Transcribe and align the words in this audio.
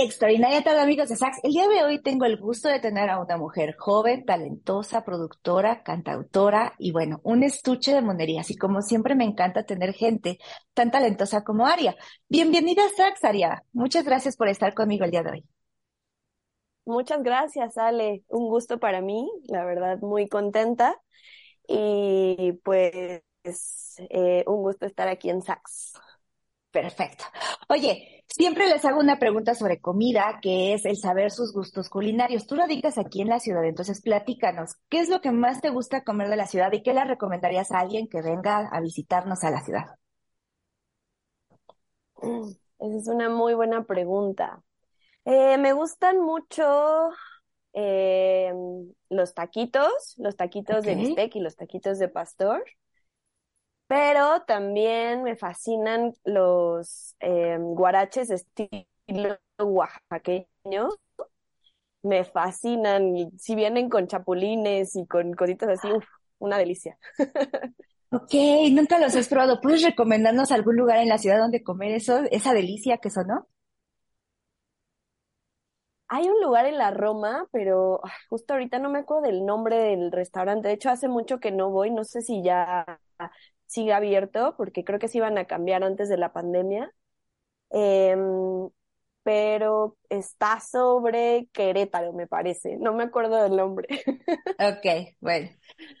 Extraordinaria 0.00 0.62
tarde, 0.62 0.80
amigos 0.80 1.08
de 1.08 1.16
Sax. 1.16 1.38
El 1.42 1.50
día 1.50 1.66
de 1.66 1.82
hoy 1.82 2.00
tengo 2.00 2.24
el 2.24 2.36
gusto 2.38 2.68
de 2.68 2.78
tener 2.78 3.10
a 3.10 3.18
una 3.18 3.36
mujer 3.36 3.74
joven, 3.76 4.24
talentosa, 4.24 5.04
productora, 5.04 5.82
cantautora 5.82 6.74
y 6.78 6.92
bueno, 6.92 7.20
un 7.24 7.42
estuche 7.42 7.92
de 7.92 8.00
monerías. 8.00 8.48
Y 8.50 8.56
como 8.56 8.80
siempre 8.80 9.16
me 9.16 9.24
encanta 9.24 9.66
tener 9.66 9.92
gente 9.94 10.38
tan 10.72 10.92
talentosa 10.92 11.42
como 11.42 11.66
Aria. 11.66 11.96
Bienvenida 12.28 12.84
a 12.84 12.90
Sax, 12.90 13.24
Aria. 13.24 13.64
Muchas 13.72 14.04
gracias 14.04 14.36
por 14.36 14.46
estar 14.46 14.72
conmigo 14.72 15.04
el 15.04 15.10
día 15.10 15.24
de 15.24 15.30
hoy. 15.32 15.44
Muchas 16.84 17.20
gracias, 17.24 17.76
Ale. 17.76 18.22
Un 18.28 18.48
gusto 18.48 18.78
para 18.78 19.00
mí, 19.00 19.28
la 19.48 19.64
verdad, 19.64 19.98
muy 20.00 20.28
contenta. 20.28 20.96
Y 21.66 22.52
pues 22.62 23.22
eh, 23.98 24.44
un 24.46 24.62
gusto 24.62 24.86
estar 24.86 25.08
aquí 25.08 25.30
en 25.30 25.42
Sax. 25.42 25.94
Perfecto. 26.70 27.24
Oye, 27.68 28.24
siempre 28.28 28.68
les 28.68 28.84
hago 28.84 29.00
una 29.00 29.18
pregunta 29.18 29.54
sobre 29.54 29.80
comida, 29.80 30.38
que 30.42 30.74
es 30.74 30.84
el 30.84 30.96
saber 30.96 31.30
sus 31.30 31.52
gustos 31.52 31.88
culinarios. 31.88 32.46
Tú 32.46 32.56
radicas 32.56 32.98
aquí 32.98 33.22
en 33.22 33.28
la 33.28 33.40
ciudad, 33.40 33.64
entonces 33.64 34.02
platícanos, 34.02 34.76
¿qué 34.88 35.00
es 35.00 35.08
lo 35.08 35.20
que 35.20 35.32
más 35.32 35.60
te 35.60 35.70
gusta 35.70 36.04
comer 36.04 36.28
de 36.28 36.36
la 36.36 36.46
ciudad 36.46 36.70
y 36.72 36.82
qué 36.82 36.92
le 36.92 37.04
recomendarías 37.04 37.72
a 37.72 37.80
alguien 37.80 38.08
que 38.08 38.22
venga 38.22 38.68
a 38.70 38.80
visitarnos 38.80 39.42
a 39.44 39.50
la 39.50 39.62
ciudad? 39.62 39.86
Mm, 42.22 42.50
esa 42.80 42.96
es 42.96 43.08
una 43.08 43.28
muy 43.28 43.54
buena 43.54 43.84
pregunta. 43.84 44.62
Eh, 45.24 45.58
me 45.58 45.72
gustan 45.72 46.20
mucho 46.20 47.10
eh, 47.72 48.52
los 49.08 49.34
taquitos, 49.34 50.14
los 50.18 50.36
taquitos 50.36 50.84
de 50.84 50.94
bistec 50.94 51.34
y 51.36 51.40
los 51.40 51.56
taquitos 51.56 51.98
de 51.98 52.08
pastor. 52.08 52.64
Pero 53.88 54.42
también 54.42 55.22
me 55.24 55.36
fascinan 55.36 56.14
los 56.24 57.16
eh, 57.20 57.56
guaraches 57.58 58.30
estilo 58.30 59.38
oaxaqueño. 59.58 60.90
Me 62.02 62.24
fascinan. 62.24 63.30
Si 63.38 63.54
vienen 63.54 63.88
con 63.90 64.06
chapulines 64.08 64.96
y 64.96 65.06
con 65.06 65.32
cositas 65.34 65.70
así, 65.70 65.88
una 66.38 66.58
delicia. 66.58 66.98
Ok, 68.10 68.34
nunca 68.72 68.98
los 68.98 69.16
has 69.16 69.28
probado. 69.28 69.60
¿Puedes 69.62 69.82
recomendarnos 69.82 70.52
algún 70.52 70.76
lugar 70.76 70.98
en 70.98 71.08
la 71.08 71.18
ciudad 71.18 71.38
donde 71.38 71.62
comer 71.62 71.92
eso, 71.92 72.20
esa 72.30 72.52
delicia 72.54 72.98
que 72.98 73.10
sonó? 73.10 73.46
Hay 76.10 76.26
un 76.28 76.40
lugar 76.42 76.64
en 76.66 76.78
la 76.78 76.90
Roma, 76.90 77.46
pero 77.52 78.00
justo 78.30 78.54
ahorita 78.54 78.78
no 78.78 78.88
me 78.90 79.00
acuerdo 79.00 79.22
del 79.28 79.44
nombre 79.44 79.76
del 79.78 80.10
restaurante. 80.10 80.68
De 80.68 80.74
hecho, 80.74 80.88
hace 80.90 81.08
mucho 81.08 81.38
que 81.38 81.50
no 81.52 81.70
voy. 81.70 81.90
No 81.90 82.04
sé 82.04 82.22
si 82.22 82.42
ya 82.42 83.00
sigue 83.68 83.92
abierto, 83.92 84.54
porque 84.56 84.82
creo 84.84 84.98
que 84.98 85.08
se 85.08 85.18
iban 85.18 85.38
a 85.38 85.44
cambiar 85.44 85.84
antes 85.84 86.08
de 86.08 86.16
la 86.16 86.32
pandemia. 86.32 86.92
Em, 87.70 88.68
pero 89.22 89.96
está 90.08 90.58
sobre 90.58 91.48
Querétaro, 91.52 92.14
me 92.14 92.26
parece. 92.26 92.78
No 92.78 92.94
me 92.94 93.04
acuerdo 93.04 93.42
del 93.42 93.56
nombre. 93.56 93.86
Ok, 94.60 95.14
bueno. 95.20 95.50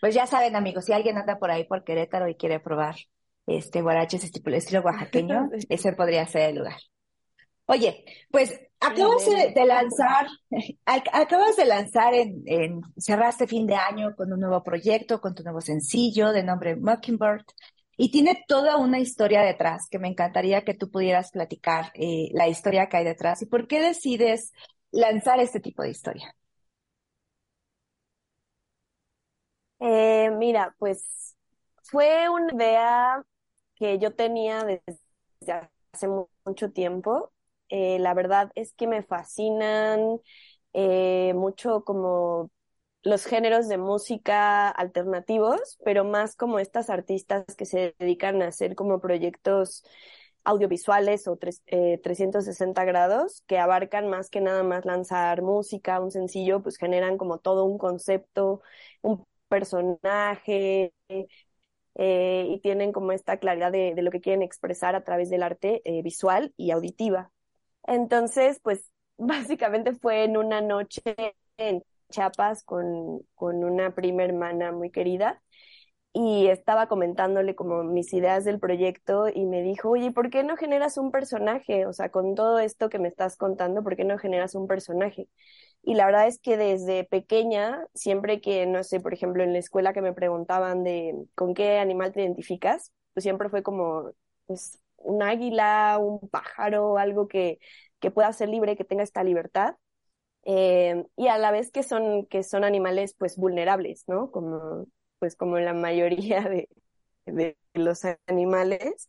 Pues 0.00 0.14
ya 0.14 0.26
saben, 0.26 0.56
amigos, 0.56 0.86
si 0.86 0.92
alguien 0.92 1.16
anda 1.16 1.38
por 1.38 1.50
ahí 1.50 1.64
por 1.64 1.84
Querétaro 1.84 2.28
y 2.28 2.34
quiere 2.34 2.58
probar 2.58 2.96
este 3.46 3.82
guaraches 3.82 4.24
estilo, 4.24 4.56
estilo 4.56 4.80
oaxaqueño, 4.80 5.50
ese 5.68 5.92
podría 5.92 6.26
ser 6.26 6.50
el 6.50 6.56
lugar. 6.56 6.80
Oye, 7.70 8.02
pues 8.30 8.58
acabas 8.80 9.26
de, 9.26 9.66
lanzar, 9.66 10.26
acabas 11.12 11.54
de 11.56 11.66
lanzar 11.66 12.14
en, 12.14 12.42
en, 12.46 12.80
cerraste 12.96 13.46
fin 13.46 13.66
de 13.66 13.74
año 13.74 14.16
con 14.16 14.32
un 14.32 14.40
nuevo 14.40 14.62
proyecto, 14.62 15.20
con 15.20 15.34
tu 15.34 15.42
nuevo 15.42 15.60
sencillo 15.60 16.32
de 16.32 16.42
nombre 16.42 16.76
Mockingbird, 16.76 17.44
y 17.98 18.10
tiene 18.10 18.42
toda 18.48 18.78
una 18.78 19.00
historia 19.00 19.42
detrás 19.42 19.88
que 19.90 19.98
me 19.98 20.08
encantaría 20.08 20.64
que 20.64 20.72
tú 20.72 20.90
pudieras 20.90 21.30
platicar 21.30 21.92
eh, 21.94 22.30
la 22.32 22.48
historia 22.48 22.88
que 22.88 22.96
hay 22.96 23.04
detrás 23.04 23.42
y 23.42 23.46
por 23.46 23.66
qué 23.68 23.80
decides 23.80 24.52
lanzar 24.90 25.38
este 25.40 25.60
tipo 25.60 25.82
de 25.82 25.90
historia. 25.90 26.34
Eh, 29.80 30.30
mira, 30.38 30.74
pues 30.78 31.36
fue 31.82 32.30
una 32.30 32.54
idea 32.54 33.22
que 33.74 33.98
yo 33.98 34.14
tenía 34.14 34.64
desde 34.64 35.68
hace 35.92 36.08
mucho 36.46 36.72
tiempo 36.72 37.30
eh, 37.68 37.98
la 37.98 38.14
verdad 38.14 38.50
es 38.54 38.72
que 38.72 38.86
me 38.86 39.02
fascinan 39.02 40.20
eh, 40.72 41.32
mucho 41.34 41.84
como 41.84 42.50
los 43.02 43.24
géneros 43.26 43.68
de 43.68 43.78
música 43.78 44.68
alternativos, 44.68 45.78
pero 45.84 46.04
más 46.04 46.36
como 46.36 46.58
estas 46.58 46.90
artistas 46.90 47.44
que 47.56 47.66
se 47.66 47.94
dedican 47.98 48.42
a 48.42 48.48
hacer 48.48 48.74
como 48.74 49.00
proyectos 49.00 49.84
audiovisuales 50.44 51.28
o 51.28 51.36
360 51.36 52.82
eh, 52.82 52.86
grados 52.86 53.42
que 53.46 53.58
abarcan 53.58 54.08
más 54.08 54.30
que 54.30 54.40
nada 54.40 54.62
más 54.62 54.84
lanzar 54.84 55.42
música, 55.42 56.00
un 56.00 56.10
sencillo, 56.10 56.62
pues 56.62 56.76
generan 56.78 57.18
como 57.18 57.38
todo 57.38 57.64
un 57.64 57.78
concepto, 57.78 58.62
un 59.02 59.26
personaje, 59.48 60.92
y 62.00 62.60
tienen 62.60 62.92
como 62.92 63.12
esta 63.12 63.38
claridad 63.38 63.72
de, 63.72 63.94
lo 64.02 64.10
que 64.10 64.20
quieren 64.20 64.42
expresar 64.42 64.94
a 64.94 65.04
través 65.04 65.30
del 65.30 65.42
arte 65.42 65.82
visual 66.02 66.52
y 66.56 66.70
auditiva. 66.70 67.30
Entonces, 67.88 68.60
pues 68.62 68.90
básicamente 69.18 69.94
fue 69.94 70.24
en 70.24 70.38
una 70.38 70.62
noche 70.62 71.02
en 71.58 71.82
Chiapas 72.10 72.64
con, 72.64 73.22
con 73.36 73.64
una 73.64 73.94
prima 73.94 74.24
hermana 74.24 74.72
muy 74.72 74.90
querida 74.92 75.42
y 76.12 76.48
estaba 76.48 76.88
comentándole 76.88 77.54
como 77.54 77.84
mis 77.84 78.12
ideas 78.14 78.44
del 78.44 78.60
proyecto 78.60 79.28
y 79.28 79.46
me 79.46 79.62
dijo, 79.62 79.90
oye, 79.90 80.12
¿por 80.12 80.30
qué 80.30 80.44
no 80.44 80.56
generas 80.56 80.98
un 80.98 81.12
personaje? 81.12 81.86
O 81.86 81.92
sea, 81.94 82.10
con 82.10 82.34
todo 82.34 82.58
esto 82.60 82.90
que 82.90 82.98
me 83.00 83.08
estás 83.08 83.36
contando, 83.36 83.82
¿por 83.84 83.96
qué 83.96 84.04
no 84.04 84.18
generas 84.18 84.54
un 84.56 84.66
personaje? 84.68 85.28
Y 85.82 85.94
la 85.94 86.06
verdad 86.06 86.28
es 86.28 86.40
que 86.40 86.56
desde 86.56 87.04
pequeña, 87.04 87.86
siempre 87.94 88.40
que, 88.40 88.66
no 88.66 88.84
sé, 88.84 89.00
por 89.00 89.14
ejemplo, 89.14 89.42
en 89.44 89.52
la 89.54 89.60
escuela 89.60 89.92
que 89.94 90.02
me 90.02 90.12
preguntaban 90.14 90.84
de 90.84 91.14
con 91.34 91.54
qué 91.54 91.78
animal 91.78 92.12
te 92.12 92.22
identificas, 92.22 92.92
pues 93.14 93.24
siempre 93.24 93.48
fue 93.50 93.62
como, 93.62 94.12
pues 94.46 94.80
un 94.98 95.22
águila, 95.22 95.98
un 96.00 96.28
pájaro, 96.30 96.98
algo 96.98 97.28
que, 97.28 97.58
que 98.00 98.10
pueda 98.10 98.32
ser 98.32 98.48
libre, 98.48 98.76
que 98.76 98.84
tenga 98.84 99.02
esta 99.04 99.24
libertad. 99.24 99.76
Eh, 100.44 101.04
y 101.16 101.28
a 101.28 101.38
la 101.38 101.50
vez 101.52 101.70
que 101.70 101.82
son, 101.82 102.26
que 102.26 102.42
son 102.42 102.64
animales 102.64 103.14
pues 103.18 103.36
vulnerables, 103.36 104.04
¿no? 104.08 104.30
Como, 104.30 104.86
pues 105.18 105.36
como 105.36 105.58
la 105.58 105.74
mayoría 105.74 106.40
de, 106.48 106.68
de 107.26 107.56
los 107.74 108.02
animales, 108.26 109.08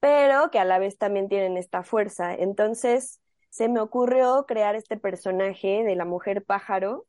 pero 0.00 0.50
que 0.50 0.58
a 0.58 0.64
la 0.64 0.78
vez 0.78 0.98
también 0.98 1.28
tienen 1.28 1.56
esta 1.56 1.82
fuerza. 1.82 2.34
Entonces 2.34 3.20
se 3.50 3.68
me 3.68 3.80
ocurrió 3.80 4.46
crear 4.46 4.74
este 4.76 4.96
personaje 4.96 5.84
de 5.84 5.96
la 5.96 6.04
mujer 6.04 6.44
pájaro 6.44 7.06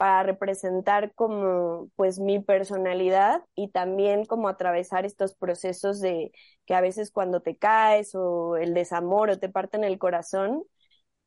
para 0.00 0.24
representar 0.24 1.14
como 1.14 1.90
pues 1.96 2.20
mi 2.20 2.40
personalidad 2.40 3.44
y 3.54 3.68
también 3.70 4.24
como 4.24 4.48
atravesar 4.48 5.04
estos 5.06 5.34
procesos 5.36 6.00
de 6.00 6.32
que 6.66 6.74
a 6.74 6.80
veces 6.80 7.12
cuando 7.12 7.42
te 7.42 7.58
caes 7.58 8.14
o 8.14 8.56
el 8.56 8.72
desamor 8.74 9.28
o 9.30 9.38
te 9.38 9.50
parten 9.50 9.84
el 9.84 9.98
corazón, 9.98 10.64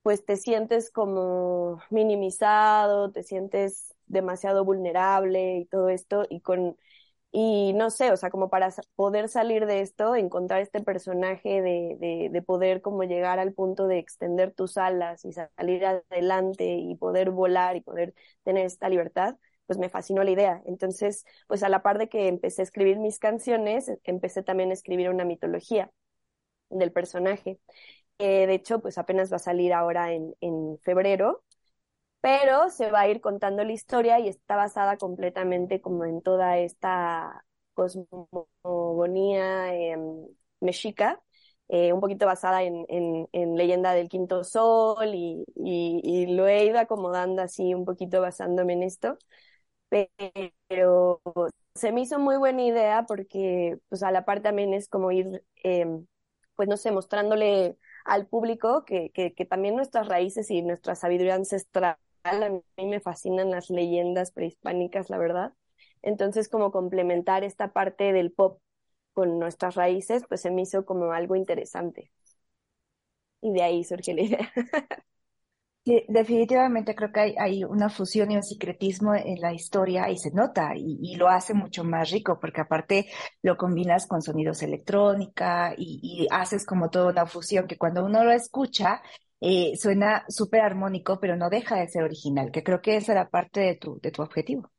pues 0.01 0.25
te 0.25 0.37
sientes 0.37 0.91
como 0.91 1.79
minimizado, 1.89 3.11
te 3.11 3.23
sientes 3.23 3.93
demasiado 4.07 4.65
vulnerable 4.65 5.57
y 5.59 5.65
todo 5.65 5.89
esto 5.89 6.25
y 6.29 6.41
con 6.41 6.77
y 7.35 7.73
no 7.73 7.89
sé, 7.89 8.11
o 8.11 8.17
sea, 8.17 8.29
como 8.29 8.49
para 8.51 8.69
poder 8.95 9.27
salir 9.27 9.65
de 9.65 9.81
esto, 9.81 10.15
encontrar 10.15 10.61
este 10.61 10.81
personaje 10.83 11.63
de, 11.63 11.97
de, 11.99 12.29
de, 12.31 12.41
poder 12.43 12.81
como 12.81 13.03
llegar 13.05 13.39
al 13.39 13.53
punto 13.53 13.87
de 13.87 13.97
extender 13.97 14.53
tus 14.53 14.77
alas 14.77 15.25
y 15.25 15.33
salir 15.33 15.83
adelante 15.85 16.63
y 16.77 16.95
poder 16.95 17.31
volar 17.31 17.75
y 17.75 17.81
poder 17.81 18.13
tener 18.43 18.67
esta 18.67 18.87
libertad, 18.87 19.35
pues 19.65 19.79
me 19.79 19.89
fascinó 19.89 20.23
la 20.23 20.29
idea. 20.31 20.61
Entonces, 20.67 21.25
pues 21.47 21.63
a 21.63 21.69
la 21.69 21.81
par 21.81 21.97
de 21.97 22.07
que 22.07 22.27
empecé 22.27 22.61
a 22.61 22.65
escribir 22.65 22.99
mis 22.99 23.17
canciones, 23.17 23.91
empecé 24.03 24.43
también 24.43 24.69
a 24.69 24.73
escribir 24.73 25.09
una 25.09 25.25
mitología 25.25 25.91
del 26.69 26.91
personaje. 26.91 27.59
Eh, 28.19 28.47
de 28.47 28.53
hecho, 28.53 28.79
pues 28.79 28.97
apenas 28.99 29.31
va 29.31 29.37
a 29.37 29.39
salir 29.39 29.73
ahora 29.73 30.13
en, 30.13 30.35
en 30.41 30.77
febrero 30.83 31.43
pero 32.23 32.69
se 32.69 32.89
va 32.89 33.01
a 33.01 33.09
ir 33.09 33.19
contando 33.21 33.63
la 33.65 33.73
historia 33.73 34.17
y 34.19 34.29
está 34.29 34.55
basada 34.55 34.97
completamente 34.97 35.81
como 35.81 36.05
en 36.05 36.21
toda 36.21 36.57
esta 36.57 37.45
cosmogonía 37.73 39.75
em, 39.75 40.27
mexica, 40.61 41.21
eh, 41.67 41.91
un 41.91 41.99
poquito 42.01 42.25
basada 42.25 42.63
en, 42.63 42.85
en, 42.89 43.57
leyenda 43.57 43.93
del 43.93 44.07
quinto 44.09 44.43
sol 44.45 45.13
y, 45.13 45.43
y, 45.55 46.27
lo 46.35 46.47
he 46.47 46.65
ido 46.65 46.79
acomodando 46.79 47.41
así 47.41 47.73
un 47.73 47.83
poquito 47.85 48.21
basándome 48.21 48.73
en 48.73 48.83
esto, 48.83 49.17
pero 49.89 51.21
se 51.75 51.91
me 51.91 52.01
hizo 52.01 52.19
muy 52.19 52.37
buena 52.37 52.63
idea 52.63 53.05
porque 53.07 53.77
pues 53.89 54.03
a 54.03 54.11
la 54.11 54.25
par 54.25 54.41
también 54.41 54.73
es 54.73 54.87
como 54.89 55.11
ir, 55.11 55.43
em, 55.63 56.05
pues 56.55 56.69
no 56.69 56.77
sé, 56.77 56.91
mostrándole 56.91 57.77
al 58.05 58.27
público 58.27 58.85
que, 58.85 59.11
que, 59.11 59.33
que 59.33 59.45
también 59.45 59.75
nuestras 59.75 60.07
raíces 60.07 60.49
y 60.51 60.61
nuestra 60.61 60.95
sabiduría 60.95 61.35
ancestral 61.35 61.97
a 62.23 62.49
mí 62.49 62.85
me 62.85 62.99
fascinan 62.99 63.51
las 63.51 63.69
leyendas 63.69 64.31
prehispánicas, 64.31 65.09
la 65.09 65.17
verdad. 65.17 65.53
Entonces, 66.01 66.49
como 66.49 66.71
complementar 66.71 67.43
esta 67.43 67.73
parte 67.73 68.13
del 68.13 68.31
pop 68.31 68.59
con 69.13 69.39
nuestras 69.39 69.75
raíces, 69.75 70.23
pues 70.27 70.41
se 70.41 70.51
me 70.51 70.63
hizo 70.63 70.85
como 70.85 71.11
algo 71.11 71.35
interesante. 71.35 72.11
Y 73.41 73.51
de 73.51 73.61
ahí 73.61 73.83
surgió 73.83 74.15
la 74.15 74.21
idea. 74.21 74.51
definitivamente 76.07 76.95
creo 76.95 77.11
que 77.11 77.19
hay, 77.19 77.35
hay, 77.37 77.63
una 77.65 77.89
fusión 77.89 78.31
y 78.31 78.37
un 78.37 78.43
secretismo 78.43 79.13
en 79.15 79.41
la 79.41 79.53
historia 79.53 80.09
y 80.09 80.17
se 80.17 80.31
nota 80.31 80.71
y, 80.77 81.15
lo 81.15 81.27
hace 81.27 81.53
mucho 81.53 81.83
más 81.83 82.09
rico 82.09 82.39
porque 82.39 82.61
aparte 82.61 83.07
lo 83.41 83.57
combinas 83.57 84.07
con 84.07 84.21
sonidos 84.21 84.63
electrónica 84.63 85.73
y, 85.77 85.99
y 86.01 86.27
haces 86.31 86.65
como 86.65 86.89
toda 86.89 87.11
una 87.11 87.25
fusión 87.25 87.67
que 87.67 87.77
cuando 87.77 88.05
uno 88.05 88.23
lo 88.23 88.31
escucha 88.31 89.01
eh, 89.45 89.75
suena 89.77 90.23
súper 90.29 90.61
armónico, 90.61 91.19
pero 91.19 91.35
no 91.35 91.49
deja 91.49 91.75
de 91.75 91.89
ser 91.89 92.03
original, 92.03 92.49
que 92.51 92.63
creo 92.63 92.81
que 92.81 92.95
esa 92.95 93.11
era 93.11 93.29
parte 93.29 93.59
de 93.59 93.75
tu, 93.75 93.99
de 93.99 94.09
tu 94.11 94.21
objetivo. 94.21 94.71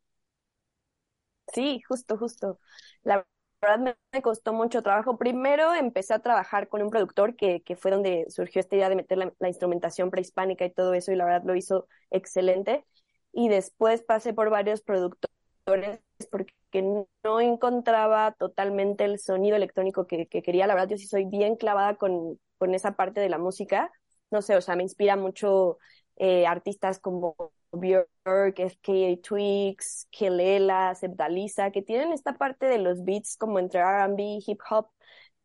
Sí, 1.52 1.82
justo, 1.86 2.16
justo. 2.16 2.58
La 3.02 3.26
verdad 3.60 3.96
me, 4.12 4.22
costó 4.22 4.54
mucho 4.54 4.82
trabajo. 4.82 5.18
Primero 5.18 5.74
empecé 5.74 6.14
a 6.14 6.20
trabajar 6.20 6.68
con 6.68 6.82
un 6.82 6.88
productor 6.90 7.36
que, 7.36 7.62
que 7.62 7.76
fue 7.76 7.90
donde 7.90 8.24
surgió 8.30 8.60
esta 8.60 8.76
idea 8.76 8.88
de 8.88 8.96
meter 8.96 9.18
la, 9.18 9.48
instrumentación 9.48 10.10
prehispánica 10.10 10.64
y 10.64 10.72
todo 10.72 10.94
eso, 10.94 11.12
y 11.12 11.16
la 11.16 11.26
verdad 11.26 11.42
lo 11.44 11.54
hizo 11.54 11.86
excelente. 12.10 12.86
Y 13.32 13.48
después 13.50 14.02
pasé 14.02 14.32
por 14.32 14.48
varios 14.48 14.80
productores 14.80 16.00
porque 16.30 16.82
no 17.22 17.40
encontraba 17.40 18.32
totalmente 18.32 19.04
el 19.04 19.18
sonido 19.18 19.56
electrónico 19.56 20.06
que, 20.06 20.26
que, 20.26 20.42
quería. 20.42 20.66
La 20.66 20.74
verdad, 20.74 20.88
yo 20.90 20.96
sí 20.96 21.06
soy 21.06 21.26
bien 21.26 21.56
clavada 21.56 21.96
con, 21.96 22.40
con 22.56 22.74
esa 22.74 22.92
parte 22.92 23.20
de 23.20 23.28
la 23.28 23.38
música. 23.38 23.92
No 24.30 24.42
sé, 24.42 24.56
o 24.56 24.60
sea, 24.60 24.76
me 24.76 24.82
inspira 24.82 25.16
mucho 25.16 25.78
eh, 26.16 26.46
artistas 26.46 26.98
como 26.98 27.36
Björk, 27.72 28.58
FKA 28.58 29.22
Twigs, 29.22 30.08
Kelela, 30.10 30.94
Sebdalisa, 30.94 31.70
que 31.70 31.82
tienen 31.82 32.12
esta 32.12 32.34
parte 32.34 32.66
de 32.66 32.78
los 32.78 33.04
beats 33.04 33.36
como 33.36 33.58
entre 33.58 33.80
R&B, 33.80 34.38
hip 34.46 34.60
hop 34.70 34.88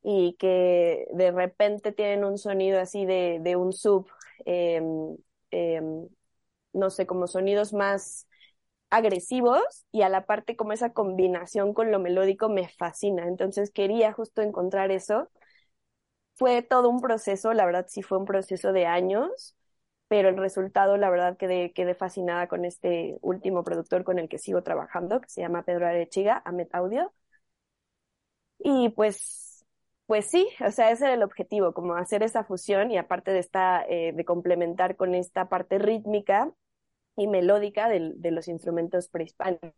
y 0.01 0.35
que 0.39 1.07
de 1.13 1.31
repente 1.31 1.91
tienen 1.91 2.23
un 2.23 2.37
sonido 2.37 2.79
así 2.79 3.05
de, 3.05 3.39
de 3.41 3.55
un 3.57 3.73
sub, 3.73 4.07
em, 4.45 5.17
em, 5.51 6.07
no 6.73 6.89
sé, 6.89 7.05
como 7.07 7.27
sonidos 7.27 7.73
más 7.73 8.27
agresivos 8.91 9.85
y 9.91 10.01
a 10.03 10.09
la 10.09 10.25
parte 10.25 10.55
como 10.55 10.73
esa 10.73 10.93
combinación 10.93 11.73
con 11.73 11.91
lo 11.91 11.99
melódico 11.99 12.49
me 12.49 12.69
fascina. 12.69 13.27
Entonces 13.27 13.71
quería 13.71 14.13
justo 14.13 14.41
encontrar 14.41 14.91
eso. 14.91 15.29
Fue 16.39 16.61
todo 16.63 16.89
un 16.89 17.01
proceso, 17.01 17.53
la 17.53 17.65
verdad 17.65 17.85
sí 17.89 18.01
fue 18.03 18.17
un 18.17 18.25
proceso 18.25 18.71
de 18.73 18.85
años, 18.87 19.55
pero 20.07 20.29
el 20.29 20.37
resultado, 20.37 20.97
la 20.97 21.09
verdad, 21.09 21.37
quedé, 21.37 21.73
quedé 21.73 21.95
fascinada 21.95 22.47
con 22.47 22.65
este 22.65 23.17
último 23.21 23.63
productor 23.63 24.03
con 24.05 24.19
el 24.19 24.29
que 24.29 24.39
sigo 24.39 24.63
trabajando, 24.63 25.21
que 25.21 25.29
se 25.29 25.41
llama 25.41 25.63
Pedro 25.63 25.87
Arechiga, 25.87 26.41
Amet 26.45 26.73
Audio. 26.75 27.13
Y 28.59 28.89
pues, 28.89 29.65
pues 30.05 30.29
sí, 30.29 30.47
o 30.65 30.71
sea, 30.71 30.91
ese 30.91 31.05
era 31.05 31.13
el 31.15 31.23
objetivo, 31.23 31.73
como 31.73 31.95
hacer 31.95 32.23
esa 32.23 32.43
fusión 32.43 32.91
y 32.91 32.97
aparte 32.97 33.31
de 33.31 33.39
esta, 33.39 33.83
eh, 33.87 34.11
de 34.13 34.25
complementar 34.25 34.95
con 34.97 35.15
esta 35.15 35.47
parte 35.49 35.79
rítmica 35.79 36.51
y 37.17 37.27
melódica 37.27 37.89
de, 37.89 38.13
de 38.15 38.31
los 38.31 38.47
instrumentos 38.49 39.09
prehispánicos. 39.09 39.73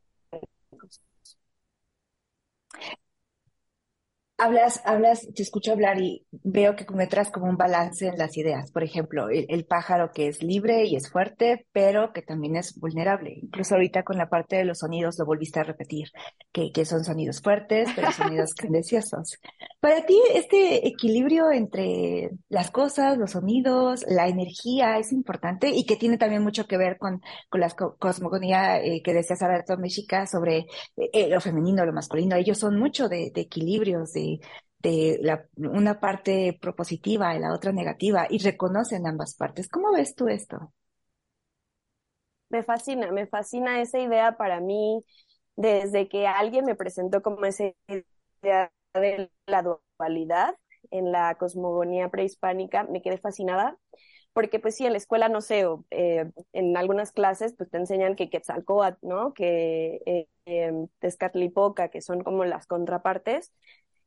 Hablas, 4.43 4.81
hablas, 4.85 5.27
te 5.35 5.43
escucho 5.43 5.71
hablar 5.71 6.01
y 6.01 6.25
veo 6.31 6.75
que 6.75 6.87
cometas 6.87 7.29
como 7.29 7.45
un 7.45 7.57
balance 7.57 8.07
en 8.07 8.17
las 8.17 8.35
ideas. 8.37 8.71
Por 8.71 8.81
ejemplo, 8.81 9.29
el, 9.29 9.65
pájaro 9.65 10.09
que 10.11 10.29
es 10.29 10.41
libre 10.41 10.85
y 10.85 10.95
es 10.95 11.11
fuerte, 11.11 11.67
pero 11.71 12.11
que 12.11 12.23
también 12.23 12.55
es 12.55 12.75
vulnerable. 12.79 13.37
Incluso 13.39 13.75
ahorita 13.75 14.01
con 14.01 14.17
la 14.17 14.29
parte 14.29 14.55
de 14.55 14.65
los 14.65 14.79
sonidos 14.79 15.19
lo 15.19 15.27
volviste 15.27 15.59
a 15.59 15.63
repetir, 15.63 16.07
que, 16.51 16.71
que 16.71 16.85
son 16.85 17.03
sonidos 17.03 17.39
fuertes, 17.39 17.87
pero 17.95 18.11
sonidos 18.11 18.55
grandiosos. 18.55 19.37
Para 19.79 20.07
ti, 20.07 20.19
este 20.33 20.87
equilibrio 20.87 21.51
entre 21.51 22.31
las 22.49 22.71
cosas, 22.71 23.19
los 23.19 23.31
sonidos, 23.31 24.03
la 24.07 24.27
energía 24.27 24.97
es 24.97 25.11
importante 25.11 25.69
y 25.69 25.85
que 25.85 25.97
tiene 25.97 26.17
también 26.17 26.41
mucho 26.41 26.65
que 26.65 26.77
ver 26.77 26.97
con, 26.97 27.21
con 27.49 27.61
la 27.61 27.69
cosmogonía 27.69 28.81
eh, 28.81 29.03
que 29.03 29.13
decías 29.13 29.43
Alberto 29.43 29.77
Mexica 29.77 30.25
sobre 30.25 30.65
eh, 30.97 31.29
lo 31.29 31.39
femenino, 31.41 31.85
lo 31.85 31.93
masculino. 31.93 32.35
Ellos 32.35 32.57
son 32.57 32.79
mucho 32.79 33.07
de, 33.07 33.31
de 33.33 33.41
equilibrios, 33.41 34.13
de 34.13 34.30
de, 34.79 35.19
una 35.57 35.99
parte 35.99 36.57
propositiva 36.59 37.35
y 37.35 37.39
la 37.39 37.53
otra 37.53 37.71
negativa 37.71 38.27
y 38.29 38.39
reconocen 38.39 39.07
ambas 39.07 39.35
partes. 39.35 39.67
¿Cómo 39.69 39.91
ves 39.91 40.15
tú 40.15 40.27
esto? 40.27 40.73
Me 42.49 42.63
fascina, 42.63 43.11
me 43.11 43.27
fascina 43.27 43.81
esa 43.81 43.99
idea 43.99 44.37
para 44.37 44.59
mí 44.59 45.03
desde 45.55 46.09
que 46.09 46.27
alguien 46.27 46.65
me 46.65 46.75
presentó 46.75 47.21
como 47.21 47.45
esa 47.45 47.71
idea 47.87 48.71
de 48.93 49.31
la 49.45 49.63
dualidad 49.97 50.55
en 50.89 51.11
la 51.11 51.35
cosmogonía 51.35 52.09
prehispánica, 52.09 52.83
me 52.83 53.01
quedé 53.01 53.17
fascinada 53.17 53.77
porque 54.33 54.59
pues 54.59 54.75
sí, 54.75 54.85
en 54.85 54.93
la 54.93 54.97
escuela, 54.97 55.29
no 55.29 55.41
sé, 55.41 55.65
eh, 55.91 56.31
en 56.53 56.77
algunas 56.77 57.11
clases 57.11 57.53
pues 57.57 57.69
te 57.69 57.77
enseñan 57.77 58.15
que 58.15 58.29
Quetzalcóatl, 58.29 59.05
¿no? 59.05 59.33
Que 59.33 60.01
eh, 60.05 60.27
em, 60.45 60.87
Tezcatlipoca, 60.99 61.89
que 61.89 62.01
son 62.01 62.23
como 62.23 62.45
las 62.45 62.65
contrapartes, 62.67 63.51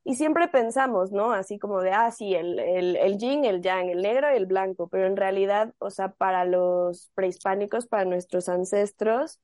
y 0.04 0.16
siempre 0.16 0.48
pensamos, 0.48 1.12
¿no? 1.12 1.32
Así 1.32 1.58
como 1.58 1.80
de, 1.82 1.92
ah, 1.92 2.10
sí, 2.10 2.34
el, 2.34 2.58
el, 2.58 2.96
el 2.96 3.18
yin, 3.18 3.44
el 3.44 3.62
yang, 3.62 3.88
el 3.90 4.02
negro 4.02 4.32
y 4.32 4.36
el 4.36 4.46
blanco, 4.46 4.88
pero 4.88 5.06
en 5.06 5.16
realidad, 5.16 5.74
o 5.78 5.90
sea, 5.90 6.10
para 6.12 6.44
los 6.44 7.10
prehispánicos, 7.14 7.86
para 7.86 8.04
nuestros 8.04 8.48
ancestros, 8.50 9.40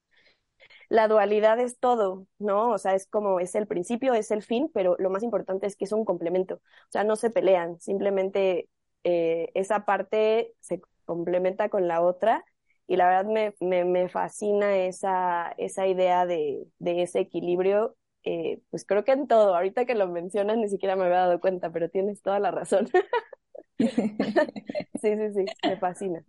la 0.89 1.09
dualidad 1.09 1.59
es 1.61 1.79
todo, 1.79 2.27
¿no? 2.39 2.71
O 2.71 2.79
sea, 2.79 2.95
es 2.95 3.07
como, 3.07 3.41
es 3.41 3.55
el 3.55 3.67
principio, 3.67 4.15
es 4.15 4.31
el 4.31 4.43
fin, 4.43 4.71
pero 4.75 4.97
lo 4.99 5.11
más 5.11 5.23
importante 5.23 5.67
es 5.67 5.77
que 5.77 5.85
es 5.85 5.93
un 5.93 6.05
complemento. 6.05 6.57
O 6.57 6.61
sea, 6.91 7.05
no 7.05 7.17
se 7.17 7.31
pelean, 7.31 7.81
simplemente 7.81 8.69
eh, 9.05 9.51
esa 9.55 9.85
parte 9.85 10.55
se 10.61 10.81
complementa 11.05 11.69
con 11.69 11.89
la 11.89 12.01
otra 12.03 12.45
y 12.87 12.97
la 12.97 13.07
verdad 13.09 13.25
me, 13.31 13.55
me, 13.61 13.85
me 13.85 14.09
fascina 14.09 14.77
esa, 14.79 15.53
esa 15.59 15.87
idea 15.87 16.27
de, 16.27 16.67
de 16.79 17.03
ese 17.03 17.21
equilibrio 17.21 17.97
eh, 18.25 18.61
pues 18.71 18.85
creo 18.85 19.05
que 19.05 19.13
en 19.13 19.27
todo, 19.29 19.55
ahorita 19.55 19.87
que 19.87 19.95
lo 19.95 20.09
mencionas 20.09 20.57
ni 20.59 20.69
siquiera 20.69 20.97
me 20.97 21.05
había 21.05 21.19
dado 21.19 21.41
cuenta, 21.41 21.71
pero 21.71 21.89
tienes 21.91 22.23
toda 22.23 22.39
la 22.41 22.51
razón. 22.51 22.89
sí, 23.79 25.17
sí, 25.17 25.33
sí, 25.35 25.45
me 25.65 25.77
fascina. 25.79 26.25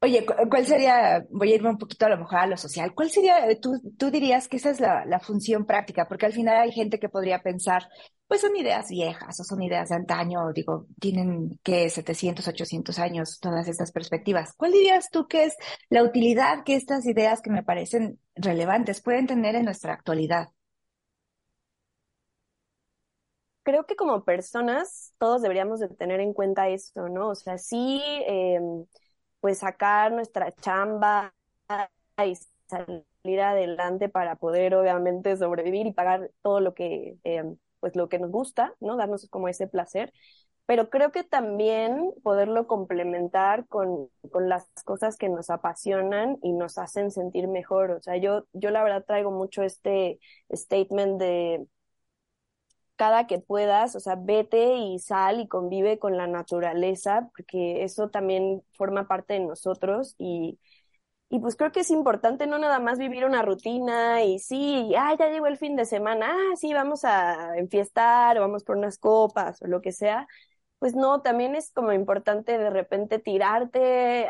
Oye, 0.00 0.24
¿cuál 0.48 0.64
sería, 0.64 1.26
voy 1.28 1.50
a 1.52 1.54
irme 1.56 1.70
un 1.70 1.78
poquito 1.78 2.06
a 2.06 2.10
lo 2.10 2.18
mejor 2.18 2.38
a 2.38 2.46
lo 2.46 2.56
social, 2.56 2.94
cuál 2.94 3.10
sería, 3.10 3.34
tú, 3.60 3.80
tú 3.98 4.12
dirías 4.12 4.46
que 4.46 4.58
esa 4.58 4.70
es 4.70 4.78
la, 4.78 5.04
la 5.04 5.18
función 5.18 5.66
práctica? 5.66 6.06
Porque 6.06 6.24
al 6.26 6.32
final 6.32 6.56
hay 6.56 6.70
gente 6.70 7.00
que 7.00 7.08
podría 7.08 7.42
pensar, 7.42 7.88
pues 8.28 8.40
son 8.40 8.54
ideas 8.54 8.86
viejas 8.90 9.40
o 9.40 9.42
son 9.44 9.60
ideas 9.60 9.88
de 9.88 9.96
antaño, 9.96 10.52
digo, 10.54 10.86
tienen 11.00 11.58
que 11.64 11.90
700, 11.90 12.46
800 12.46 12.96
años 13.00 13.40
todas 13.40 13.66
estas 13.66 13.90
perspectivas. 13.90 14.54
¿Cuál 14.56 14.70
dirías 14.70 15.10
tú 15.10 15.26
que 15.26 15.44
es 15.46 15.56
la 15.90 16.04
utilidad 16.04 16.62
que 16.64 16.76
estas 16.76 17.04
ideas 17.04 17.40
que 17.42 17.50
me 17.50 17.64
parecen 17.64 18.20
relevantes 18.36 19.02
pueden 19.02 19.26
tener 19.26 19.56
en 19.56 19.64
nuestra 19.64 19.94
actualidad? 19.94 20.50
Creo 23.68 23.84
que 23.84 23.96
como 23.96 24.24
personas 24.24 25.12
todos 25.18 25.42
deberíamos 25.42 25.78
de 25.78 25.88
tener 25.90 26.20
en 26.20 26.32
cuenta 26.32 26.70
esto, 26.70 27.10
¿no? 27.10 27.28
O 27.28 27.34
sea, 27.34 27.58
sí, 27.58 28.00
em, 28.26 28.86
pues 29.40 29.58
sacar 29.58 30.10
nuestra 30.12 30.52
chamba 30.52 31.34
y 32.24 32.34
salir 32.66 33.40
adelante 33.42 34.08
para 34.08 34.36
poder 34.36 34.74
obviamente 34.74 35.36
sobrevivir 35.36 35.86
y 35.86 35.92
pagar 35.92 36.30
todo 36.40 36.60
lo 36.60 36.72
que, 36.74 37.18
em, 37.24 37.58
pues 37.80 37.94
lo 37.94 38.08
que 38.08 38.18
nos 38.18 38.30
gusta, 38.30 38.74
¿no? 38.80 38.96
Darnos 38.96 39.28
como 39.28 39.48
ese 39.48 39.66
placer. 39.66 40.14
Pero 40.66 40.88
creo 40.88 41.12
que 41.12 41.24
también 41.24 42.10
poderlo 42.22 42.66
complementar 42.66 43.66
con, 43.68 44.08
con 44.32 44.48
las 44.48 44.66
cosas 44.86 45.18
que 45.18 45.28
nos 45.28 45.50
apasionan 45.50 46.38
y 46.42 46.52
nos 46.54 46.78
hacen 46.78 47.10
sentir 47.10 47.48
mejor. 47.48 47.90
O 47.90 48.00
sea, 48.02 48.16
yo, 48.16 48.44
yo 48.54 48.70
la 48.70 48.82
verdad 48.82 49.04
traigo 49.06 49.30
mucho 49.30 49.62
este 49.62 50.20
statement 50.52 51.20
de 51.20 51.66
cada 52.98 53.26
que 53.28 53.40
puedas, 53.40 53.96
o 53.96 54.00
sea, 54.00 54.16
vete 54.16 54.76
y 54.76 55.00
sal 55.00 55.40
y 55.40 55.48
convive 55.48 55.98
con 56.00 56.18
la 56.18 56.28
naturaleza, 56.28 57.30
porque 57.36 57.84
eso 57.84 58.10
también 58.10 58.62
forma 58.74 59.08
parte 59.08 59.34
de 59.34 59.40
nosotros 59.40 60.16
y, 60.18 60.60
y 61.30 61.40
pues 61.40 61.56
creo 61.56 61.72
que 61.72 61.80
es 61.80 61.90
importante 61.90 62.46
no 62.46 62.58
nada 62.58 62.78
más 62.80 62.98
vivir 62.98 63.24
una 63.26 63.42
rutina 63.42 64.24
y 64.24 64.38
sí, 64.38 64.92
ah, 64.98 65.14
ya 65.18 65.28
llegó 65.30 65.46
el 65.46 65.58
fin 65.58 65.76
de 65.76 65.84
semana, 65.84 66.28
ah, 66.32 66.56
sí, 66.56 66.72
vamos 66.74 67.04
a 67.04 67.56
enfiestar 67.58 68.38
o 68.38 68.40
vamos 68.42 68.64
por 68.64 68.76
unas 68.78 68.98
copas 68.98 69.60
o 69.62 69.66
lo 69.66 69.82
que 69.82 69.92
sea. 69.92 70.26
Pues 70.78 70.94
no, 70.94 71.22
también 71.22 71.56
es 71.56 71.72
como 71.72 71.92
importante 71.92 72.56
de 72.58 72.70
repente 72.70 73.18
tirarte 73.18 74.28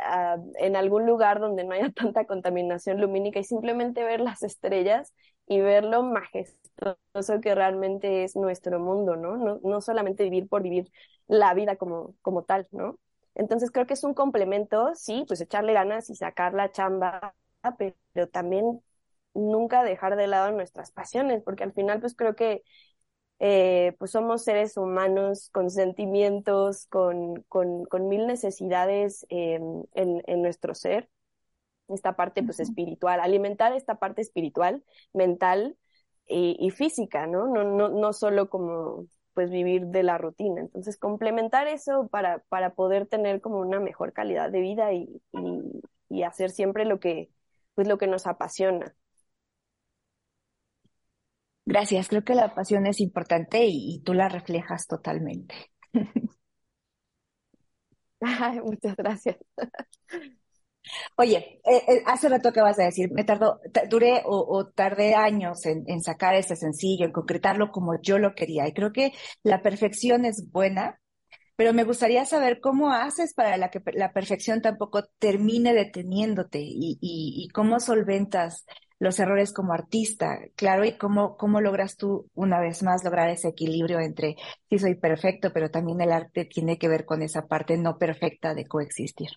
en 0.59 0.77
algún 0.77 1.07
lugar 1.07 1.41
donde 1.41 1.65
no 1.65 1.75
haya 1.75 1.91
tanta 1.93 2.25
contaminación 2.27 3.01
lumínica 3.01 3.39
y 3.41 3.45
simplemente 3.45 4.03
ver 4.05 4.21
las 4.21 4.43
estrellas 4.43 5.13
y 5.49 5.61
ver 5.61 5.85
lo 5.85 6.02
majestuoso 6.02 7.40
que 7.43 7.55
realmente 7.55 8.25
es 8.25 8.37
nuestro 8.37 8.78
mundo, 8.81 9.17
¿no? 9.17 9.37
No, 9.37 9.61
no 9.62 9.81
solamente 9.81 10.25
vivir 10.25 10.49
por 10.49 10.62
vivir 10.62 10.90
la 11.26 11.55
vida 11.55 11.76
como, 11.76 12.14
como 12.23 12.45
tal, 12.45 12.69
¿no? 12.71 12.99
Entonces 13.35 13.71
creo 13.71 13.87
que 13.87 13.95
es 13.95 14.05
un 14.05 14.14
complemento, 14.14 14.95
sí, 14.95 15.25
pues 15.28 15.40
echarle 15.40 15.73
ganas 15.73 16.11
y 16.11 16.17
sacar 16.17 16.55
la 16.55 16.71
chamba, 16.73 17.35
pero 17.78 18.28
también 18.28 18.83
nunca 19.35 19.85
dejar 19.85 20.17
de 20.17 20.26
lado 20.26 20.50
nuestras 20.52 20.90
pasiones, 20.93 21.43
porque 21.45 21.64
al 21.64 21.73
final 21.73 22.00
pues 22.00 22.14
creo 22.14 22.35
que 22.37 22.62
eh, 23.40 23.95
pues 23.99 24.11
somos 24.12 24.45
seres 24.45 24.76
humanos 24.76 25.50
con 25.52 25.71
sentimientos, 25.71 26.87
con, 26.87 27.43
con, 27.49 27.85
con 27.87 28.09
mil 28.09 28.26
necesidades 28.26 29.26
em, 29.31 29.85
en, 29.95 30.23
en, 30.26 30.43
nuestro 30.43 30.75
ser. 30.75 31.09
Esta 31.88 32.14
parte 32.16 32.42
pues 32.42 32.61
espiritual, 32.61 33.21
alimentar 33.21 33.73
esta 33.73 33.97
parte 33.99 34.23
espiritual, 34.23 34.85
mental 35.14 35.76
y, 36.26 36.57
y 36.61 36.71
física, 36.71 37.26
¿no? 37.26 37.47
No, 37.47 37.64
no, 37.64 37.88
no 37.88 38.12
solo 38.12 38.49
como 38.50 39.07
pues 39.35 39.50
vivir 39.50 39.87
de 39.87 40.02
la 40.02 40.18
rutina. 40.18 40.61
Entonces, 40.61 40.99
complementar 40.99 41.68
eso 41.68 42.09
para, 42.09 42.40
para 42.49 42.75
poder 42.75 43.07
tener 43.07 43.40
como 43.40 43.61
una 43.61 43.78
mejor 43.80 44.12
calidad 44.12 44.50
de 44.50 44.61
vida 44.61 44.92
y, 44.92 45.23
y, 45.33 45.80
y 46.09 46.23
hacer 46.25 46.50
siempre 46.50 46.85
lo 46.85 46.99
que, 47.00 47.30
pues 47.75 47.87
lo 47.88 47.99
que 47.99 48.09
nos 48.09 48.26
apasiona. 48.26 48.95
Gracias, 51.66 52.09
creo 52.09 52.25
que 52.25 52.35
la 52.35 52.52
pasión 52.54 52.87
es 52.87 53.00
importante 53.00 53.64
y, 53.68 54.00
tú 54.04 54.12
la 54.14 54.28
reflejas 54.28 54.87
totalmente. 54.88 55.54
muchas 58.64 58.97
gracias. 58.97 59.37
Oye, 61.16 61.61
eh, 61.64 61.82
eh, 61.88 62.02
hace 62.06 62.28
rato 62.28 62.52
que 62.52 62.61
vas 62.61 62.78
a 62.78 62.85
decir, 62.85 63.11
me 63.12 63.25
tardó, 63.25 63.61
duré 63.88 64.23
o, 64.25 64.66
tardé 64.75 65.14
años 65.14 65.66
en, 65.66 66.02
sacar 66.02 66.35
ese 66.35 66.56
sencillo, 66.56 67.04
en 67.06 67.12
concretarlo 67.12 67.70
como 67.70 68.00
yo 68.00 68.18
lo 68.18 68.35
quería. 68.35 68.66
Y 68.66 68.73
creo 68.73 68.92
que 68.92 69.12
la 69.42 69.62
perfección 69.62 70.25
es 70.25 70.50
buena, 70.50 71.00
pero 71.56 71.73
me 71.75 71.85
gustaría 71.85 72.25
saber 72.25 72.61
cómo 72.61 72.92
haces 72.92 73.35
para 73.35 73.70
que 73.70 73.80
la 73.94 74.12
perfección 74.12 74.62
tampoco 74.62 75.04
termine 75.18 75.75
deteniéndote 75.75 76.61
y 76.62 77.49
cómo 77.52 77.80
solventas 77.80 78.64
los 78.99 79.20
errores 79.20 79.52
como 79.52 79.73
artista, 79.73 80.40
claro, 80.56 80.85
y 80.85 80.97
cómo, 80.99 81.37
cómo 81.37 81.61
logras 81.61 81.97
tú 81.97 82.28
una 82.35 82.61
vez 82.61 82.82
más 82.82 83.04
lograr 83.04 83.28
ese 83.30 83.49
equilibrio 83.49 84.00
entre 84.00 84.37
sí 84.68 84.78
soy 84.78 84.97
perfecto, 84.97 85.52
pero 85.52 85.70
también 85.70 86.00
el 86.00 86.12
arte 86.12 86.44
tiene 86.44 86.78
que 86.78 86.88
ver 86.88 87.04
con 87.04 87.23
esa 87.23 87.47
parte 87.47 87.76
no 87.76 87.99
perfecta 87.99 88.54
de 88.54 88.66
coexistir. 88.66 89.30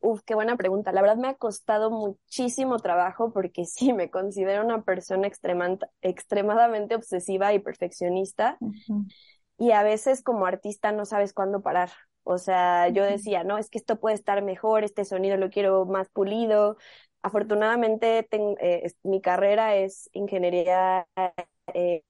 Uf, 0.00 0.22
qué 0.24 0.34
buena 0.34 0.56
pregunta. 0.56 0.92
La 0.92 1.02
verdad 1.02 1.16
me 1.16 1.28
ha 1.28 1.34
costado 1.34 1.90
muchísimo 1.90 2.78
trabajo 2.78 3.32
porque 3.32 3.64
sí, 3.66 3.92
me 3.92 4.10
considero 4.10 4.64
una 4.64 4.82
persona 4.82 5.28
extremadamente 6.02 6.94
obsesiva 6.94 7.52
y 7.52 7.58
perfeccionista. 7.58 8.58
Y 9.58 9.72
a 9.72 9.82
veces 9.82 10.22
como 10.22 10.46
artista 10.46 10.92
no 10.92 11.04
sabes 11.04 11.34
cuándo 11.34 11.60
parar. 11.60 11.90
O 12.22 12.38
sea, 12.38 12.88
yo 12.88 13.04
decía, 13.04 13.44
no, 13.44 13.58
es 13.58 13.68
que 13.70 13.78
esto 13.78 13.98
puede 14.00 14.14
estar 14.14 14.42
mejor, 14.42 14.84
este 14.84 15.04
sonido 15.04 15.36
lo 15.36 15.50
quiero 15.50 15.84
más 15.84 16.08
pulido. 16.10 16.76
Afortunadamente, 17.22 18.26
eh, 18.30 18.92
mi 19.02 19.20
carrera 19.20 19.76
es 19.76 20.08
ingeniería 20.12 21.06
eh, 21.74 22.04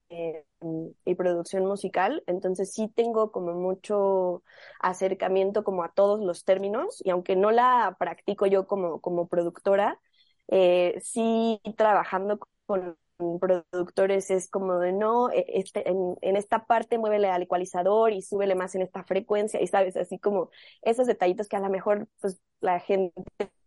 y 1.05 1.15
producción 1.15 1.67
musical, 1.67 2.23
entonces 2.27 2.73
sí 2.73 2.89
tengo 2.89 3.33
como 3.33 3.53
mucho 3.55 4.43
acercamiento 4.81 5.65
como 5.65 5.85
a 5.85 5.93
todos 5.93 6.21
los 6.21 6.45
términos 6.45 7.01
y 7.05 7.11
aunque 7.11 7.37
no 7.37 7.51
la 7.51 7.97
practico 7.99 8.47
yo 8.47 8.67
como, 8.67 9.01
como 9.01 9.29
productora, 9.29 10.01
eh, 10.49 10.99
sí 11.03 11.61
trabajando 11.77 12.41
con 12.67 12.97
productores 13.41 14.31
es 14.31 14.49
como 14.51 14.79
de 14.79 14.93
no, 14.93 15.31
e, 15.31 15.45
este, 15.49 15.89
en, 15.89 16.17
en, 16.23 16.37
esta 16.37 16.67
parte 16.67 16.99
muévele 16.99 17.29
al 17.29 17.43
ecualizador 17.43 18.13
y 18.13 18.23
súbele 18.23 18.55
más 18.55 18.75
en 18.75 18.83
esta 18.83 19.05
frecuencia 19.05 19.61
y 19.61 19.67
sabes, 19.67 19.97
así 19.97 20.19
como 20.19 20.51
esos 20.83 21.07
detallitos 21.07 21.49
que 21.49 21.57
a 21.57 21.61
lo 21.61 21.69
mejor 21.71 22.09
pues 22.21 22.41
la 22.61 22.81
gente 22.81 23.13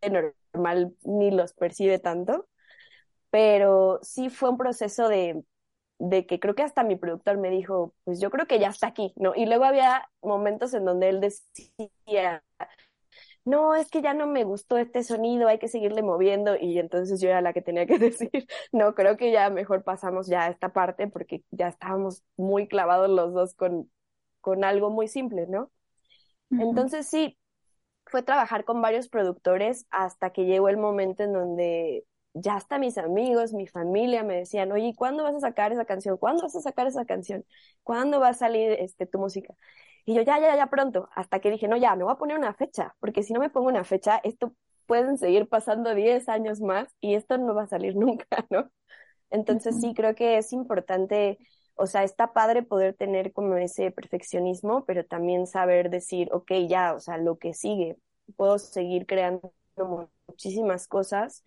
normal 0.10 0.96
ni 1.04 1.32
los 1.32 1.54
percibe 1.54 2.00
tanto, 2.00 2.48
pero 3.30 4.00
sí 4.02 4.30
fue 4.30 4.50
un 4.50 4.58
proceso 4.58 5.08
de, 5.10 5.44
de 6.04 6.26
que 6.26 6.40
creo 6.40 6.54
que 6.54 6.64
hasta 6.64 6.84
mi 6.84 6.98
productor 6.98 7.38
me 7.38 7.50
dijo, 7.50 7.94
pues 8.04 8.20
yo 8.20 8.30
creo 8.30 8.46
que 8.46 8.60
ya 8.60 8.68
está 8.68 8.88
aquí, 8.88 9.14
¿no? 9.16 9.34
Y 9.36 9.46
luego 9.46 9.64
había 9.64 10.10
momentos 10.22 10.74
en 10.74 10.84
donde 10.84 11.08
él 11.08 11.22
decía, 11.22 12.44
no, 13.46 13.74
es 13.76 13.90
que 13.90 14.02
ya 14.02 14.14
no 14.14 14.28
me 14.28 14.44
gustó 14.44 14.78
este 14.78 15.04
sonido, 15.04 15.48
hay 15.48 15.60
que 15.60 15.70
seguirle 15.70 16.02
moviendo 16.02 16.58
y 16.60 16.78
entonces 16.78 17.22
yo 17.22 17.30
era 17.30 17.40
la 17.42 17.54
que 17.54 17.62
tenía 17.62 17.86
que 17.86 18.00
decir, 18.00 18.48
no, 18.74 18.96
creo 18.96 19.16
que 19.16 19.32
ya 19.32 19.50
mejor 19.50 19.84
pasamos 19.84 20.28
ya 20.28 20.44
a 20.44 20.50
esta 20.50 20.74
parte 20.74 21.08
porque 21.08 21.44
ya 21.52 21.70
estábamos 21.70 22.22
muy 22.36 22.68
clavados 22.68 23.10
los 23.10 23.34
dos 23.34 23.56
con, 23.56 23.90
con 24.42 24.66
algo 24.66 24.90
muy 24.90 25.08
simple, 25.08 25.48
¿no? 25.48 25.72
Entonces 26.52 27.08
sí, 27.08 27.38
fue 28.06 28.24
trabajar 28.24 28.66
con 28.66 28.82
varios 28.82 29.08
productores 29.08 29.88
hasta 29.90 30.32
que 30.32 30.46
llegó 30.46 30.68
el 30.68 30.78
momento 30.78 31.24
en 31.24 31.34
donde 31.34 32.06
ya 32.34 32.56
hasta 32.56 32.80
mis 32.80 32.98
amigos, 32.98 33.54
mi 33.54 33.68
familia 33.68 34.24
me 34.24 34.36
decían, 34.38 34.72
oye, 34.72 34.94
¿cuándo 34.96 35.24
vas 35.24 35.36
a 35.36 35.40
sacar 35.40 35.72
esa 35.72 35.86
canción? 35.86 36.18
¿Cuándo 36.18 36.44
vas 36.44 36.56
a 36.56 36.62
sacar 36.62 36.88
esa 36.88 37.06
canción? 37.06 37.46
¿Cuándo 37.84 38.20
va 38.20 38.30
a 38.30 38.34
salir 38.34 38.72
este, 38.80 39.06
tu 39.06 39.20
música? 39.20 39.54
Y 40.06 40.16
yo, 40.16 40.22
ya, 40.24 40.40
ya, 40.40 40.56
ya 40.56 40.68
pronto, 40.68 41.10
hasta 41.16 41.40
que 41.40 41.52
dije, 41.52 41.68
no, 41.68 41.78
ya, 41.78 41.96
me 41.96 42.04
voy 42.04 42.13
a 42.13 42.18
poner 42.18 42.38
una 42.38 42.54
fecha, 42.54 42.96
porque 43.00 43.24
si 43.24 43.34
no 43.34 43.40
me 43.40 43.50
pongo 43.50 43.68
una 43.70 43.84
fecha, 43.84 44.20
esto 44.24 44.54
pueden 44.86 45.18
seguir 45.18 45.48
pasando 45.48 45.96
10 45.96 46.28
años 46.28 46.60
más 46.60 46.90
y 47.00 47.16
esto 47.16 47.38
no 47.38 47.56
va 47.56 47.63
a 47.63 47.68
salir 47.68 47.96
nunca, 47.98 48.46
¿no? 48.50 48.70
Entonces 49.30 49.80
sí, 49.82 49.94
creo 49.96 50.16
que 50.16 50.38
es 50.38 50.54
importante, 50.54 51.40
o 51.75 51.88
sea, 51.88 52.04
está 52.04 52.34
padre 52.34 52.63
poder 52.63 52.96
tener 52.96 53.34
como 53.34 53.56
ese 53.58 53.92
perfeccionismo, 53.92 54.86
pero 54.86 55.06
también 55.06 55.48
saber 55.48 55.90
decir, 55.90 56.30
ok, 56.34 56.52
ya, 56.68 56.94
o 56.94 57.00
sea, 57.00 57.18
lo 57.18 57.38
que 57.40 57.54
sigue, 57.54 57.98
puedo 58.36 58.60
seguir 58.60 59.06
creando 59.08 59.54
muchísimas 60.28 60.88
cosas 60.88 61.44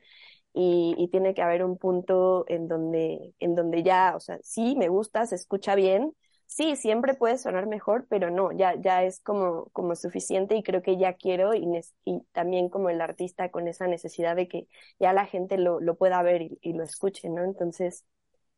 y, 0.57 0.95
y, 0.97 1.09
tiene 1.09 1.35
que 1.35 1.43
haber 1.43 1.63
un 1.65 1.77
punto 1.77 2.47
en 2.49 2.67
donde, 2.67 3.35
en 3.41 3.55
donde 3.55 3.83
ya, 3.83 4.15
o 4.17 4.21
sea, 4.21 4.39
sí, 4.43 4.75
me 4.77 4.89
gusta, 4.89 5.27
se 5.27 5.35
escucha 5.35 5.75
bien, 5.75 6.15
sí, 6.47 6.77
siempre 6.77 7.15
puede 7.15 7.37
sonar 7.39 7.67
mejor, 7.67 8.07
pero 8.09 8.31
no, 8.31 8.53
ya, 8.53 8.75
ya 8.81 9.05
es 9.05 9.21
como, 9.21 9.67
como 9.73 9.95
suficiente 9.97 10.57
y 10.57 10.63
creo 10.63 10.81
que 10.83 10.97
ya 10.97 11.13
quiero 11.15 11.55
y, 11.55 11.67
y 12.05 12.21
también 12.33 12.71
como 12.71 12.89
el 12.89 13.01
artista 13.03 13.51
con 13.51 13.69
esa 13.69 13.87
necesidad 13.87 14.35
de 14.35 14.49
que 14.49 14.67
ya 14.99 15.13
la 15.13 15.27
gente 15.27 15.59
lo, 15.59 15.81
lo 15.81 15.97
pueda 15.97 16.23
ver 16.23 16.43
y, 16.43 16.73
lo 16.73 16.85
escuche, 16.85 17.29
¿no? 17.29 17.45
Entonces, 17.45 18.07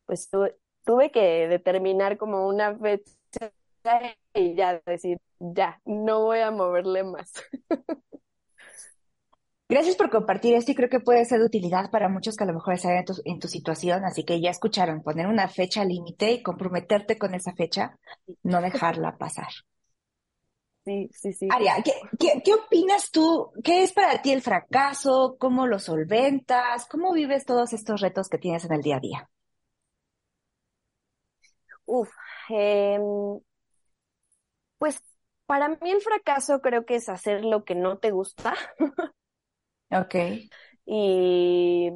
pues 0.06 0.30
tuve 0.84 1.10
que 1.10 1.48
determinar 1.48 2.16
como 2.16 2.46
una 2.46 2.76
fecha 2.78 3.52
y 4.34 4.54
ya 4.54 4.80
decir, 4.86 5.18
ya, 5.40 5.80
no 5.84 6.22
voy 6.24 6.40
a 6.40 6.50
moverle 6.50 7.04
más. 7.04 7.32
Gracias 9.68 9.96
por 9.96 10.10
compartir 10.10 10.54
esto 10.54 10.72
y 10.72 10.74
creo 10.74 10.88
que 10.90 11.00
puede 11.00 11.24
ser 11.24 11.40
de 11.40 11.46
utilidad 11.46 11.90
para 11.90 12.08
muchos 12.08 12.36
que 12.36 12.44
a 12.44 12.46
lo 12.46 12.54
mejor 12.54 12.74
están 12.74 12.96
en 12.96 13.04
tu, 13.04 13.14
en 13.24 13.38
tu 13.38 13.48
situación, 13.48 14.04
así 14.04 14.24
que 14.24 14.40
ya 14.40 14.50
escucharon, 14.50 15.02
poner 15.02 15.26
una 15.26 15.48
fecha 15.48 15.84
límite 15.84 16.32
y 16.32 16.42
comprometerte 16.42 17.18
con 17.18 17.34
esa 17.34 17.52
fecha, 17.54 17.98
no 18.42 18.60
dejarla 18.62 19.16
pasar. 19.18 19.48
Sí, 20.84 21.10
sí, 21.12 21.32
sí. 21.34 21.48
Aria, 21.50 21.74
¿qué, 21.84 21.92
qué, 22.18 22.42
qué 22.42 22.54
opinas 22.54 23.10
tú? 23.10 23.50
¿Qué 23.62 23.82
es 23.82 23.92
para 23.92 24.22
ti 24.22 24.32
el 24.32 24.40
fracaso? 24.42 25.36
¿Cómo 25.38 25.66
lo 25.66 25.78
solventas? 25.78 26.86
¿Cómo 26.86 27.12
vives 27.12 27.44
todos 27.44 27.72
estos 27.74 28.00
retos 28.00 28.28
que 28.28 28.38
tienes 28.38 28.64
en 28.64 28.72
el 28.72 28.80
día 28.82 28.96
a 28.96 29.00
día? 29.00 29.30
Uf, 31.86 32.10
eh, 32.50 32.98
pues 34.78 35.02
para 35.46 35.68
mí 35.68 35.90
el 35.90 36.00
fracaso 36.00 36.60
creo 36.60 36.84
que 36.84 36.96
es 36.96 37.08
hacer 37.08 37.44
lo 37.44 37.64
que 37.64 37.74
no 37.74 37.98
te 37.98 38.10
gusta. 38.10 38.54
Ok. 39.90 40.14
Y 40.86 41.90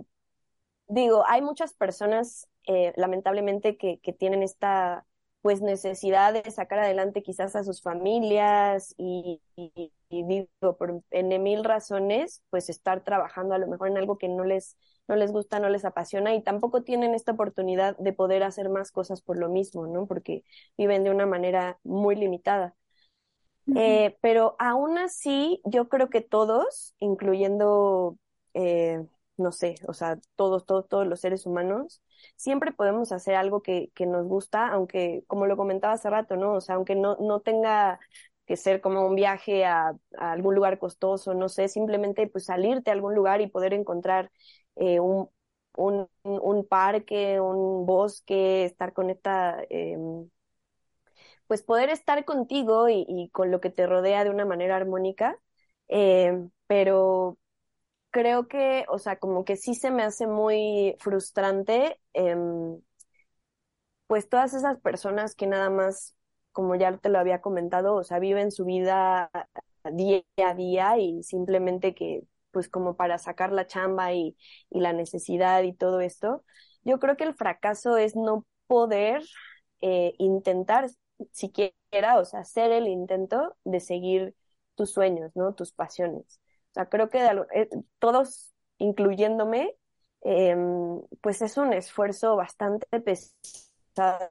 digo, 0.89 1.25
hay 1.29 1.43
muchas 1.43 1.75
personas, 1.75 2.49
eh, 2.67 2.93
lamentablemente, 2.97 3.77
que, 3.77 4.01
que 4.01 4.13
tienen 4.13 4.43
esta 4.43 5.07
pues 5.43 5.61
necesidad 5.63 6.33
de 6.35 6.51
sacar 6.53 6.81
adelante 6.81 7.23
quizás 7.23 7.57
a 7.57 7.65
sus 7.65 7.83
familias 7.83 8.95
y, 8.99 9.43
y, 9.57 9.93
digo, 10.11 10.77
por 10.79 11.03
en 11.11 11.43
mil 11.43 11.65
razones, 11.65 12.43
pues 12.51 12.69
estar 12.71 13.05
trabajando 13.05 13.55
a 13.55 13.59
lo 13.59 13.67
mejor 13.69 13.89
en 13.89 13.99
algo 13.99 14.19
que 14.19 14.29
no 14.29 14.45
les, 14.45 14.77
no 15.09 15.17
les 15.17 15.33
gusta, 15.33 15.61
no 15.61 15.69
les 15.69 15.85
apasiona 15.85 16.35
y 16.35 16.43
tampoco 16.43 16.83
tienen 16.85 17.15
esta 17.15 17.33
oportunidad 17.33 17.97
de 17.99 18.13
poder 18.13 18.43
hacer 18.45 18.69
más 18.69 18.93
cosas 18.93 19.23
por 19.23 19.39
lo 19.39 19.49
mismo, 19.49 19.87
¿no? 19.89 20.07
Porque 20.07 20.45
viven 20.79 21.05
de 21.05 21.11
una 21.11 21.27
manera 21.27 21.79
muy 21.85 22.17
limitada. 22.17 22.77
Eh, 23.75 24.17
pero 24.21 24.57
aún 24.59 24.99
así, 24.99 25.61
yo 25.65 25.89
creo 25.89 26.11
que 26.11 26.21
todos, 26.21 26.95
incluyendo, 26.99 28.19
eh, 28.55 29.05
no 29.37 29.53
sé, 29.53 29.77
o 29.89 29.95
sea, 29.95 30.19
todos, 30.37 30.67
todos, 30.67 30.89
todos 30.89 31.07
los 31.07 31.21
seres 31.21 31.47
humanos, 31.47 32.03
siempre 32.37 32.73
podemos 32.73 33.13
hacer 33.13 33.35
algo 33.35 33.63
que, 33.63 33.91
que 33.95 34.07
nos 34.07 34.27
gusta, 34.27 34.69
aunque, 34.69 35.25
como 35.27 35.47
lo 35.47 35.57
comentaba 35.57 35.95
hace 35.95 36.11
rato, 36.11 36.37
¿no? 36.37 36.55
O 36.55 36.61
sea, 36.61 36.75
aunque 36.77 36.95
no, 36.95 37.17
no 37.21 37.41
tenga 37.41 37.99
que 38.47 38.57
ser 38.57 38.81
como 38.81 39.07
un 39.07 39.15
viaje 39.15 39.65
a, 39.65 39.95
a 40.19 40.33
algún 40.33 40.55
lugar 40.55 40.79
costoso, 40.79 41.33
no 41.35 41.49
sé, 41.49 41.69
simplemente 41.69 42.27
pues 42.29 42.45
salirte 42.47 42.91
a 42.91 42.95
algún 42.95 43.15
lugar 43.15 43.41
y 43.41 43.47
poder 43.49 43.73
encontrar 43.73 44.31
eh, 44.77 45.01
un, 45.01 45.29
un, 45.77 46.09
un, 46.25 46.67
parque, 46.67 47.41
un 47.41 47.87
bosque, 47.87 48.65
estar 48.65 48.93
con 48.93 49.11
esta 49.11 49.63
eh, 49.71 49.97
pues 51.53 51.63
poder 51.63 51.91
estar 51.91 52.25
contigo 52.25 52.89
y, 52.89 53.29
con 53.31 53.51
lo 53.51 53.61
que 53.61 53.69
te 53.69 53.87
rodea 53.87 54.25
de 54.25 54.31
una 54.31 54.47
manera 54.47 54.75
armónica, 54.75 55.39
eh, 55.89 56.49
pero 56.67 57.37
creo 58.11 58.49
que, 58.49 58.87
o 58.89 58.99
sea, 58.99 59.19
como 59.19 59.45
que 59.45 59.59
sí 59.59 59.75
se 59.75 59.91
me 59.91 60.03
hace 60.03 60.27
muy 60.27 60.97
frustrante 60.99 62.01
em, 62.15 62.81
pues 64.07 64.31
todas 64.31 64.55
esas 64.55 64.81
personas 64.81 65.35
que 65.35 65.47
nada 65.47 65.69
más, 65.69 66.17
como 66.53 66.75
ya 66.75 66.97
te 66.97 67.11
lo 67.11 67.19
había 67.19 67.43
comentado, 67.43 67.97
o 67.97 68.03
sea, 68.03 68.19
viven 68.19 68.51
su 68.51 68.65
vida 68.65 69.31
día 69.93 70.25
a 70.39 70.55
día 70.55 70.97
y 70.97 71.23
simplemente 71.23 71.95
que, 71.95 72.23
pues 72.51 72.71
como 72.71 72.97
para 72.97 73.19
sacar 73.19 73.53
la 73.53 73.67
chamba 73.67 74.15
y, 74.15 74.39
la 74.71 74.95
necesidad 74.95 75.65
y 75.65 75.75
todo 75.75 76.01
esto, 76.01 76.45
yo 76.83 76.99
creo 76.99 77.19
que 77.19 77.25
el 77.25 77.35
fracaso 77.35 77.99
es 77.99 78.17
no 78.17 78.47
poder 78.67 79.23
eh, 79.83 80.15
intentar 80.17 80.89
siquiera, 81.33 82.19
o 82.19 82.25
sea, 82.25 82.41
hacer 82.41 82.73
el 82.73 82.89
intento 82.89 83.57
de 83.65 83.81
seguir 83.81 84.35
tus 84.75 84.93
sueños, 84.93 85.33
¿no? 85.35 85.55
Tus 85.55 85.73
pasiones. 85.73 86.41
O 86.71 86.75
sea, 86.75 86.87
creo 86.89 87.11
que 87.11 87.25
eh, 87.55 87.69
todos, 87.99 88.55
incluyéndome, 88.79 89.77
em, 90.23 91.01
pues 91.21 91.43
es 91.43 91.57
un 91.59 91.73
esfuerzo 91.73 92.37
bastante 92.37 92.87
pesado. 93.01 94.31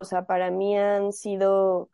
O 0.00 0.04
sea, 0.04 0.26
para 0.26 0.50
mí 0.50 0.76
han 0.78 1.12
sido 1.12 1.90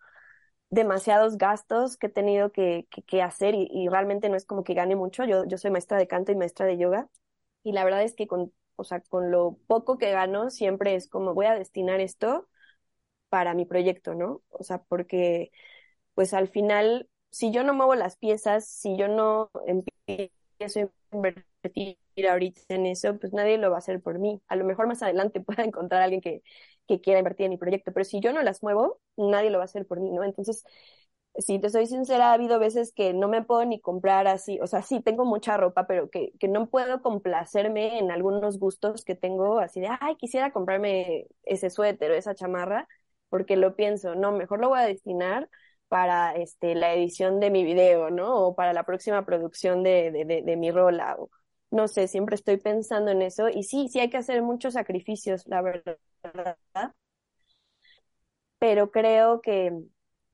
demasiados 0.70 1.38
gastos 1.38 1.96
que 1.96 2.08
he 2.08 2.10
tenido 2.10 2.52
que, 2.52 2.88
que, 3.06 3.22
hacer 3.22 3.54
y, 3.54 3.68
y, 3.70 3.88
realmente 3.88 4.28
no 4.28 4.36
es 4.36 4.46
como 4.46 4.64
que 4.64 4.74
gane 4.74 4.96
mucho. 4.96 5.24
Yo, 5.24 5.44
yo 5.46 5.58
soy 5.58 5.70
maestra 5.70 5.98
de 5.98 6.08
canto 6.08 6.32
y 6.32 6.36
maestra 6.36 6.66
de 6.66 6.78
yoga 6.78 7.08
y 7.62 7.72
la 7.72 7.84
verdad 7.84 8.02
es 8.02 8.14
que 8.14 8.26
con, 8.26 8.52
o 8.76 8.84
sea, 8.84 9.00
con 9.00 9.30
lo 9.30 9.58
poco 9.66 9.98
que 9.98 10.12
gano 10.12 10.50
siempre 10.50 10.94
es 10.96 11.08
como 11.08 11.34
voy 11.34 11.46
a 11.46 11.54
destinar 11.54 12.00
esto 12.00 12.48
para 13.34 13.52
mi 13.54 13.64
proyecto, 13.66 14.14
¿no? 14.14 14.42
O 14.50 14.62
sea, 14.62 14.78
porque 14.84 15.50
pues 16.14 16.34
al 16.34 16.48
final, 16.48 17.08
si 17.30 17.50
yo 17.52 17.64
no 17.64 17.74
muevo 17.74 17.94
las 17.96 18.16
piezas, 18.16 18.68
si 18.68 18.96
yo 18.96 19.08
no 19.08 19.50
empiezo 19.66 20.80
a 21.12 21.16
invertir 21.16 21.98
ahorita 22.30 22.60
en 22.68 22.86
eso, 22.86 23.18
pues 23.18 23.32
nadie 23.32 23.58
lo 23.58 23.70
va 23.70 23.76
a 23.76 23.78
hacer 23.80 24.00
por 24.02 24.18
mí. 24.20 24.40
A 24.48 24.56
lo 24.56 24.64
mejor 24.64 24.86
más 24.86 25.02
adelante 25.02 25.40
pueda 25.42 25.64
encontrar 25.64 26.02
a 26.02 26.04
alguien 26.04 26.20
que, 26.22 26.42
que 26.88 27.00
quiera 27.00 27.20
invertir 27.20 27.46
en 27.46 27.50
mi 27.52 27.58
proyecto, 27.58 27.92
pero 27.92 28.04
si 28.04 28.20
yo 28.20 28.32
no 28.32 28.42
las 28.42 28.62
muevo, 28.62 29.00
nadie 29.16 29.50
lo 29.50 29.58
va 29.58 29.64
a 29.64 29.66
hacer 29.66 29.86
por 29.86 30.00
mí, 30.00 30.12
¿no? 30.12 30.24
Entonces, 30.24 30.64
si 31.36 31.58
te 31.58 31.68
soy 31.70 31.86
sincera, 31.86 32.30
ha 32.30 32.32
habido 32.34 32.58
veces 32.60 32.92
que 32.92 33.12
no 33.12 33.28
me 33.28 33.42
puedo 33.42 33.64
ni 33.64 33.80
comprar 33.80 34.26
así, 34.28 34.58
o 34.62 34.66
sea, 34.68 34.82
sí 34.82 35.00
tengo 35.00 35.24
mucha 35.24 35.56
ropa, 35.56 35.86
pero 35.86 36.08
que, 36.10 36.32
que 36.38 36.46
no 36.48 36.68
puedo 36.70 37.02
complacerme 37.02 37.98
en 37.98 38.10
algunos 38.12 38.58
gustos 38.60 39.04
que 39.04 39.16
tengo, 39.16 39.58
así 39.58 39.80
de, 39.80 39.88
ay, 40.00 40.16
quisiera 40.16 40.52
comprarme 40.52 41.26
ese 41.44 41.70
suéter 41.70 42.12
o 42.12 42.14
esa 42.14 42.34
chamarra, 42.36 42.86
porque 43.34 43.56
lo 43.56 43.74
pienso, 43.74 44.14
no, 44.14 44.30
mejor 44.30 44.60
lo 44.60 44.68
voy 44.68 44.78
a 44.78 44.86
destinar 44.86 45.50
para 45.88 46.36
este, 46.36 46.76
la 46.76 46.94
edición 46.94 47.40
de 47.40 47.50
mi 47.50 47.64
video, 47.64 48.08
¿no? 48.10 48.32
O 48.46 48.54
para 48.54 48.72
la 48.72 48.84
próxima 48.84 49.26
producción 49.26 49.82
de, 49.82 50.54
mi 50.56 50.70
rola, 50.70 51.16
no 51.72 51.88
sé, 51.88 52.06
siempre 52.06 52.36
estoy 52.36 52.58
pensando 52.58 53.10
en 53.10 53.22
eso, 53.22 53.48
y 53.48 53.64
sí, 53.64 53.88
sí 53.88 53.98
hay 53.98 54.08
que 54.08 54.18
hacer 54.18 54.40
muchos 54.42 54.74
sacrificios, 54.74 55.48
la 55.48 55.62
verdad, 55.62 55.98
pero 58.60 58.92
creo 58.92 59.40
que 59.40 59.72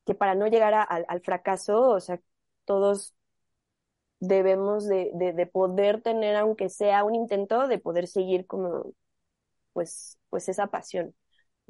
que 0.04 0.14
para 0.14 0.34
no 0.34 0.46
llegar 0.46 0.74
al 0.74 1.20
fracaso, 1.22 1.88
o 1.88 2.00
sea, 2.00 2.20
todos 2.66 3.14
debemos 4.18 4.86
de, 4.86 5.10
de, 5.14 5.46
poder 5.46 6.02
tener, 6.02 6.36
aunque 6.36 6.68
sea 6.68 7.04
un 7.04 7.14
intento, 7.14 7.66
de 7.66 7.78
poder 7.78 8.08
seguir 8.08 8.46
como, 8.46 8.92
pues, 9.72 10.18
pues 10.30 10.48
esa 10.50 10.66
pasión, 10.68 11.14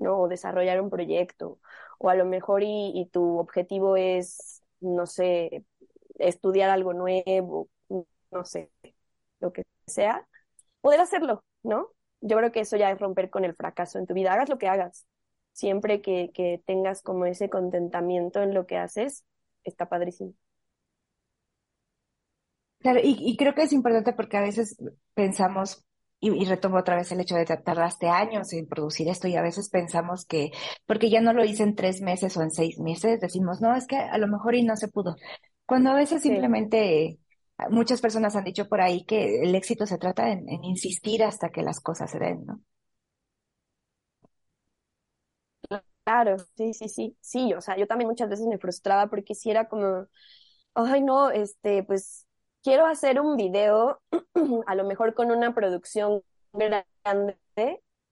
¿no? 0.01 0.19
O 0.21 0.29
desarrollar 0.29 0.81
un 0.81 0.91
proyecto, 0.91 1.61
o 1.99 2.11
a 2.11 2.15
lo 2.15 2.25
mejor 2.25 2.63
y, 2.63 2.93
y 2.95 3.07
tu 3.07 3.39
objetivo 3.39 3.97
es, 3.97 4.63
no 4.81 5.07
sé, 5.07 5.65
estudiar 6.19 6.71
algo 6.71 6.93
nuevo, 6.93 7.69
no 8.31 8.45
sé, 8.45 8.71
lo 9.41 9.53
que 9.53 9.65
sea, 9.87 10.27
poder 10.81 11.01
hacerlo, 11.01 11.45
¿no? 11.63 11.89
Yo 12.21 12.37
creo 12.37 12.53
que 12.53 12.61
eso 12.61 12.77
ya 12.77 12.91
es 12.91 12.99
romper 12.99 13.31
con 13.31 13.45
el 13.45 13.55
fracaso 13.55 13.99
en 13.99 14.07
tu 14.07 14.15
vida, 14.15 14.33
hagas 14.33 14.49
lo 14.49 14.59
que 14.59 14.69
hagas, 14.69 15.07
siempre 15.53 16.03
que, 16.03 16.31
que 16.33 16.63
tengas 16.67 17.03
como 17.03 17.27
ese 17.27 17.51
contentamiento 17.51 18.43
en 18.43 18.55
lo 18.55 18.67
que 18.67 18.77
haces, 18.79 19.25
está 19.65 19.89
padrísimo. 19.89 20.35
Claro, 22.81 23.01
y, 23.03 23.17
y, 23.21 23.37
creo 23.37 23.55
que 23.55 23.63
es 23.63 23.73
importante 23.75 24.15
porque 24.15 24.39
a 24.39 24.41
veces 24.41 24.79
pensamos, 25.13 25.85
y, 26.21 26.31
y, 26.33 26.45
retomo 26.47 26.79
otra 26.79 26.97
vez 26.97 27.11
el 27.13 27.21
hecho 27.21 27.35
de 27.37 27.45
que 27.47 27.57
tardaste 27.57 28.09
años 28.09 28.53
en 28.53 28.67
producir 28.69 29.09
esto 29.09 29.29
y 29.29 29.37
a 29.37 29.43
veces 29.43 29.71
pensamos 29.71 30.25
que, 30.27 30.51
porque 30.87 31.11
ya 31.11 31.21
no 31.21 31.33
lo 31.33 31.45
hice 31.45 31.63
en 31.65 31.75
tres 31.77 32.01
meses 32.03 32.37
o 32.37 32.43
en 32.43 32.51
seis 32.51 32.79
meses, 32.79 33.21
decimos, 33.21 33.61
no, 33.61 33.75
es 33.77 33.87
que 33.87 33.97
a 33.97 34.19
lo 34.19 34.29
mejor 34.29 34.55
y 34.55 34.63
no 34.65 34.77
se 34.77 34.89
pudo. 34.89 35.17
Cuando 35.67 35.91
a 35.91 35.95
veces 35.95 36.23
simplemente 36.23 37.19
muchas 37.71 38.01
personas 38.01 38.37
han 38.37 38.45
dicho 38.45 38.69
por 38.69 38.81
ahí 38.81 39.05
que 39.05 39.43
el 39.43 39.55
éxito 39.55 39.87
se 39.87 39.99
trata 39.99 40.31
en, 40.33 40.49
en 40.49 40.65
insistir 40.65 41.23
hasta 41.25 41.51
que 41.51 41.63
las 41.63 41.81
cosas 41.81 42.11
se 42.11 42.19
den, 42.19 42.45
¿no? 42.47 42.61
Claro, 46.05 46.37
sí, 46.57 46.75
sí, 46.75 46.89
sí, 46.89 47.17
sí, 47.21 47.55
o 47.55 47.61
sea, 47.61 47.77
yo 47.77 47.87
también 47.87 48.09
muchas 48.09 48.29
veces 48.29 48.47
me 48.47 48.59
frustraba 48.59 49.09
porque 49.09 49.35
si 49.35 49.51
era 49.51 49.69
como, 49.69 50.07
ay, 50.75 51.03
no, 51.03 51.31
este, 51.31 51.85
pues 51.85 52.27
quiero 52.63 52.87
hacer 52.87 53.21
un 53.21 53.37
video, 53.37 54.01
a 54.67 54.75
lo 54.75 54.85
mejor 54.85 55.15
con 55.15 55.31
una 55.31 55.55
producción 55.55 56.23
grande. 56.53 57.37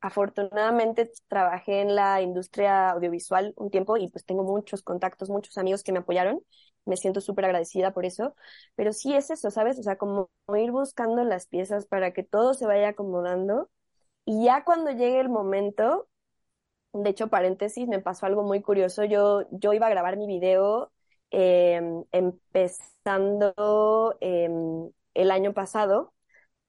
Afortunadamente 0.01 1.11
trabajé 1.27 1.81
en 1.81 1.97
la 1.97 2.23
industria 2.23 2.91
audiovisual 2.91 3.53
un 3.57 3.71
tiempo 3.71 3.97
y 3.97 4.09
pues 4.09 4.25
tengo 4.25 4.45
muchos 4.45 4.83
contactos, 4.83 5.29
muchos 5.29 5.59
amigos 5.59 5.83
que 5.83 5.93
me 5.93 5.99
apoyaron. 5.99 6.41
Me 6.85 6.97
siento 6.97 7.21
súper 7.21 7.47
agradecida 7.47 7.93
por 7.93 8.07
eso. 8.07 8.35
Pero 8.77 8.93
sí 8.93 9.15
es 9.15 9.31
eso, 9.31 9.51
¿sabes? 9.51 9.79
O 9.79 9.83
sea, 9.83 9.97
como 9.97 10.31
ir 10.57 10.71
buscando 10.71 11.25
las 11.25 11.47
piezas 11.49 11.87
para 11.87 12.13
que 12.13 12.23
todo 12.23 12.55
se 12.55 12.67
vaya 12.67 12.91
acomodando. 12.91 13.71
Y 14.25 14.45
ya 14.45 14.65
cuando 14.65 14.91
llegue 14.93 15.21
el 15.21 15.29
momento, 15.31 16.09
de 16.93 17.11
hecho, 17.11 17.29
paréntesis, 17.29 17.89
me 17.89 18.01
pasó 18.01 18.27
algo 18.27 18.43
muy 18.45 18.63
curioso. 18.63 19.05
Yo, 19.05 19.43
yo 19.53 19.73
iba 19.73 19.87
a 19.87 19.91
grabar 19.91 20.17
mi 20.17 20.27
video 20.27 20.93
em, 21.31 22.05
empezando 22.13 23.55
em, 24.21 24.91
el 25.15 25.31
año 25.31 25.53
pasado 25.55 26.15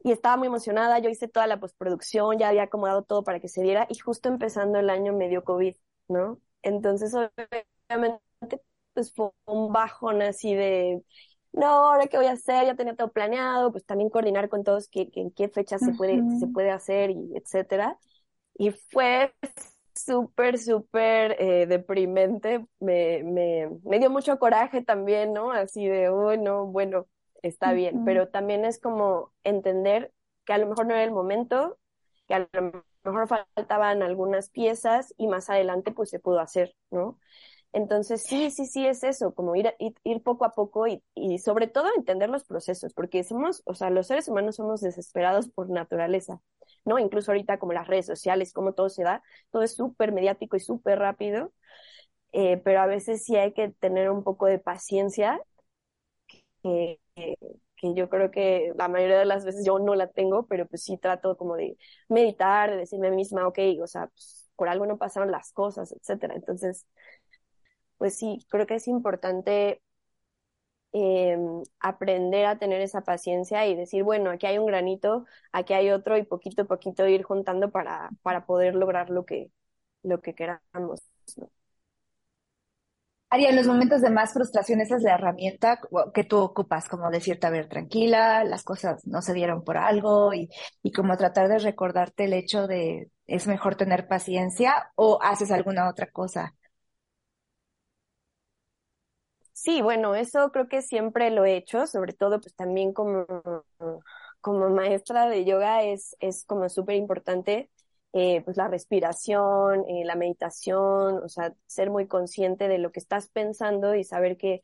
y 0.03 0.11
estaba 0.11 0.37
muy 0.37 0.47
emocionada. 0.47 0.99
Yo 0.99 1.09
hice 1.09 1.27
toda 1.27 1.47
la 1.47 1.59
postproducción, 1.59 2.37
ya 2.39 2.49
había 2.49 2.63
acomodado 2.63 3.03
todo 3.03 3.23
para 3.23 3.39
que 3.39 3.49
se 3.49 3.61
diera 3.63 3.87
y 3.89 3.97
justo 3.99 4.29
empezando 4.29 4.79
el 4.79 4.89
año 4.89 5.13
me 5.13 5.29
dio 5.29 5.43
COVID, 5.43 5.75
¿no? 6.07 6.39
Entonces, 6.61 7.13
obviamente, 7.15 8.21
pues 8.93 9.13
fue 9.13 9.31
un 9.45 9.71
bajón 9.71 10.21
así 10.21 10.55
de, 10.55 11.03
no, 11.51 11.67
ahora 11.67 12.07
qué 12.07 12.17
voy 12.17 12.27
a 12.27 12.33
hacer, 12.33 12.65
ya 12.65 12.75
tenía 12.75 12.95
todo 12.95 13.11
planeado, 13.11 13.71
pues 13.71 13.85
también 13.85 14.09
coordinar 14.09 14.49
con 14.49 14.63
todos 14.63 14.87
qué, 14.89 15.09
en 15.13 15.31
qué 15.31 15.49
fecha 15.49 15.79
se 15.79 15.93
puede, 15.93 16.23
se 16.39 16.47
puede 16.47 16.71
hacer 16.71 17.11
y 17.11 17.31
etcétera. 17.35 17.97
Y 18.55 18.71
fue 18.71 19.33
súper, 20.05 20.57
súper 20.59 21.35
eh, 21.39 21.65
deprimente, 21.67 22.65
me, 22.79 23.23
me, 23.23 23.69
me 23.83 23.99
dio 23.99 24.09
mucho 24.09 24.39
coraje 24.39 24.81
también, 24.83 25.33
¿no? 25.33 25.51
Así 25.51 25.87
de, 25.87 26.11
uy, 26.11 26.37
no, 26.37 26.65
bueno, 26.67 27.07
está 27.41 27.73
bien, 27.73 28.01
pero 28.03 28.29
también 28.29 28.65
es 28.65 28.79
como 28.79 29.33
entender 29.43 30.13
que 30.45 30.53
a 30.53 30.57
lo 30.57 30.67
mejor 30.67 30.87
no 30.87 30.93
era 30.95 31.03
el 31.03 31.11
momento, 31.11 31.77
que 32.27 32.33
a 32.35 32.39
lo 32.53 32.83
mejor 33.03 33.27
faltaban 33.27 34.03
algunas 34.03 34.49
piezas 34.49 35.13
y 35.17 35.27
más 35.27 35.49
adelante 35.49 35.91
pues 35.91 36.09
se 36.09 36.19
pudo 36.19 36.39
hacer, 36.39 36.75
¿no? 36.91 37.19
Entonces, 37.71 38.23
sí, 38.23 38.49
sí, 38.51 38.65
sí, 38.65 38.85
es 38.87 39.03
eso, 39.03 39.33
como 39.35 39.55
ir, 39.55 39.73
ir, 40.03 40.23
poco 40.23 40.43
a 40.45 40.51
poco 40.51 40.87
y, 40.87 41.03
y, 41.13 41.37
sobre 41.37 41.67
todo 41.67 41.87
entender 41.95 42.29
los 42.29 42.43
procesos, 42.43 42.93
porque 42.95 43.23
somos, 43.23 43.61
o 43.65 43.75
sea, 43.75 43.91
los 43.91 44.07
seres 44.07 44.27
humanos 44.27 44.55
somos 44.55 44.81
desesperados 44.81 45.49
por 45.49 45.69
naturaleza. 45.69 46.41
¿no? 46.85 46.97
Incluso 46.97 47.31
ahorita 47.31 47.59
como 47.59 47.73
las 47.73 47.87
redes 47.87 48.07
sociales, 48.07 48.53
como 48.53 48.73
todo 48.73 48.89
se 48.89 49.03
da, 49.03 49.21
todo 49.51 49.61
es 49.63 49.75
súper 49.75 50.11
mediático 50.11 50.55
y 50.57 50.59
súper 50.59 50.97
rápido, 50.99 51.53
eh, 52.33 52.57
pero 52.63 52.81
a 52.81 52.87
veces 52.87 53.23
sí 53.25 53.35
hay 53.37 53.53
que 53.53 53.69
tener 53.69 54.11
un 54.11 54.23
poco 54.23 54.47
de 54.47 54.59
paciencia, 54.59 55.41
que, 56.63 56.99
que 57.77 57.93
yo 57.95 58.09
creo 58.09 58.31
que 58.31 58.73
la 58.77 58.87
mayoría 58.87 59.19
de 59.19 59.25
las 59.25 59.45
veces 59.45 59.65
yo 59.65 59.79
no 59.79 59.95
la 59.95 60.07
tengo, 60.07 60.45
pero 60.47 60.67
pues 60.67 60.83
sí 60.83 60.97
trato 60.97 61.37
como 61.37 61.55
de 61.55 61.77
meditar, 62.09 62.71
de 62.71 62.77
decirme 62.77 63.07
a 63.07 63.11
mí 63.11 63.17
misma, 63.17 63.47
ok, 63.47 63.59
o 63.81 63.87
sea, 63.87 64.07
pues, 64.07 64.49
por 64.55 64.67
algo 64.69 64.85
no 64.85 64.97
pasaron 64.97 65.31
las 65.31 65.51
cosas, 65.53 65.91
etcétera. 65.93 66.35
Entonces, 66.35 66.85
pues 67.99 68.17
sí, 68.17 68.39
creo 68.49 68.67
que 68.67 68.75
es 68.77 68.87
importante 68.89 69.81
eh, 70.93 71.37
aprender 71.79 72.45
a 72.45 72.57
tener 72.59 72.81
esa 72.81 73.01
paciencia 73.01 73.67
y 73.67 73.75
decir, 73.75 74.03
bueno, 74.03 74.31
aquí 74.31 74.47
hay 74.47 74.57
un 74.57 74.65
granito, 74.65 75.25
aquí 75.51 75.73
hay 75.73 75.91
otro 75.91 76.17
y 76.17 76.23
poquito 76.23 76.63
a 76.63 76.65
poquito 76.65 77.07
ir 77.07 77.23
juntando 77.23 77.71
para, 77.71 78.09
para 78.23 78.45
poder 78.45 78.75
lograr 78.75 79.09
lo 79.09 79.25
que, 79.25 79.51
lo 80.03 80.21
que 80.21 80.35
queramos. 80.35 81.01
Aria, 83.31 83.49
en 83.49 83.55
los 83.57 83.67
momentos 83.67 84.01
de 84.01 84.09
más 84.09 84.33
frustración, 84.33 84.81
esa 84.81 84.95
es 84.97 85.03
la 85.03 85.13
herramienta 85.13 85.79
que 86.15 86.23
tú 86.23 86.37
ocupas, 86.39 86.89
como 86.89 87.11
decirte, 87.11 87.45
a 87.45 87.51
ver, 87.51 87.67
tranquila, 87.69 88.43
las 88.43 88.63
cosas 88.63 89.05
no 89.05 89.21
se 89.21 89.33
dieron 89.35 89.63
por 89.63 89.77
algo 89.77 90.33
y, 90.33 90.49
y 90.81 90.91
como 90.91 91.15
tratar 91.15 91.47
de 91.47 91.59
recordarte 91.59 92.25
el 92.25 92.33
hecho 92.33 92.65
de 92.67 93.11
es 93.27 93.45
mejor 93.45 93.75
tener 93.75 94.07
paciencia 94.07 94.91
o 94.95 95.19
haces 95.21 95.51
alguna 95.51 95.87
otra 95.89 96.07
cosa 96.11 96.55
Sí, 99.61 99.81
bueno, 99.81 100.15
eso 100.15 100.51
creo 100.51 100.67
que 100.69 100.81
siempre 100.81 101.31
lo 101.31 101.43
he 101.45 101.57
hecho, 101.57 101.85
sobre 101.85 102.13
todo 102.13 102.39
pues 102.39 102.55
también 102.55 102.93
como, 102.93 103.25
como 104.41 104.69
maestra 104.69 105.27
de 105.27 105.43
yoga 105.45 105.83
es, 105.83 106.15
es 106.19 106.45
como 106.45 106.69
súper 106.69 106.95
importante 106.95 107.69
eh, 108.13 108.41
pues 108.43 108.57
la 108.57 108.67
respiración, 108.69 109.83
eh, 109.89 110.03
la 110.05 110.15
meditación, 110.15 111.21
o 111.23 111.29
sea, 111.29 111.53
ser 111.67 111.89
muy 111.91 112.07
consciente 112.07 112.67
de 112.67 112.77
lo 112.79 112.91
que 112.91 112.99
estás 112.99 113.29
pensando 113.29 113.95
y 113.95 114.03
saber 114.03 114.37
que 114.37 114.63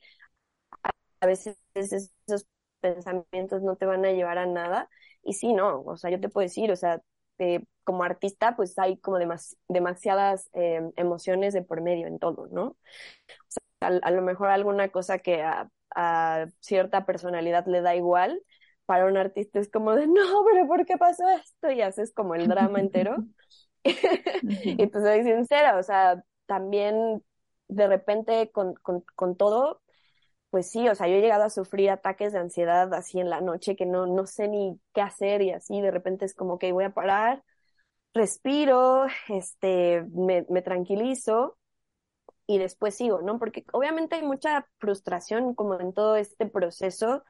a 1.21 1.27
veces 1.27 1.57
esos 1.75 2.45
pensamientos 2.81 3.61
no 3.61 3.75
te 3.77 3.85
van 3.85 4.05
a 4.05 4.11
llevar 4.11 4.37
a 4.37 4.45
nada. 4.45 4.89
Y 5.23 5.33
sí, 5.33 5.53
no, 5.53 5.81
o 5.81 5.97
sea, 5.97 6.11
yo 6.11 6.19
te 6.19 6.29
puedo 6.29 6.43
decir, 6.45 6.71
o 6.71 6.75
sea, 6.75 7.01
eh, 7.39 7.61
como 7.83 8.03
artista, 8.03 8.55
pues 8.55 8.77
hay 8.79 8.97
como 8.99 9.17
demasiadas 9.67 10.49
emociones 10.53 11.53
de 11.53 11.61
por 11.63 11.81
medio 11.81 12.07
en 12.07 12.19
todo, 12.19 12.47
¿no? 12.51 12.63
O 12.67 12.77
a, 13.79 14.11
lo 14.11 14.21
mejor 14.21 14.49
alguna 14.49 14.89
cosa 14.89 15.19
que 15.19 15.43
a, 15.43 15.69
a 15.95 16.47
cierta 16.59 17.05
personalidad 17.05 17.65
le 17.67 17.81
da 17.81 17.95
igual, 17.95 18.41
para 18.85 19.05
un 19.05 19.17
artista 19.17 19.59
es 19.59 19.69
como 19.69 19.95
de, 19.95 20.07
no, 20.07 20.45
pero 20.45 20.67
¿por 20.67 20.85
qué 20.85 20.97
pasó 20.97 21.27
esto? 21.29 21.71
Y 21.71 21.81
haces 21.81 22.13
como 22.13 22.35
el 22.35 22.47
drama 22.47 22.79
entero. 22.79 23.15
y 24.43 24.87
pues 24.87 25.03
soy 25.03 25.23
sincera, 25.23 25.77
o 25.77 25.83
sea, 25.83 26.23
también 26.47 27.23
de 27.67 27.87
repente 27.87 28.49
con, 28.51 28.73
con, 28.75 29.03
con, 29.15 29.35
todo, 29.35 29.81
pues 30.49 30.71
sí, 30.71 30.89
o 30.89 30.95
sea, 30.95 31.07
yo 31.07 31.15
he 31.15 31.21
llegado 31.21 31.43
a 31.43 31.51
sufrir 31.51 31.91
ataques 31.91 32.33
de 32.33 32.39
ansiedad 32.39 32.91
así 32.95 33.19
en 33.19 33.29
la 33.29 33.41
noche 33.41 33.75
que 33.75 33.85
no, 33.85 34.07
no 34.07 34.25
sé 34.25 34.47
ni 34.47 34.79
qué 34.93 35.01
hacer 35.01 35.43
y 35.43 35.51
así 35.51 35.81
de 35.81 35.91
repente 35.91 36.25
es 36.25 36.33
como 36.33 36.57
que 36.57 36.71
voy 36.71 36.85
a 36.85 36.95
parar, 36.95 37.43
respiro, 38.13 39.05
este, 39.27 40.03
me, 40.13 40.45
me 40.49 40.63
tranquilizo 40.63 41.57
y 42.47 42.57
después 42.59 42.95
sigo, 42.95 43.21
¿no? 43.21 43.39
Porque 43.39 43.65
obviamente 43.73 44.15
hay 44.15 44.23
mucha 44.23 44.67
frustración 44.79 45.55
como 45.55 45.79
en 45.79 45.93
todo 45.93 46.15
este 46.15 46.45
proceso 46.47 47.23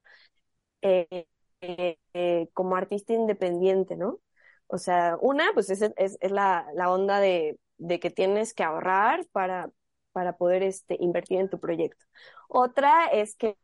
eh, 0.81 1.27
eh, 1.61 2.49
como 2.53 2.75
artista 2.75 3.13
independiente, 3.13 3.95
¿no? 3.97 4.19
O 4.67 4.77
sea, 4.77 5.17
una, 5.21 5.45
pues 5.53 5.69
es, 5.69 5.81
es, 5.97 6.17
es 6.21 6.31
la, 6.31 6.67
la, 6.75 6.91
onda 6.91 7.19
de, 7.19 7.59
de, 7.77 7.99
que 7.99 8.09
tienes 8.09 8.53
que 8.53 8.63
ahorrar 8.63 9.25
para, 9.31 9.69
para 10.11 10.37
poder 10.37 10.63
este, 10.63 10.97
invertir 10.99 11.39
en 11.39 11.49
tu 11.49 11.59
proyecto. 11.59 12.05
Otra 12.49 13.07
es 13.07 13.35
que, 13.35 13.57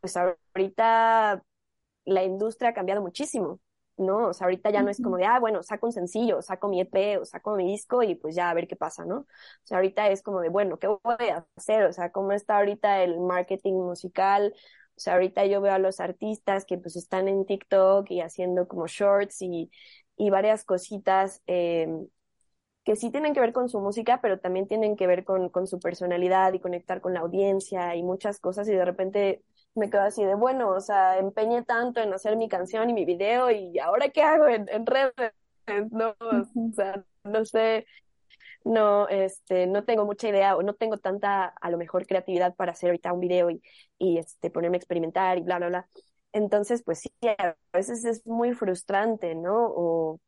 pues 0.00 0.16
ahorita 0.16 1.42
la 2.04 2.24
industria 2.24 2.70
ha 2.70 2.74
cambiado 2.74 3.02
muchísimo, 3.02 3.60
¿no? 3.98 4.28
O 4.28 4.32
sea, 4.34 4.46
ahorita 4.46 4.70
ya 4.70 4.82
no 4.82 4.90
es 4.90 5.00
como 5.00 5.16
de, 5.16 5.24
ah, 5.26 5.38
bueno, 5.40 5.62
saco 5.62 5.86
un 5.86 5.92
sencillo, 5.92 6.42
saco 6.42 6.68
mi 6.68 6.80
EP 6.80 7.18
o 7.18 7.24
saco 7.24 7.56
mi 7.56 7.66
disco 7.66 8.02
y 8.02 8.14
pues 8.14 8.34
ya 8.34 8.50
a 8.50 8.54
ver 8.54 8.68
qué 8.68 8.76
pasa, 8.76 9.04
¿no? 9.04 9.18
O 9.20 9.26
sea, 9.64 9.78
ahorita 9.78 10.08
es 10.10 10.22
como 10.22 10.40
de, 10.40 10.48
bueno, 10.48 10.78
¿qué 10.78 10.86
voy 10.88 11.00
a 11.32 11.46
hacer? 11.56 11.84
O 11.84 11.92
sea, 11.92 12.10
¿cómo 12.12 12.32
está 12.32 12.58
ahorita 12.58 13.02
el 13.02 13.20
marketing 13.20 13.74
musical? 13.74 14.54
O 14.96 15.00
sea, 15.00 15.14
ahorita 15.14 15.46
yo 15.46 15.60
veo 15.60 15.72
a 15.72 15.78
los 15.78 16.00
artistas 16.00 16.64
que 16.64 16.78
pues 16.78 16.96
están 16.96 17.28
en 17.28 17.44
TikTok 17.46 18.10
y 18.10 18.20
haciendo 18.20 18.66
como 18.68 18.86
shorts 18.86 19.42
y, 19.42 19.70
y 20.16 20.30
varias 20.30 20.64
cositas 20.64 21.42
eh, 21.46 21.86
que 22.84 22.96
sí 22.96 23.10
tienen 23.10 23.34
que 23.34 23.40
ver 23.40 23.52
con 23.52 23.68
su 23.68 23.80
música, 23.80 24.20
pero 24.22 24.40
también 24.40 24.66
tienen 24.66 24.96
que 24.96 25.06
ver 25.06 25.24
con, 25.24 25.50
con 25.50 25.66
su 25.66 25.78
personalidad 25.80 26.52
y 26.54 26.60
conectar 26.60 27.00
con 27.00 27.12
la 27.14 27.20
audiencia 27.20 27.94
y 27.96 28.02
muchas 28.02 28.40
cosas 28.40 28.68
y 28.68 28.72
de 28.72 28.84
repente 28.84 29.42
me 29.74 29.90
quedo 29.90 30.02
así 30.02 30.24
de, 30.24 30.34
bueno, 30.34 30.70
o 30.70 30.80
sea, 30.80 31.18
empeñé 31.18 31.64
tanto 31.64 32.00
en 32.00 32.12
hacer 32.12 32.36
mi 32.36 32.48
canción 32.48 32.90
y 32.90 32.94
mi 32.94 33.04
video 33.04 33.50
y 33.50 33.78
ahora 33.78 34.08
qué 34.10 34.22
hago 34.22 34.48
en, 34.48 34.68
en 34.68 34.86
redes, 34.86 35.12
no, 35.90 36.16
o 36.18 36.72
sea, 36.74 37.04
no 37.24 37.44
sé, 37.44 37.86
no, 38.64 39.08
este, 39.08 39.66
no 39.66 39.84
tengo 39.84 40.04
mucha 40.04 40.28
idea 40.28 40.56
o 40.56 40.62
no 40.62 40.74
tengo 40.74 40.98
tanta, 40.98 41.46
a 41.46 41.70
lo 41.70 41.78
mejor, 41.78 42.06
creatividad 42.06 42.54
para 42.56 42.72
hacer 42.72 42.90
ahorita 42.90 43.12
un 43.12 43.20
video 43.20 43.50
y, 43.50 43.62
y 43.98 44.18
este, 44.18 44.50
ponerme 44.50 44.76
a 44.76 44.78
experimentar 44.78 45.38
y 45.38 45.42
bla, 45.42 45.58
bla, 45.58 45.68
bla. 45.68 45.88
Entonces, 46.32 46.82
pues 46.84 47.00
sí, 47.00 47.10
a 47.22 47.56
veces 47.72 48.04
es 48.04 48.26
muy 48.26 48.52
frustrante, 48.54 49.34
¿no? 49.34 49.66
O, 49.68 50.20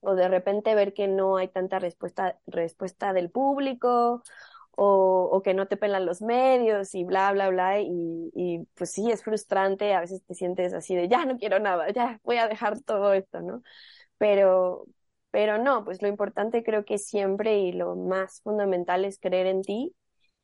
o 0.00 0.14
de 0.14 0.28
repente 0.28 0.74
ver 0.74 0.94
que 0.94 1.08
no 1.08 1.36
hay 1.36 1.48
tanta 1.48 1.78
respuesta, 1.78 2.38
respuesta 2.46 3.12
del 3.12 3.30
público 3.30 4.22
o, 4.76 5.28
o, 5.32 5.42
que 5.42 5.54
no 5.54 5.68
te 5.68 5.76
pelan 5.78 6.06
los 6.06 6.22
medios 6.22 6.94
y 6.94 7.04
bla, 7.04 7.32
bla, 7.32 7.50
bla. 7.50 7.80
Y, 7.80 8.30
y 8.34 8.60
pues 8.76 8.92
sí, 8.92 9.10
es 9.10 9.24
frustrante, 9.24 9.94
a 9.94 10.00
veces 10.00 10.24
te 10.26 10.34
sientes 10.34 10.74
así 10.74 10.96
de, 10.96 11.08
ya 11.08 11.24
no 11.26 11.38
quiero 11.38 11.58
nada, 11.60 11.90
ya 11.92 12.20
voy 12.24 12.38
a 12.38 12.48
dejar 12.48 12.80
todo 12.82 13.12
esto, 13.14 13.40
¿no? 13.42 13.62
Pero, 14.18 14.86
pero 15.30 15.58
no, 15.58 15.84
pues 15.84 16.02
lo 16.02 16.08
importante 16.08 16.62
creo 16.64 16.84
que 16.84 16.98
siempre 16.98 17.58
y 17.58 17.72
lo 17.72 17.96
más 17.96 18.40
fundamental 18.42 19.04
es 19.04 19.18
creer 19.20 19.46
en 19.48 19.62
ti 19.62 19.94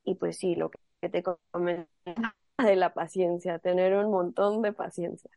y 0.04 0.16
pues 0.16 0.38
sí, 0.38 0.54
lo 0.56 0.70
que 0.70 1.08
te 1.10 1.22
comenta 1.22 1.88
de 2.58 2.76
la 2.76 2.94
paciencia, 2.94 3.58
tener 3.58 3.94
un 3.96 4.10
montón 4.10 4.62
de 4.62 4.72
paciencia. 4.72 5.30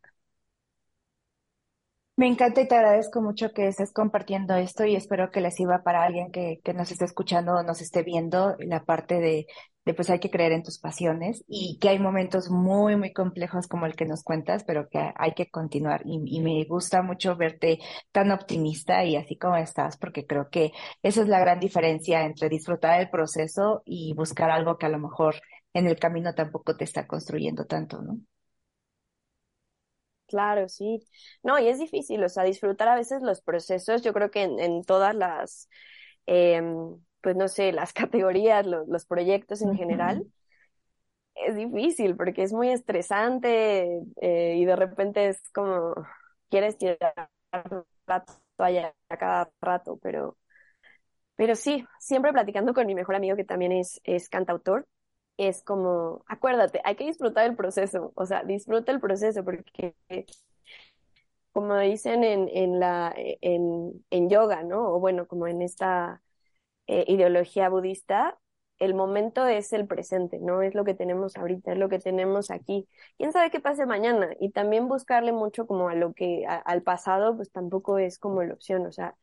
Me 2.17 2.27
encanta 2.27 2.61
y 2.61 2.67
te 2.67 2.75
agradezco 2.75 3.21
mucho 3.21 3.51
que 3.53 3.67
estés 3.67 3.91
compartiendo 3.91 4.55
esto 4.55 4.85
y 4.85 4.95
espero 4.95 5.31
que 5.31 5.41
les 5.41 5.55
sirva 5.55 5.83
para 5.83 6.03
alguien 6.03 6.31
que, 6.31 6.61
que 6.63 6.73
nos 6.73 6.91
esté 6.91 7.05
escuchando 7.05 7.53
o 7.55 7.63
nos 7.63 7.81
esté 7.81 8.03
viendo 8.03 8.55
la 8.59 8.85
parte 8.85 9.19
de 9.19 9.47
de 9.85 9.93
pues 9.93 10.09
hay 10.09 10.19
que 10.19 10.31
creer 10.31 10.51
en 10.51 10.63
tus 10.63 10.79
pasiones 10.79 11.43
y 11.47 11.77
que 11.79 11.89
hay 11.89 11.99
momentos 11.99 12.49
muy, 12.49 12.95
muy 12.95 13.13
complejos 13.13 13.67
como 13.67 13.85
el 13.85 13.95
que 13.95 14.05
nos 14.05 14.23
cuentas, 14.23 14.63
pero 14.65 14.89
que 14.89 15.11
hay 15.15 15.33
que 15.33 15.49
continuar. 15.49 16.01
Y, 16.05 16.41
me 16.41 16.63
gusta 16.65 17.01
mucho 17.03 17.35
verte 17.35 17.79
tan 18.11 18.31
optimista 18.31 19.05
y 19.05 19.15
así 19.15 19.37
como 19.37 19.57
estás, 19.57 19.97
porque 19.97 20.25
creo 20.25 20.49
que 20.49 20.71
esa 21.03 21.21
es 21.21 21.27
la 21.27 21.39
gran 21.39 21.59
diferencia 21.59 22.25
entre 22.25 22.49
disfrutar 22.49 22.99
el 22.99 23.09
proceso 23.09 23.83
y 23.85 24.13
buscar 24.13 24.49
algo 24.49 24.77
que 24.77 24.87
a 24.87 24.89
lo 24.89 24.99
mejor 24.99 25.35
en 25.73 25.87
el 25.87 25.99
camino 25.99 26.33
tampoco 26.33 26.75
te 26.75 26.83
está 26.83 27.07
construyendo 27.07 27.65
tanto, 27.65 28.01
¿no? 28.01 28.19
Claro, 30.27 30.67
sí. 30.67 30.99
No, 31.43 31.59
y 31.59 31.67
es 31.67 31.79
difícil, 31.79 32.23
o 32.23 32.29
sea, 32.29 32.43
disfrutar 32.43 32.87
a 32.87 32.95
veces 32.95 33.21
los 33.21 33.41
procesos, 33.41 34.01
yo 34.01 34.13
creo 34.13 34.31
que 34.31 34.43
en, 34.43 34.83
todas 34.83 35.15
las... 35.15 35.69
Em, 36.25 36.97
pues 37.21 37.35
no 37.35 37.47
sé, 37.47 37.71
las 37.71 37.93
categorías, 37.93 38.65
los, 38.65 39.05
proyectos 39.05 39.61
en 39.61 39.75
general, 39.75 40.25
es 41.35 41.55
difícil 41.55 42.15
porque 42.15 42.43
es 42.43 42.53
muy 42.53 42.69
estresante 42.69 44.01
eh, 44.21 44.55
y 44.57 44.65
de 44.65 44.75
repente 44.75 45.27
es 45.29 45.41
como, 45.51 45.93
quieres 46.49 46.77
tirar 46.77 47.29
la 48.07 48.25
toalla 48.57 48.95
a 49.09 49.17
cada 49.17 49.51
rato, 49.61 49.97
pero, 50.01 50.37
pero 51.35 51.55
sí, 51.55 51.85
siempre 51.99 52.31
platicando 52.31 52.73
con 52.73 52.87
mi 52.87 52.95
mejor 52.95 53.15
amigo 53.15 53.35
que 53.35 53.43
también 53.43 53.71
es, 53.71 53.99
es 54.03 54.29
cantautor, 54.29 54.87
es 55.37 55.63
como, 55.63 56.23
acuérdate, 56.27 56.81
hay 56.85 56.95
que 56.95 57.05
disfrutar 57.05 57.45
el 57.45 57.55
proceso, 57.55 58.11
o 58.15 58.25
sea, 58.25 58.43
disfruta 58.43 58.91
el 58.91 58.99
proceso 59.01 59.43
porque 59.43 59.95
como 61.51 61.77
dicen 61.79 62.23
en, 62.23 62.49
en 62.49 62.79
la, 62.79 63.13
en, 63.15 64.05
en 64.09 64.29
yoga, 64.29 64.63
¿no? 64.63 64.93
O 64.93 64.99
bueno, 64.99 65.27
como 65.27 65.47
en 65.47 65.61
esta 65.61 66.21
eh, 66.87 67.05
ideología 67.07 67.69
budista, 67.69 68.39
el 68.79 68.95
momento 68.95 69.47
es 69.47 69.73
el 69.73 69.87
presente, 69.87 70.39
no 70.39 70.61
es 70.61 70.75
lo 70.75 70.85
que 70.85 70.95
tenemos 70.95 71.37
ahorita, 71.37 71.73
es 71.73 71.77
lo 71.79 71.89
que 71.89 71.99
tenemos 71.99 72.51
aquí. 72.51 72.89
¿Quién 73.17 73.33
sabe 73.33 73.51
qué 73.51 73.59
pase 73.61 73.85
mañana? 73.85 74.31
Y 74.39 74.51
también 74.51 74.87
buscarle 74.89 75.31
mucho 75.33 75.67
como 75.67 75.89
a 75.89 75.95
lo 75.95 76.13
que, 76.13 76.45
al 76.47 76.83
pasado, 76.83 77.35
pues 77.37 77.51
tampoco 77.51 77.99
es 77.99 78.19
como 78.19 78.43
la 78.43 78.53
opción, 78.55 78.85
o 78.87 78.91
sea, 78.91 79.15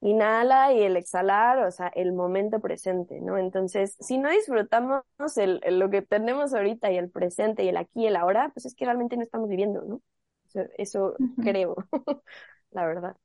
inhala 0.00 0.72
y 0.72 0.82
el 0.82 0.96
exhalar, 0.96 1.58
o 1.60 1.70
sea, 1.70 1.88
el 1.88 2.12
momento 2.12 2.60
presente, 2.60 3.20
¿no? 3.20 3.38
Entonces, 3.38 3.96
si 4.00 4.18
no 4.18 4.30
disfrutamos 4.30 5.02
el, 5.36 5.60
lo 5.70 5.90
que 5.90 6.02
tenemos 6.02 6.54
ahorita 6.54 6.90
y 6.92 6.98
el 6.98 7.10
presente 7.10 7.64
y 7.64 7.68
el 7.68 7.76
aquí 7.76 8.02
y 8.02 8.06
el 8.06 8.16
ahora, 8.16 8.50
pues 8.54 8.66
es 8.66 8.74
que 8.74 8.84
realmente 8.84 9.16
no 9.16 9.22
estamos 9.22 9.48
viviendo, 9.48 9.82
¿no? 9.82 10.00
eso 10.78 11.14
creo, 11.42 11.76
la 12.70 12.86
verdad. 12.86 13.16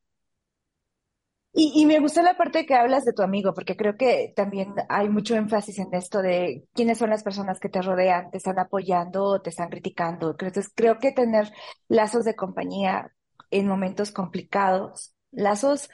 Y, 1.56 1.86
me 1.86 2.00
gustó 2.00 2.24
la 2.24 2.36
parte 2.36 2.66
que 2.66 2.74
hablas 2.74 3.06
de 3.06 3.14
tu 3.14 3.22
amigo, 3.22 3.54
porque 3.54 3.78
creo 3.78 3.96
que 3.96 4.34
también 4.36 4.74
hay 4.90 5.08
mucho 5.08 5.36
énfasis 5.36 5.78
en 5.78 5.94
esto 5.94 6.24
de 6.24 6.68
quiénes 6.74 6.98
son 6.98 7.12
las 7.12 7.24
personas 7.24 7.60
que 7.60 7.70
te 7.70 7.80
rodean, 7.84 8.32
te 8.32 8.38
están 8.38 8.58
apoyando 8.58 9.24
o 9.26 9.42
te 9.42 9.52
están 9.52 9.70
criticando. 9.70 10.32
Entonces, 10.32 10.72
creo 10.74 10.98
que 10.98 11.12
tener 11.12 11.52
lazos 11.88 12.26
de 12.26 12.36
compañía 12.36 13.14
en 13.52 13.68
momentos 13.68 14.12
complicados, 14.12 15.14
lazos 15.30 15.90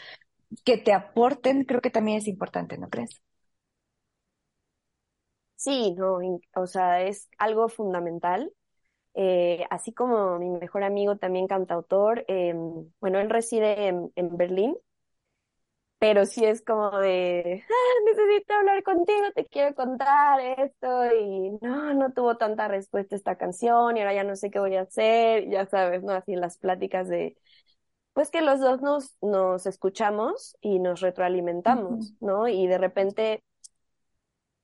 que 0.65 0.77
te 0.77 0.93
aporten, 0.93 1.63
creo 1.65 1.81
que 1.81 1.89
también 1.91 2.17
es 2.19 2.27
importante, 2.27 2.77
¿no 2.77 2.89
crees? 2.89 3.21
Sí, 5.55 5.93
no, 5.97 6.19
o 6.55 6.67
sea, 6.67 7.01
es 7.03 7.29
algo 7.37 7.67
fundamental. 7.69 8.51
Eh, 9.15 9.65
así 9.71 9.93
como 9.93 10.39
mi 10.39 10.49
mejor 10.49 10.83
amigo, 10.83 11.17
también 11.17 11.47
cantautor, 11.47 12.25
em, 12.29 12.91
bueno, 13.01 13.19
él 13.19 13.29
reside 13.29 13.87
en, 13.89 14.11
en 14.15 14.37
Berlín 14.37 14.77
pero 15.99 16.25
sí 16.25 16.45
es 16.45 16.61
como 16.63 16.97
de, 16.99 17.63
ah, 17.69 17.73
necesito 18.05 18.53
hablar 18.53 18.83
contigo, 18.83 19.19
te 19.35 19.45
quiero 19.47 19.75
contar 19.75 20.39
esto 20.39 21.13
y 21.13 21.51
no, 21.61 21.93
no 21.93 22.13
tuvo 22.13 22.37
tanta 22.37 22.67
respuesta 22.69 23.15
esta 23.17 23.37
canción 23.37 23.97
y 23.97 23.99
ahora 24.01 24.13
ya 24.13 24.23
no 24.23 24.35
sé 24.37 24.49
qué 24.49 24.59
voy 24.59 24.75
a 24.77 24.81
hacer, 24.83 25.49
ya 25.49 25.65
sabes, 25.67 26.01
¿no? 26.03 26.13
Así 26.13 26.35
las 26.35 26.57
pláticas 26.57 27.09
de, 27.09 27.37
pues 28.19 28.31
que 28.31 28.41
los 28.41 28.59
dos 28.59 28.81
nos, 28.81 29.15
nos 29.21 29.65
escuchamos 29.65 30.57
y 30.59 30.79
nos 30.79 30.99
retroalimentamos, 30.99 32.15
¿no? 32.19 32.49
Y 32.49 32.67
de 32.67 32.77
repente 32.77 33.41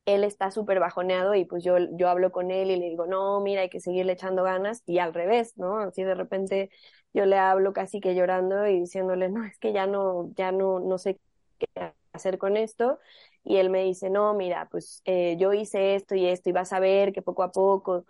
él 0.05 0.25
está 0.25 0.51
súper 0.51 0.81
bajoneado 0.81 1.35
y 1.35 1.45
pues 1.45 1.63
yo, 1.63 1.77
yo 1.93 2.09
hablo 2.09 2.33
con 2.33 2.51
él 2.51 2.69
y 2.69 2.75
le 2.75 2.89
digo, 2.89 3.05
no, 3.05 3.39
mira, 3.39 3.61
hay 3.61 3.69
que 3.69 3.79
seguirle 3.79 4.11
echando 4.11 4.43
ganas 4.43 4.83
y 4.85 4.99
al 4.99 5.13
revés, 5.13 5.57
¿no? 5.57 5.77
Así 5.79 6.03
de 6.03 6.15
repente 6.15 6.69
yo 7.13 7.25
le 7.25 7.37
hablo 7.37 7.71
casi 7.71 8.01
que 8.01 8.13
llorando 8.13 8.67
y 8.67 8.81
diciéndole, 8.81 9.29
no, 9.29 9.45
es 9.45 9.57
que 9.57 9.71
ya 9.71 9.87
no, 9.87 10.33
ya 10.35 10.51
no, 10.51 10.81
no 10.81 10.97
sé 10.97 11.17
qué 11.57 11.93
hacer 12.11 12.37
con 12.37 12.57
esto. 12.57 12.99
Y 13.45 13.55
él 13.55 13.69
me 13.69 13.85
dice, 13.85 14.09
no, 14.09 14.33
mira, 14.33 14.67
pues 14.69 15.01
eh, 15.05 15.37
yo 15.39 15.53
hice 15.53 15.95
esto 15.95 16.13
y 16.15 16.25
esto 16.25 16.49
y 16.49 16.51
vas 16.51 16.73
a 16.73 16.81
ver 16.81 17.13
que 17.13 17.21
poco 17.21 17.41
a 17.43 17.53
poco. 17.53 18.05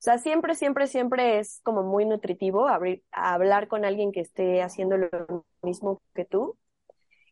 O 0.00 0.02
sea, 0.02 0.18
siempre, 0.18 0.54
siempre, 0.54 0.86
siempre 0.86 1.38
es 1.38 1.60
como 1.62 1.82
muy 1.82 2.06
nutritivo 2.06 2.68
abrir, 2.68 3.04
hablar 3.12 3.68
con 3.68 3.84
alguien 3.84 4.12
que 4.12 4.20
esté 4.20 4.62
haciendo 4.62 4.96
lo 4.96 5.44
mismo 5.62 6.02
que 6.14 6.24
tú. 6.24 6.56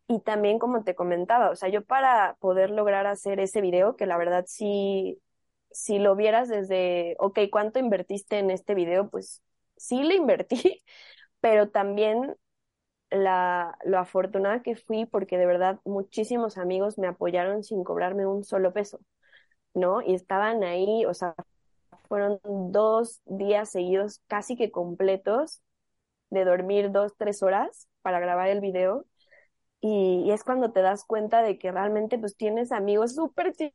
Y 0.08 0.20
también, 0.20 0.58
como 0.58 0.84
te 0.84 0.94
comentaba, 0.94 1.50
o 1.50 1.56
sea, 1.56 1.68
yo 1.70 1.84
para 1.84 2.36
poder 2.40 2.70
lograr 2.70 3.06
hacer 3.06 3.40
ese 3.40 3.60
video, 3.60 3.96
que 3.96 4.06
la 4.06 4.16
verdad 4.18 4.44
sí, 4.48 5.20
si 5.70 5.98
lo 5.98 6.16
vieras 6.16 6.48
desde, 6.48 7.16
ok, 7.20 7.40
¿cuánto 7.52 7.78
invertiste 7.78 8.38
en 8.38 8.50
este 8.50 8.74
video? 8.74 9.10
Pues 9.10 9.42
sí 9.76 10.02
le 10.04 10.14
invertí, 10.16 10.82
pero 11.40 11.70
también 11.70 12.36
la, 13.10 13.78
lo 13.84 13.98
afortunada 13.98 14.62
que 14.62 14.76
fui 14.76 15.06
porque 15.06 15.38
de 15.38 15.46
verdad 15.46 15.80
muchísimos 15.84 16.58
amigos 16.58 16.98
me 16.98 17.08
apoyaron 17.08 17.64
sin 17.64 17.84
cobrarme 17.84 18.26
un 18.26 18.44
solo 18.44 18.72
peso, 18.72 19.00
¿no? 19.74 20.02
Y 20.02 20.14
estaban 20.14 20.64
ahí, 20.64 21.04
o 21.06 21.14
sea, 21.14 21.34
fueron 22.08 22.40
dos 22.44 23.20
días 23.26 23.70
seguidos 23.70 24.22
casi 24.26 24.56
que 24.56 24.70
completos 24.70 25.62
de 26.30 26.44
dormir 26.44 26.90
dos, 26.92 27.14
tres 27.16 27.42
horas 27.42 27.88
para 28.02 28.20
grabar 28.20 28.48
el 28.48 28.60
video. 28.60 29.06
Y, 29.80 30.30
es 30.32 30.42
cuando 30.44 30.72
te 30.72 30.82
das 30.82 31.04
cuenta 31.04 31.42
de 31.42 31.58
que 31.58 31.70
realmente 31.70 32.18
pues 32.18 32.36
tienes 32.36 32.72
amigos 32.72 33.14
súper 33.14 33.52
chidos 33.52 33.74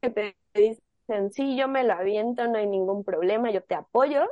que 0.00 0.10
te 0.10 0.36
dicen, 0.54 1.32
sí, 1.32 1.56
yo 1.56 1.68
me 1.68 1.84
lo 1.84 1.92
aviento, 1.94 2.46
no 2.48 2.58
hay 2.58 2.66
ningún 2.66 3.04
problema, 3.04 3.50
yo 3.50 3.62
te 3.62 3.74
apoyo 3.74 4.22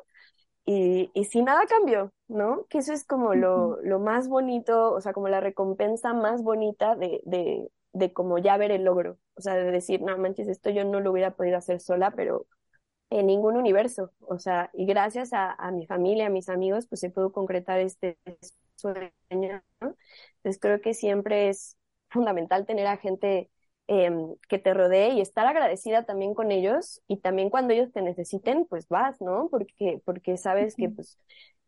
y, 0.64 1.10
y 1.14 1.24
si 1.24 1.42
nada 1.42 1.66
cambió, 1.66 2.12
¿no? 2.28 2.66
Que 2.68 2.78
eso 2.78 2.92
es 2.92 3.04
como 3.06 3.34
lo, 3.34 3.80
lo, 3.82 4.00
más 4.00 4.28
bonito, 4.28 4.92
o 4.92 5.00
sea, 5.00 5.12
como 5.12 5.28
la 5.28 5.40
recompensa 5.40 6.14
más 6.14 6.42
bonita 6.42 6.94
de, 6.96 7.20
de, 7.24 7.70
de 7.92 8.12
como 8.12 8.38
ya 8.38 8.56
ver 8.58 8.70
el 8.70 8.84
logro, 8.84 9.18
o 9.34 9.40
sea, 9.40 9.54
de 9.54 9.70
decir, 9.70 10.02
no 10.02 10.16
manches, 10.18 10.48
esto 10.48 10.70
yo 10.70 10.84
no 10.84 11.00
lo 11.00 11.10
hubiera 11.12 11.32
podido 11.36 11.56
hacer 11.58 11.80
sola, 11.80 12.12
pero 12.12 12.46
en 13.10 13.26
ningún 13.26 13.56
universo, 13.56 14.12
o 14.20 14.38
sea, 14.38 14.70
y 14.74 14.86
gracias 14.86 15.32
a, 15.32 15.52
a 15.52 15.70
mi 15.70 15.86
familia, 15.86 16.26
a 16.26 16.30
mis 16.30 16.48
amigos, 16.48 16.86
pues 16.88 17.00
se 17.00 17.10
pudo 17.10 17.32
concretar 17.32 17.80
este 17.80 18.18
sueño, 18.76 19.62
¿no? 19.80 19.96
Entonces 20.36 20.60
creo 20.60 20.80
que 20.80 20.94
siempre 20.94 21.48
es 21.48 21.76
fundamental 22.10 22.66
tener 22.66 22.86
a 22.86 22.96
gente 22.98 23.50
Em, 23.90 24.34
que 24.50 24.58
te 24.58 24.74
rodee 24.74 25.14
y 25.14 25.22
estar 25.22 25.46
agradecida 25.46 26.04
también 26.04 26.34
con 26.34 26.52
ellos 26.52 27.00
y 27.08 27.16
también 27.20 27.48
cuando 27.48 27.72
ellos 27.72 27.90
te 27.90 28.02
necesiten, 28.02 28.66
pues 28.66 28.86
vas, 28.88 29.18
¿no? 29.22 29.48
Porque, 29.50 30.02
porque 30.04 30.36
sabes 30.36 30.76
que 30.76 30.90
pues 30.90 31.18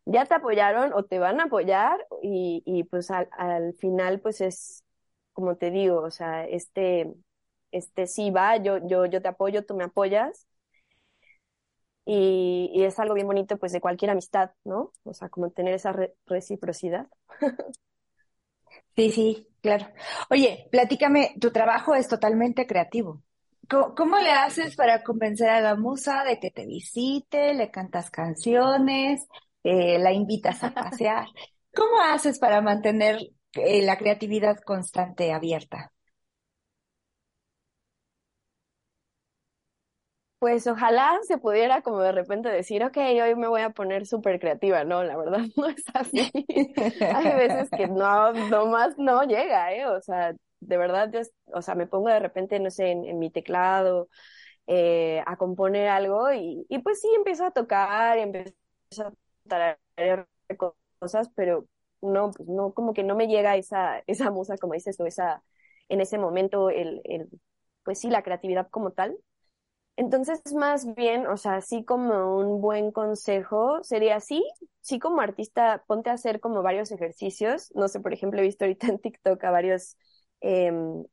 ya 0.05 0.25
te 0.27 0.35
apoyaron 0.35 0.93
o 0.93 1.03
te 1.03 1.17
van 1.17 1.39
a 1.39 1.45
apoyar 1.45 1.97
y, 2.21 2.61
y 2.63 2.83
pues 2.83 3.09
al, 3.09 3.27
al, 3.31 3.73
final 3.73 4.19
pues 4.19 4.39
es, 4.41 4.83
como 5.33 5.57
te 5.57 5.71
digo, 5.71 6.01
o 6.01 6.11
sea, 6.11 6.45
este, 6.45 7.11
este 7.71 8.05
sí 8.05 8.29
va, 8.29 8.57
yo, 8.57 8.77
yo, 8.87 9.07
yo 9.07 9.19
te 9.23 9.27
apoyo, 9.29 9.65
tú 9.65 9.75
me 9.75 9.85
apoyas. 9.85 10.45
Y, 12.13 12.83
es 12.83 12.99
algo 12.99 13.13
bien 13.13 13.27
bonito 13.27 13.57
pues 13.57 13.71
de 13.71 13.79
cualquier 13.79 14.11
amistad, 14.11 14.51
¿no? 14.65 14.91
O 15.03 15.13
sea, 15.13 15.29
como 15.29 15.49
tener 15.51 15.73
esa 15.73 15.95
reciprocidad. 16.25 17.07
Sí, 18.93 19.09
sí, 19.11 19.47
claro. 19.61 19.87
Oye, 20.29 20.67
platícame, 20.69 21.33
tu 21.39 21.51
trabajo 21.51 21.95
es 21.95 22.09
totalmente 22.09 22.67
creativo. 22.67 23.21
¿Cómo, 23.69 24.17
le 24.17 24.31
haces 24.31 24.75
para 24.75 25.01
convencer 25.01 25.49
a 25.49 25.61
la 25.61 25.75
musa 25.75 26.25
de 26.25 26.39
que 26.39 26.51
te 26.51 26.65
visite, 26.65 27.53
le 27.53 27.71
cantas 27.71 28.11
canciones, 28.11 29.27
eh, 29.63 29.97
la 29.97 30.11
invitas 30.11 30.61
a 30.63 30.73
pasear? 30.73 31.25
¿Cómo 31.73 32.01
haces 32.01 32.37
para 32.37 32.61
mantener 32.61 33.19
eh, 33.53 33.81
la 33.81 33.97
creatividad 33.97 34.59
constante 34.59 35.31
abierta? 35.31 35.93
Pues 40.41 40.65
ojalá 40.65 41.19
se 41.21 41.37
pudiera 41.37 41.83
como 41.83 41.99
de 41.99 42.11
repente 42.11 42.49
decir, 42.49 42.83
ok, 42.83 42.97
hoy 42.97 43.35
me 43.35 43.47
voy 43.47 43.61
a 43.61 43.69
poner 43.69 44.07
súper 44.07 44.39
creativa, 44.39 44.83
no, 44.83 45.03
la 45.03 45.15
verdad 45.15 45.41
no 45.55 45.67
es 45.67 45.83
así. 45.93 46.31
Hay 46.99 47.35
veces 47.35 47.69
que 47.69 47.87
no, 47.87 48.33
no 48.33 48.65
más 48.65 48.97
no 48.97 49.21
llega, 49.21 49.71
¿eh? 49.71 49.85
O 49.85 50.01
sea, 50.01 50.33
de 50.59 50.77
verdad, 50.77 51.11
yo, 51.13 51.19
o 51.53 51.61
sea, 51.61 51.75
me 51.75 51.85
pongo 51.85 52.09
de 52.09 52.17
repente, 52.19 52.59
no 52.59 52.71
sé, 52.71 52.89
en, 52.89 53.19
mi 53.19 53.29
teclado 53.29 54.09
eh, 54.65 55.21
a 55.27 55.37
componer 55.37 55.89
algo 55.89 56.33
y, 56.33 56.65
y 56.69 56.79
pues 56.79 57.01
sí, 57.01 57.07
empiezo 57.15 57.45
a 57.45 57.51
tocar 57.51 58.17
y 58.17 58.21
empiezo 58.21 58.53
a 59.05 59.13
tararear 59.47 60.27
cosas, 60.97 61.29
pero 61.35 61.67
no, 62.01 62.31
pues 62.31 62.49
no, 62.49 62.73
como 62.73 62.95
que 62.95 63.03
no 63.03 63.15
me 63.15 63.27
llega 63.27 63.57
esa, 63.57 63.99
esa 64.07 64.31
musa, 64.31 64.57
como 64.57 64.73
dices 64.73 64.97
tú, 64.97 65.05
esa, 65.05 65.43
en 65.87 66.01
ese 66.01 66.17
momento, 66.17 66.71
el, 66.71 67.01
el, 67.03 67.29
pues 67.83 67.99
sí, 67.99 68.09
la 68.09 68.23
creatividad 68.23 68.67
como 68.71 68.89
tal 68.89 69.15
entonces, 69.97 70.41
más 70.55 70.95
bien, 70.95 71.27
o 71.27 71.37
sea, 71.37 71.55
así 71.57 71.83
como 71.85 72.37
un 72.37 72.61
buen 72.61 72.91
consejo 72.91 73.83
sería 73.83 74.15
así, 74.15 74.43
sí 74.81 74.97
como 74.99 75.21
artista, 75.21 75.83
ponte 75.87 76.09
a 76.09 76.13
hacer 76.13 76.39
como 76.39 76.63
varios 76.63 76.91
ejercicios. 76.91 77.71
No 77.75 77.87
sé, 77.87 77.99
por 77.99 78.13
ejemplo, 78.13 78.39
he 78.39 78.43
visto 78.43 78.65
ahorita 78.65 78.87
en 78.87 78.99
TikTok 78.99 79.43
a 79.43 79.51
varios, 79.51 79.97
em, 80.41 81.03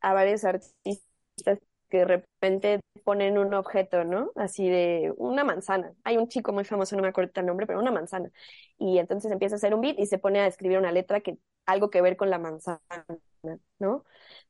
a 0.00 0.14
varios 0.14 0.44
artistas 0.44 1.58
que 1.90 1.98
de 1.98 2.04
repente 2.06 2.80
ponen 3.04 3.38
un 3.38 3.54
objeto, 3.54 4.04
¿no? 4.04 4.32
Así 4.36 4.68
de 4.68 5.12
una 5.18 5.44
manzana. 5.44 5.92
Hay 6.04 6.16
un 6.18 6.28
chico 6.28 6.52
muy 6.52 6.64
famoso, 6.64 6.96
no 6.96 7.02
me 7.02 7.08
acuerdo 7.08 7.32
el 7.36 7.46
nombre, 7.46 7.66
pero 7.66 7.80
una 7.80 7.92
manzana. 7.92 8.30
Y 8.78 8.98
entonces 8.98 9.30
empieza 9.32 9.54
a 9.56 9.58
hacer 9.58 9.74
un 9.74 9.80
beat 9.82 9.98
y 9.98 10.06
se 10.06 10.18
pone 10.18 10.40
a 10.40 10.46
escribir 10.46 10.78
una 10.78 10.92
letra 10.92 11.20
que 11.20 11.38
algo 11.66 11.90
que 11.90 12.02
ver 12.02 12.16
con 12.16 12.30
la 12.30 12.38
manzana, 12.38 12.80
¿no? 13.78 14.04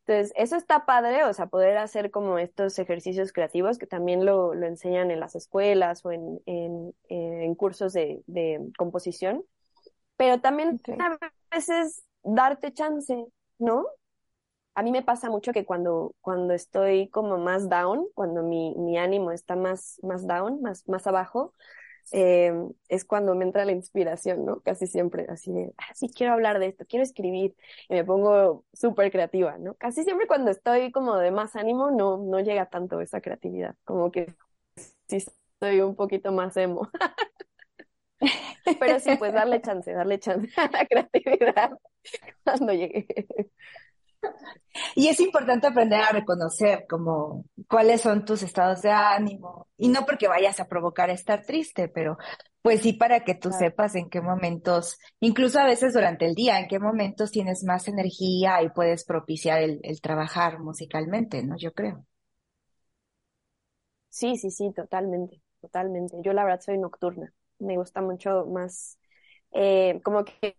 Entonces, 0.07 0.33
eso 0.37 0.55
está 0.55 0.87
padre, 0.87 1.25
o 1.25 1.33
sea, 1.33 1.47
poder 1.47 1.79
hacer 1.79 2.13
como 2.13 2.39
estos 2.39 2.79
ejercicios 2.79 3.33
creativos 3.33 3.77
que 3.77 3.89
también 3.89 4.25
lo, 4.25 4.55
lo 4.55 4.67
enseñan 4.67 5.11
en 5.11 5.19
las 5.19 5.35
escuelas 5.35 6.05
o 6.05 6.13
en, 6.13 6.41
en, 6.47 6.95
en 7.09 7.55
cursos 7.57 7.93
de, 7.93 8.23
de, 8.29 8.61
composición, 8.79 9.45
pero 10.17 10.41
también 10.41 10.81
a 11.01 11.19
veces 11.51 12.05
darte 12.23 12.73
chance, 12.73 13.27
¿no? 13.59 13.85
A 14.77 14.83
mí 14.85 14.93
me 14.93 15.03
pasa 15.03 15.29
mucho 15.29 15.53
que 15.53 15.65
cuando, 15.65 16.15
cuando 16.21 16.55
estoy 16.55 17.09
como 17.09 17.37
más 17.39 17.69
down, 17.69 18.07
cuando 18.15 18.45
mi, 18.45 18.77
mi 18.77 18.99
ánimo 18.99 19.33
está 19.33 19.57
más, 19.57 19.99
más 20.05 20.25
down, 20.25 20.63
más, 20.63 20.89
más 20.89 21.09
abajo, 21.09 21.53
eh, 22.13 22.53
es 22.89 23.05
cuando 23.05 23.35
me 23.35 23.45
entra 23.45 23.65
la 23.65 23.73
inspiración, 23.73 24.45
¿no? 24.45 24.61
Casi 24.61 24.87
siempre, 24.87 25.27
así 25.29 25.53
de, 25.53 25.73
ah, 25.79 25.95
sí, 25.95 26.11
quiero 26.15 26.33
hablar 26.33 26.59
de 26.59 26.67
esto, 26.69 26.85
quiero 26.89 27.03
escribir, 27.03 27.57
y 27.89 27.95
me 27.95 28.05
pongo 28.05 28.65
súper 28.73 29.11
creativa, 29.11 29.59
¿no? 29.59 29.75
Casi 29.75 30.05
siempre 30.05 30.27
cuando 30.27 30.51
estoy 30.51 30.93
como 30.93 31.17
de 31.17 31.31
más 31.31 31.57
ánimo, 31.57 31.91
no, 31.91 32.19
no 32.19 32.41
llega 32.41 32.67
tanto 32.71 33.01
esa 33.01 33.21
creatividad, 33.21 33.77
como 33.85 34.11
que 34.11 34.35
sí 35.09 35.17
estoy 35.17 35.81
un 35.81 35.97
poquito 35.97 36.33
más 36.33 36.57
emo. 36.57 36.91
Pero 38.81 39.01
sí, 39.01 39.17
pues 39.19 39.33
darle 39.33 39.61
chance, 39.61 39.93
darle 39.93 40.19
chance 40.19 40.49
a 40.57 40.71
la 40.71 40.87
creatividad 40.87 41.79
cuando 42.45 42.73
llegue. 42.73 43.07
Y 44.95 45.09
es 45.09 45.21
importante 45.21 45.67
aprender 45.67 46.01
a 46.01 46.11
reconocer 46.13 46.87
como 46.89 47.45
cuáles 47.69 48.01
son 48.03 48.25
tus 48.25 48.43
estados 48.43 48.83
de 48.83 48.91
ánimo. 48.91 49.69
Y 49.77 49.89
no 49.89 50.05
porque 50.07 50.29
vayas 50.29 50.61
a 50.61 50.69
provocar 50.69 51.11
estar 51.11 51.45
triste, 51.45 51.89
pero 51.89 52.19
pues 52.63 52.83
sí 52.83 52.93
para 52.95 53.21
que 53.25 53.35
tú 53.35 53.53
sepas 53.53 53.95
en 53.95 54.11
qué 54.11 54.21
momentos, 54.21 54.99
incluso 55.21 55.61
a 55.61 55.65
veces 55.67 55.95
durante 55.95 56.27
el 56.27 56.35
día, 56.35 56.59
en 56.59 56.67
qué 56.69 56.79
momentos 56.81 57.31
tienes 57.31 57.63
más 57.65 57.87
energía 57.89 58.61
y 58.63 58.71
puedes 58.71 59.05
propiciar 59.05 59.63
el, 59.63 59.81
el 59.85 60.01
trabajar 60.01 60.59
musicalmente, 60.61 61.43
¿no? 61.45 61.57
Yo 61.57 61.73
creo. 61.73 62.05
Sí, 64.09 64.37
sí, 64.37 64.51
sí, 64.51 64.73
totalmente, 64.73 65.43
totalmente. 65.61 66.17
Yo 66.23 66.33
la 66.33 66.45
verdad 66.45 66.61
soy 66.61 66.79
nocturna. 66.79 67.33
Me 67.59 67.77
gusta 67.77 68.01
mucho 68.03 68.47
más, 68.47 68.99
eh, 69.53 70.01
como 70.05 70.25
que 70.25 70.57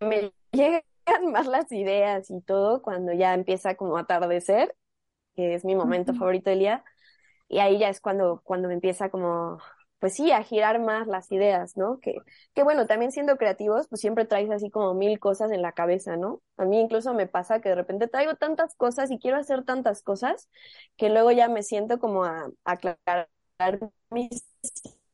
me 0.00 0.32
llega 0.52 0.84
más 1.32 1.46
las 1.46 1.70
ideas 1.72 2.30
y 2.30 2.40
todo 2.42 2.82
cuando 2.82 3.12
ya 3.12 3.34
empieza 3.34 3.74
como 3.76 3.96
a 3.96 4.02
atardecer, 4.02 4.74
que 5.36 5.54
es 5.54 5.64
mi 5.64 5.76
momento 5.76 6.14
favorito 6.14 6.50
del 6.50 6.60
día, 6.60 6.84
y 7.48 7.58
ahí 7.58 7.78
ya 7.78 7.88
es 7.88 8.00
cuando, 8.00 8.40
cuando 8.44 8.68
me 8.68 8.74
empieza 8.74 9.10
como, 9.10 9.58
pues 9.98 10.14
sí, 10.14 10.32
a 10.32 10.42
girar 10.42 10.80
más 10.80 11.06
las 11.08 11.30
ideas, 11.32 11.76
¿no? 11.76 12.00
Que, 12.00 12.16
que 12.54 12.62
bueno, 12.62 12.86
también 12.86 13.12
siendo 13.12 13.36
creativos, 13.36 13.88
pues 13.88 14.00
siempre 14.00 14.24
traes 14.24 14.50
así 14.50 14.70
como 14.70 14.94
mil 14.94 15.18
cosas 15.20 15.50
en 15.52 15.62
la 15.62 15.72
cabeza, 15.72 16.16
¿no? 16.16 16.42
A 16.56 16.64
mí 16.64 16.80
incluso 16.80 17.14
me 17.14 17.26
pasa 17.26 17.60
que 17.60 17.70
de 17.70 17.74
repente 17.76 18.08
traigo 18.08 18.34
tantas 18.36 18.74
cosas 18.76 19.10
y 19.10 19.18
quiero 19.18 19.38
hacer 19.38 19.64
tantas 19.64 20.02
cosas 20.02 20.48
que 20.96 21.10
luego 21.10 21.32
ya 21.32 21.48
me 21.48 21.62
siento 21.62 21.98
como 21.98 22.24
a, 22.24 22.50
a 22.64 22.72
aclarar 22.72 23.28
mis 24.10 24.44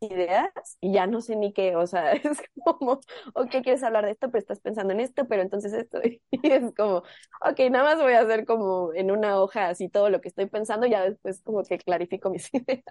ideas 0.00 0.50
y 0.80 0.92
ya 0.92 1.06
no 1.06 1.20
sé 1.20 1.36
ni 1.36 1.52
qué, 1.52 1.76
o 1.76 1.86
sea, 1.86 2.12
es 2.12 2.42
como, 2.64 3.00
ok, 3.34 3.50
quieres 3.62 3.82
hablar 3.82 4.04
de 4.06 4.12
esto, 4.12 4.28
pero 4.30 4.40
estás 4.40 4.60
pensando 4.60 4.92
en 4.92 5.00
esto, 5.00 5.26
pero 5.28 5.42
entonces 5.42 5.72
esto, 5.72 6.00
y 6.04 6.20
es 6.42 6.74
como, 6.76 6.98
ok, 6.98 7.58
nada 7.70 7.84
más 7.94 8.02
voy 8.02 8.12
a 8.14 8.20
hacer 8.20 8.44
como 8.46 8.92
en 8.94 9.10
una 9.10 9.40
hoja 9.40 9.68
así 9.68 9.88
todo 9.88 10.10
lo 10.10 10.20
que 10.20 10.28
estoy 10.28 10.46
pensando, 10.46 10.86
ya 10.86 11.02
después 11.04 11.42
como 11.42 11.62
que 11.64 11.78
clarifico 11.78 12.30
mis 12.30 12.48
ideas. 12.54 12.82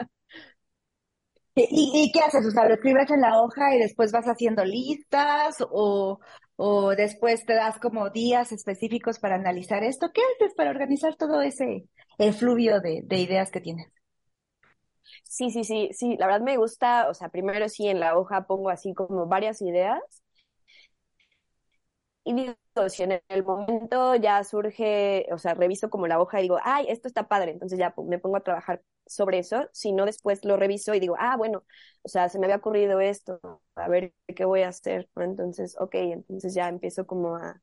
¿Y, 1.56 1.92
y 2.04 2.12
qué 2.12 2.20
haces? 2.22 2.46
O 2.46 2.52
sea, 2.52 2.68
lo 2.68 2.74
escribes 2.76 3.10
en 3.12 3.22
la 3.22 3.42
hoja 3.42 3.74
y 3.76 3.80
después 3.80 4.12
vas 4.12 4.26
haciendo 4.26 4.66
listas 4.66 5.56
o, 5.72 6.20
o 6.58 6.96
después 6.96 7.46
te 7.46 7.54
das 7.54 7.80
como 7.80 8.10
días 8.10 8.52
específicos 8.52 9.20
para 9.20 9.36
analizar 9.36 9.84
esto. 9.84 10.12
¿Qué 10.14 10.22
haces 10.36 10.54
para 10.56 10.72
organizar 10.72 11.16
todo 11.16 11.42
ese 11.42 11.86
fluvio 12.38 12.82
de, 12.82 13.02
de 13.06 13.20
ideas 13.20 13.52
que 13.52 13.62
tienes? 13.62 13.88
Sí, 15.24 15.52
sí, 15.52 15.64
sí, 15.64 15.90
sí, 15.94 16.16
la 16.18 16.28
verdad 16.28 16.42
me 16.42 16.58
gusta, 16.58 17.10
o 17.10 17.14
sea, 17.14 17.30
primero 17.30 17.68
sí 17.70 17.88
en 17.88 18.00
la 18.00 18.18
hoja 18.18 18.48
pongo 18.48 18.70
así 18.70 18.94
como 18.94 19.28
varias 19.28 19.62
ideas 19.62 20.00
y 22.24 22.34
digo, 22.34 22.56
si 22.90 23.04
en 23.04 23.22
el 23.30 23.44
momento 23.44 24.16
ya 24.16 24.44
surge, 24.44 25.28
o 25.32 25.38
sea, 25.38 25.54
reviso 25.54 25.90
como 25.90 26.08
la 26.08 26.20
hoja 26.20 26.40
y 26.40 26.44
digo, 26.44 26.58
ay, 26.64 26.86
esto 26.90 27.08
está 27.08 27.28
padre, 27.28 27.52
entonces 27.52 27.78
ya 27.80 27.94
me 28.08 28.18
pongo 28.20 28.38
a 28.38 28.42
trabajar 28.44 28.82
sobre 29.06 29.38
eso, 29.40 29.70
si 29.74 29.92
no 29.92 30.06
después 30.06 30.44
lo 30.44 30.58
reviso 30.58 30.94
y 30.96 31.00
digo, 31.00 31.16
ah, 31.20 31.38
bueno, 31.38 31.64
o 32.02 32.08
sea, 32.10 32.28
se 32.30 32.40
me 32.40 32.46
había 32.48 32.58
ocurrido 32.58 33.00
esto, 33.00 33.40
a 33.76 33.88
ver 33.88 34.14
qué 34.36 34.46
voy 34.46 34.64
a 34.64 34.70
hacer, 34.70 35.08
Entonces, 35.18 35.76
ok, 35.80 35.94
entonces 35.96 36.54
ya 36.56 36.68
empiezo 36.68 37.06
como 37.06 37.36
a, 37.36 37.62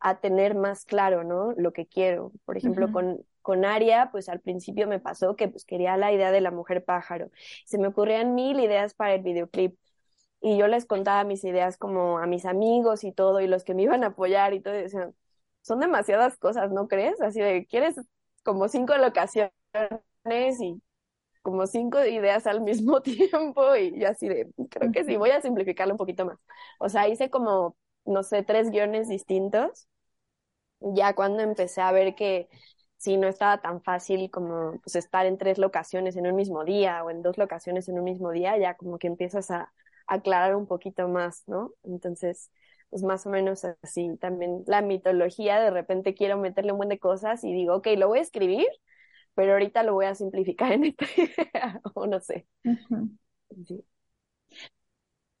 a 0.00 0.20
tener 0.20 0.54
más 0.56 0.84
claro, 0.86 1.24
¿no? 1.24 1.52
Lo 1.56 1.72
que 1.72 1.86
quiero. 1.86 2.32
Por 2.44 2.56
ejemplo, 2.58 2.90
con, 2.90 3.24
con 3.42 3.64
Aria, 3.64 4.10
pues 4.12 4.28
al 4.28 4.40
principio 4.40 4.86
me 4.88 5.00
pasó 5.00 5.36
que 5.36 5.48
pues 5.48 5.64
quería 5.64 5.96
la 5.96 6.12
idea 6.12 6.32
de 6.32 6.40
la 6.40 6.50
mujer 6.50 6.84
pájaro. 6.84 7.30
Se 7.66 7.78
me 7.78 7.88
ocurrían 7.88 8.34
mil 8.34 8.60
ideas 8.60 8.94
para 8.94 9.14
el 9.14 9.22
videoclip 9.22 9.76
y 10.40 10.56
yo 10.56 10.68
les 10.68 10.86
contaba 10.86 11.24
mis 11.24 11.44
ideas 11.44 11.76
como 11.76 12.18
a 12.18 12.26
mis 12.26 12.46
amigos 12.46 13.04
y 13.04 13.12
todo, 13.12 13.40
y 13.40 13.46
los 13.46 13.64
que 13.64 13.74
me 13.74 13.82
iban 13.82 14.04
a 14.04 14.08
apoyar 14.08 14.54
y 14.54 14.60
todo, 14.60 14.74
y 14.78 14.82
decían, 14.82 15.14
son 15.62 15.80
demasiadas 15.80 16.38
cosas, 16.38 16.70
¿no 16.70 16.88
crees? 16.88 17.20
Así 17.20 17.40
de, 17.40 17.66
quieres 17.66 17.96
como 18.42 18.68
cinco 18.68 18.96
locaciones 18.96 19.52
y 20.60 20.82
como 21.42 21.66
cinco 21.66 22.04
ideas 22.04 22.46
al 22.46 22.62
mismo 22.62 23.02
tiempo, 23.02 23.76
y, 23.76 24.04
así 24.04 24.28
de, 24.28 24.50
creo 24.70 24.92
que 24.92 25.04
sí, 25.04 25.16
voy 25.16 25.30
a 25.30 25.42
simplificarlo 25.42 25.94
un 25.94 25.98
poquito 25.98 26.24
más. 26.26 26.38
O 26.78 26.88
sea, 26.88 27.08
hice 27.08 27.30
como, 27.30 27.76
no 28.04 28.22
sé, 28.22 28.42
tres 28.42 28.70
guiones 28.70 29.08
distintos, 29.08 29.88
ya 30.80 31.14
cuando 31.14 31.42
empecé 31.42 31.80
a 31.82 31.92
ver 31.92 32.14
que 32.14 32.48
sí 33.00 33.16
no 33.16 33.28
estaba 33.28 33.62
tan 33.62 33.82
fácil 33.82 34.30
como 34.30 34.78
pues 34.82 34.94
estar 34.94 35.24
en 35.24 35.38
tres 35.38 35.56
locaciones 35.58 36.16
en 36.16 36.26
un 36.26 36.36
mismo 36.36 36.64
día 36.64 37.02
o 37.02 37.10
en 37.10 37.22
dos 37.22 37.38
locaciones 37.38 37.88
en 37.88 37.98
un 37.98 38.04
mismo 38.04 38.30
día, 38.30 38.58
ya 38.58 38.74
como 38.74 38.98
que 38.98 39.06
empiezas 39.06 39.50
a, 39.50 39.72
aclarar 40.06 40.56
un 40.56 40.66
poquito 40.66 41.08
más, 41.08 41.44
¿no? 41.46 41.72
Entonces, 41.84 42.50
pues 42.90 43.02
más 43.04 43.24
o 43.26 43.30
menos 43.30 43.64
así. 43.82 44.16
También 44.20 44.64
la 44.66 44.82
mitología, 44.82 45.60
de 45.60 45.70
repente 45.70 46.14
quiero 46.14 46.36
meterle 46.36 46.72
un 46.72 46.78
buen 46.78 46.88
de 46.88 46.98
cosas 46.98 47.44
y 47.44 47.52
digo, 47.52 47.76
ok, 47.76 47.88
lo 47.96 48.08
voy 48.08 48.18
a 48.18 48.22
escribir, 48.22 48.66
pero 49.34 49.52
ahorita 49.52 49.84
lo 49.84 49.94
voy 49.94 50.06
a 50.06 50.14
simplificar 50.16 50.72
en 50.72 50.86
esta 50.86 51.06
idea, 51.16 51.80
o 51.94 52.06
no 52.06 52.20
sé. 52.20 52.46
sí. 53.66 53.84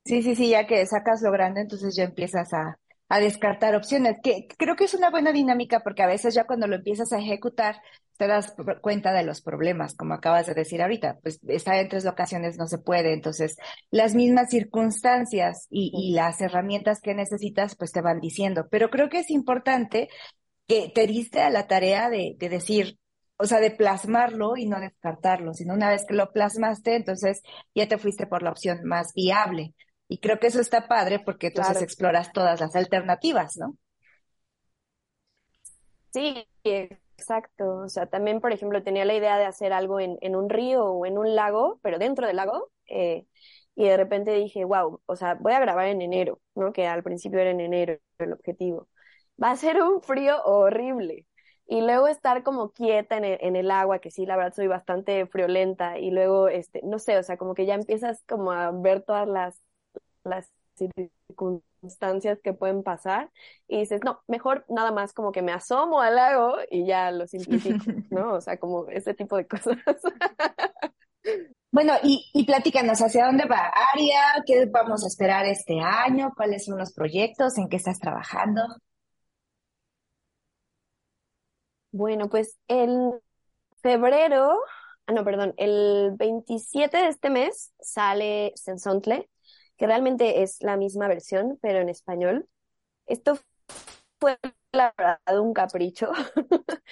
sí, 0.04 0.22
sí, 0.22 0.36
sí, 0.36 0.50
ya 0.50 0.66
que 0.66 0.86
sacas 0.86 1.20
lo 1.20 1.32
grande, 1.32 1.62
entonces 1.62 1.96
ya 1.96 2.04
empiezas 2.04 2.54
a, 2.54 2.79
a 3.10 3.18
descartar 3.18 3.74
opciones, 3.74 4.18
que 4.22 4.46
creo 4.56 4.76
que 4.76 4.84
es 4.84 4.94
una 4.94 5.10
buena 5.10 5.32
dinámica 5.32 5.80
porque 5.80 6.02
a 6.02 6.06
veces 6.06 6.32
ya 6.32 6.44
cuando 6.46 6.68
lo 6.68 6.76
empiezas 6.76 7.12
a 7.12 7.18
ejecutar 7.18 7.82
te 8.16 8.28
das 8.28 8.54
cuenta 8.82 9.12
de 9.12 9.24
los 9.24 9.42
problemas, 9.42 9.96
como 9.96 10.14
acabas 10.14 10.46
de 10.46 10.54
decir 10.54 10.80
ahorita, 10.80 11.18
pues 11.22 11.40
estar 11.48 11.74
en 11.76 11.88
tres 11.88 12.04
locaciones 12.04 12.56
no 12.56 12.68
se 12.68 12.78
puede, 12.78 13.12
entonces 13.12 13.56
las 13.90 14.14
mismas 14.14 14.50
circunstancias 14.50 15.66
y, 15.70 16.12
las 16.14 16.40
herramientas 16.40 17.00
que 17.00 17.14
necesitas 17.14 17.74
pues 17.76 17.92
te 17.92 18.00
van 18.00 18.20
diciendo, 18.20 18.68
pero 18.70 18.90
creo 18.90 19.08
que 19.08 19.18
es 19.20 19.30
importante 19.30 20.08
que 20.68 20.92
te 20.94 21.06
diste 21.06 21.40
a 21.40 21.50
la 21.50 21.66
tarea 21.66 22.10
de, 22.10 22.36
de 22.38 22.48
decir, 22.48 22.98
o 23.38 23.46
sea, 23.46 23.58
de 23.58 23.72
plasmarlo 23.72 24.56
y 24.56 24.66
no 24.66 24.78
descartarlo, 24.78 25.52
sino 25.54 25.74
una 25.74 25.88
vez 25.90 26.04
que 26.06 26.14
lo 26.14 26.30
plasmaste, 26.30 26.94
entonces 26.94 27.42
ya 27.74 27.88
te 27.88 27.98
fuiste 27.98 28.26
por 28.26 28.42
la 28.42 28.50
opción 28.50 28.84
más 28.84 29.12
viable. 29.14 29.74
Y 30.10 30.18
creo 30.20 30.38
que 30.38 30.48
eso 30.48 30.60
está 30.60 30.88
padre 30.88 31.20
porque 31.20 31.46
entonces 31.46 31.80
exploras 31.80 32.34
todas 32.34 32.60
las 32.60 32.76
alternativas, 32.76 33.56
¿no? 33.56 33.78
Sí, 36.12 36.46
exacto. 36.64 37.78
O 37.84 37.88
sea, 37.88 38.06
también, 38.06 38.40
por 38.40 38.52
ejemplo, 38.52 38.82
tenía 38.82 39.04
la 39.04 39.14
idea 39.14 39.38
de 39.38 39.44
hacer 39.44 39.72
algo 39.72 40.00
en, 40.00 40.18
en 40.20 40.34
un 40.36 40.50
río 40.50 40.84
o 40.86 41.06
en 41.06 41.18
un 41.18 41.34
lago, 41.36 41.78
pero 41.82 41.98
dentro 41.98 42.26
del 42.26 42.36
lago. 42.36 42.70
Eh, 42.88 43.26
y 43.76 43.84
de 43.86 43.96
repente 43.96 44.32
dije, 44.32 44.64
wow, 44.64 45.00
o 45.06 45.16
sea, 45.16 45.34
voy 45.36 45.52
a 45.52 45.60
grabar 45.60 45.86
en 45.86 46.02
enero, 46.02 46.40
¿no? 46.54 46.72
Que 46.72 46.86
al 46.86 47.02
principio 47.02 47.38
era 47.40 47.50
en 47.50 47.60
enero 47.60 47.98
el 48.18 48.32
objetivo. 48.32 48.88
Va 49.42 49.52
a 49.52 49.56
ser 49.56 49.80
un 49.82 50.02
frío 50.02 50.42
horrible. 50.44 51.26
Y 51.66 51.82
luego 51.82 52.08
estar 52.08 52.42
como 52.42 52.72
quieta 52.72 53.16
en 53.16 53.24
el, 53.24 53.38
en 53.40 53.54
el 53.56 53.70
agua, 53.70 54.00
que 54.00 54.10
sí, 54.10 54.26
la 54.26 54.36
verdad 54.36 54.54
soy 54.54 54.66
bastante 54.66 55.24
friolenta. 55.26 55.98
Y 56.00 56.10
luego, 56.10 56.48
este, 56.48 56.80
no 56.84 56.98
sé, 56.98 57.16
o 57.18 57.22
sea, 57.22 57.36
como 57.38 57.54
que 57.54 57.64
ya 57.66 57.74
empiezas 57.74 58.22
como 58.28 58.50
a 58.52 58.72
ver 58.72 59.02
todas 59.02 59.28
las 59.28 59.62
las 60.24 60.50
circunstancias 60.76 62.40
que 62.42 62.52
pueden 62.52 62.82
pasar 62.82 63.30
y 63.68 63.80
dices, 63.80 64.00
no, 64.04 64.22
mejor 64.26 64.64
nada 64.68 64.92
más 64.92 65.12
como 65.12 65.32
que 65.32 65.42
me 65.42 65.52
asomo 65.52 66.00
al 66.00 66.16
lago 66.16 66.56
y 66.70 66.86
ya 66.86 67.10
lo 67.10 67.26
simplifico, 67.26 67.84
¿no? 68.10 68.34
O 68.34 68.40
sea, 68.40 68.58
como 68.58 68.88
ese 68.88 69.14
tipo 69.14 69.36
de 69.36 69.46
cosas. 69.46 69.76
Bueno, 71.72 71.94
y, 72.02 72.28
y 72.34 72.44
platícanos, 72.44 73.00
¿hacia 73.00 73.26
dónde 73.26 73.44
va 73.44 73.70
Aria? 73.92 74.20
¿Qué 74.44 74.66
vamos 74.66 75.04
a 75.04 75.06
esperar 75.06 75.46
este 75.46 75.80
año? 75.80 76.32
¿Cuáles 76.36 76.64
son 76.64 76.78
los 76.78 76.92
proyectos? 76.92 77.58
¿En 77.58 77.68
qué 77.68 77.76
estás 77.76 77.98
trabajando? 78.00 78.62
Bueno, 81.92 82.28
pues 82.28 82.58
el 82.68 83.12
febrero, 83.82 84.58
ah, 85.06 85.12
no, 85.12 85.24
perdón, 85.24 85.54
el 85.56 86.12
27 86.16 86.96
de 86.96 87.08
este 87.08 87.30
mes 87.30 87.72
sale 87.80 88.52
Sensontle, 88.56 89.28
que 89.80 89.86
realmente 89.86 90.42
es 90.42 90.62
la 90.62 90.76
misma 90.76 91.08
versión, 91.08 91.58
pero 91.62 91.78
en 91.78 91.88
español. 91.88 92.46
Esto 93.06 93.38
fue 94.20 94.36
la 94.72 94.94
verdad 94.98 95.40
un 95.40 95.54
capricho. 95.54 96.12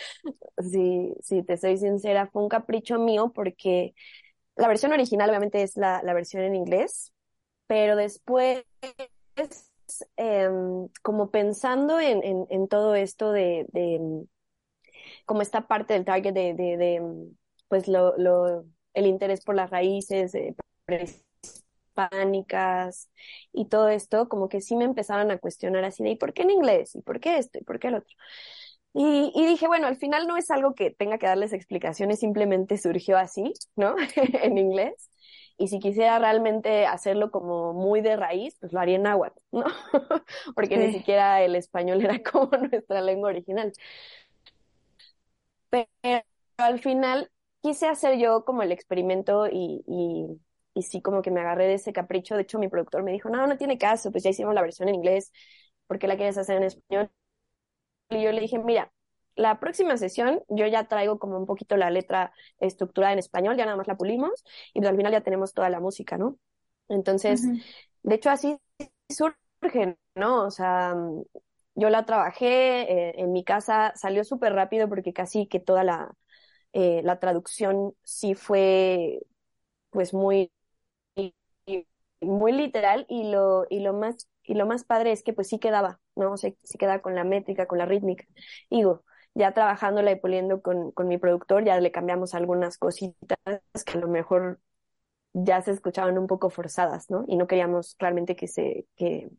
si, 0.59 1.15
si 1.23 1.43
te 1.43 1.59
soy 1.59 1.77
sincera, 1.77 2.29
fue 2.29 2.43
un 2.43 2.49
capricho 2.49 2.99
mío 2.99 3.31
porque 3.35 3.95
la 4.57 4.69
versión 4.69 4.95
original 4.95 5.29
obviamente 5.29 5.63
es 5.63 5.77
la, 5.77 6.03
la 6.03 6.15
versión 6.15 6.43
en 6.45 6.55
inglés, 6.55 7.13
pero 7.67 7.95
después, 7.95 8.65
em, 10.17 10.89
como 11.03 11.31
pensando 11.31 12.01
en, 12.01 12.47
en, 12.49 12.69
todo 12.69 12.95
esto 12.95 13.33
de, 13.33 13.67
de, 13.69 14.25
como 15.27 15.43
esta 15.43 15.69
parte 15.69 15.93
del 15.93 16.07
target 16.07 16.33
de, 16.33 16.55
de, 16.55 16.77
de 16.79 17.03
pues 17.69 17.87
lo, 17.87 18.17
lo, 18.17 18.65
el 18.95 19.07
interés 19.07 19.45
por 19.45 19.57
las 19.57 19.69
raíces, 19.69 20.33
pánicas 21.99 23.11
y 23.53 23.67
todo 23.67 23.89
esto, 23.89 24.29
como 24.29 24.49
que 24.49 24.61
sí 24.61 24.77
me 24.77 24.85
empezaron 24.85 25.31
a 25.33 25.39
cuestionar 25.39 25.85
así 25.85 26.05
de, 26.05 26.11
¿y 26.11 26.17
por 26.17 26.33
qué 26.33 26.43
en 26.43 26.51
inglés? 26.51 26.95
¿Y 26.95 27.03
por 27.03 27.19
qué 27.21 27.39
esto? 27.39 27.59
¿Y 27.59 27.65
por 27.65 27.81
qué 27.81 27.89
el 27.89 27.97
otro? 27.97 28.15
Y, 28.95 29.33
y, 29.35 29.47
dije, 29.47 29.67
bueno, 29.69 29.87
al 29.87 29.97
final 29.97 30.27
no 30.27 30.37
es 30.37 30.51
algo 30.51 30.75
que 30.75 30.91
tenga 30.91 31.19
que 31.19 31.27
darles 31.27 31.53
explicaciones, 31.53 32.21
simplemente 32.21 32.79
surgió 32.79 33.19
así, 33.19 33.53
¿no? 33.77 33.97
en 34.43 34.59
inglés. 34.59 35.11
Y 35.59 35.69
si 35.69 35.81
quisiera 35.81 36.19
realmente 36.19 36.87
hacerlo 36.87 37.31
como 37.33 37.75
muy 37.75 38.01
de 38.01 38.17
raíz, 38.17 38.57
pues 38.61 38.73
lo 38.73 38.81
haría 38.81 38.97
en 38.97 39.03
náhuatl, 39.03 39.41
¿no? 39.53 39.65
Porque 40.55 40.77
ni 40.79 40.93
siquiera 40.93 41.43
el 41.43 41.57
español 41.57 42.01
era 42.03 42.23
como 42.33 42.51
nuestra 42.57 43.01
lengua 43.03 43.31
original. 43.31 43.73
Pero 45.71 45.89
al 46.59 46.79
final 46.81 47.31
quise 47.63 47.87
hacer 47.87 48.19
yo 48.19 48.45
como 48.45 48.63
el 48.63 48.73
experimento 48.73 49.47
y, 49.49 49.85
y 49.87 50.27
y 50.79 50.83
sí 50.83 51.03
como 51.03 51.23
que 51.23 51.31
me 51.33 51.41
agarré 51.41 51.67
de 51.67 51.75
ese 51.75 51.93
capricho. 51.93 52.37
De 52.37 52.43
hecho, 52.43 52.59
mi 52.59 52.69
productor 52.69 53.03
me 53.03 53.13
dijo, 53.13 53.29
no, 53.31 53.47
no 53.49 53.57
tiene 53.57 53.79
caso, 53.79 54.13
pues 54.13 54.23
ya 54.25 54.31
hicimos 54.31 54.55
la 54.55 54.63
versión 54.63 54.89
en 54.89 54.95
inglés, 54.97 55.33
¿por 55.89 55.99
qué 55.99 56.07
la 56.09 56.17
quieres 56.17 56.39
hacer 56.39 56.59
en 56.59 56.65
español? 56.65 57.11
Y 58.11 58.23
yo 58.23 58.33
le 58.33 58.41
dije, 58.41 58.59
mira, 58.59 58.93
la 59.35 59.61
próxima 59.61 59.97
sesión 59.97 60.43
yo 60.49 60.67
ya 60.67 60.89
traigo 60.89 61.19
como 61.19 61.37
un 61.39 61.47
poquito 61.47 61.77
la 61.77 61.91
letra 61.91 62.33
estructurada 62.59 63.13
en 63.13 63.19
español, 63.19 63.57
ya 63.57 63.65
nada 63.65 63.77
más 63.77 63.89
la 63.89 63.97
pulimos 63.97 64.45
y 64.75 64.81
pues 64.81 64.89
al 64.91 64.97
final 64.97 65.13
ya 65.13 65.21
tenemos 65.23 65.53
toda 65.55 65.69
la 65.71 65.81
música, 65.81 66.17
¿no? 66.19 66.39
Entonces, 66.89 67.53
de 68.03 68.15
hecho 68.15 68.31
así 68.31 68.57
surge, 69.11 69.99
¿no? 70.15 70.45
O 70.47 70.51
sea, 70.51 70.95
yo 71.75 71.91
la 71.91 72.05
trabajé 72.07 72.83
eh, 73.11 73.15
en 73.19 73.33
mi 73.33 73.45
casa, 73.45 73.93
salió 73.97 74.25
súper 74.25 74.53
rápido 74.55 74.89
porque 74.89 75.13
casi 75.13 75.47
que 75.49 75.61
toda 75.61 75.85
la, 75.85 76.13
eh, 76.73 77.03
la 77.05 77.19
traducción 77.21 77.95
sí 78.05 78.35
fue 78.35 79.21
pues 79.91 80.15
muy 80.15 80.53
muy 82.21 82.53
literal 82.53 83.07
y 83.09 83.31
lo, 83.31 83.67
y 83.71 83.81
lo 83.81 83.93
más, 83.95 84.29
y 84.45 84.55
lo 84.55 84.67
más 84.67 84.85
padre 84.85 85.13
es 85.13 85.23
que 85.23 85.33
pues 85.33 85.49
sí 85.49 85.59
quedaba, 85.59 86.01
¿no? 86.17 86.33
O 86.33 86.37
sea, 86.37 86.53
sí 86.63 86.79
quedaba 86.79 87.01
con 87.03 87.15
la 87.15 87.25
métrica, 87.25 87.67
con 87.67 87.79
la 87.79 87.87
rítmica. 87.87 88.25
Digo, 88.71 89.05
ya 89.35 89.53
trabajándola 89.53 90.11
y 90.13 90.17
puliendo 90.17 90.63
con, 90.63 90.93
con 90.93 91.09
mi 91.09 91.19
productor, 91.19 91.65
ya 91.65 91.81
le 91.81 91.93
cambiamos 91.93 92.35
algunas 92.35 92.79
cositas 92.79 93.39
que 93.87 93.99
a 93.99 94.01
lo 94.01 94.09
mejor 94.09 94.61
ya 95.33 95.63
se 95.63 95.73
escuchaban 95.73 96.19
un 96.19 96.27
poco 96.27 96.51
forzadas, 96.51 97.11
¿no? 97.11 97.25
Y 97.29 97.37
no 97.37 97.47
queríamos 97.47 97.97
realmente 97.99 98.37
que 98.37 98.49
se, 98.49 98.87
que, 98.97 99.31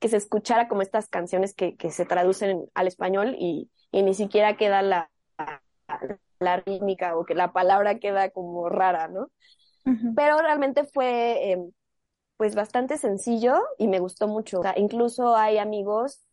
que 0.00 0.08
se 0.08 0.16
escuchara 0.16 0.68
como 0.68 0.82
estas 0.82 1.08
canciones 1.08 1.54
que, 1.54 1.76
que 1.76 1.90
se 1.90 2.06
traducen 2.06 2.66
al 2.74 2.86
español 2.88 3.36
y, 3.38 3.70
y 3.92 4.02
ni 4.02 4.14
siquiera 4.14 4.56
queda 4.56 4.82
la, 4.82 5.10
la 6.40 6.56
rítmica 6.58 7.16
o 7.16 7.24
que 7.24 7.34
la 7.34 7.52
palabra 7.52 7.98
queda 7.98 8.30
como 8.30 8.68
rara, 8.68 9.08
¿no? 9.08 9.30
Pero 10.14 10.38
realmente 10.38 10.84
fue, 10.84 11.52
em, 11.52 11.72
pues 12.38 12.54
bastante 12.54 12.96
sencillo 12.98 13.60
y 13.78 13.88
me 13.88 14.00
gustó 14.00 14.28
mucho. 14.28 14.60
O 14.60 14.62
sea, 14.62 14.74
incluso 14.78 15.36
hay 15.36 15.58
amigos 15.58 16.24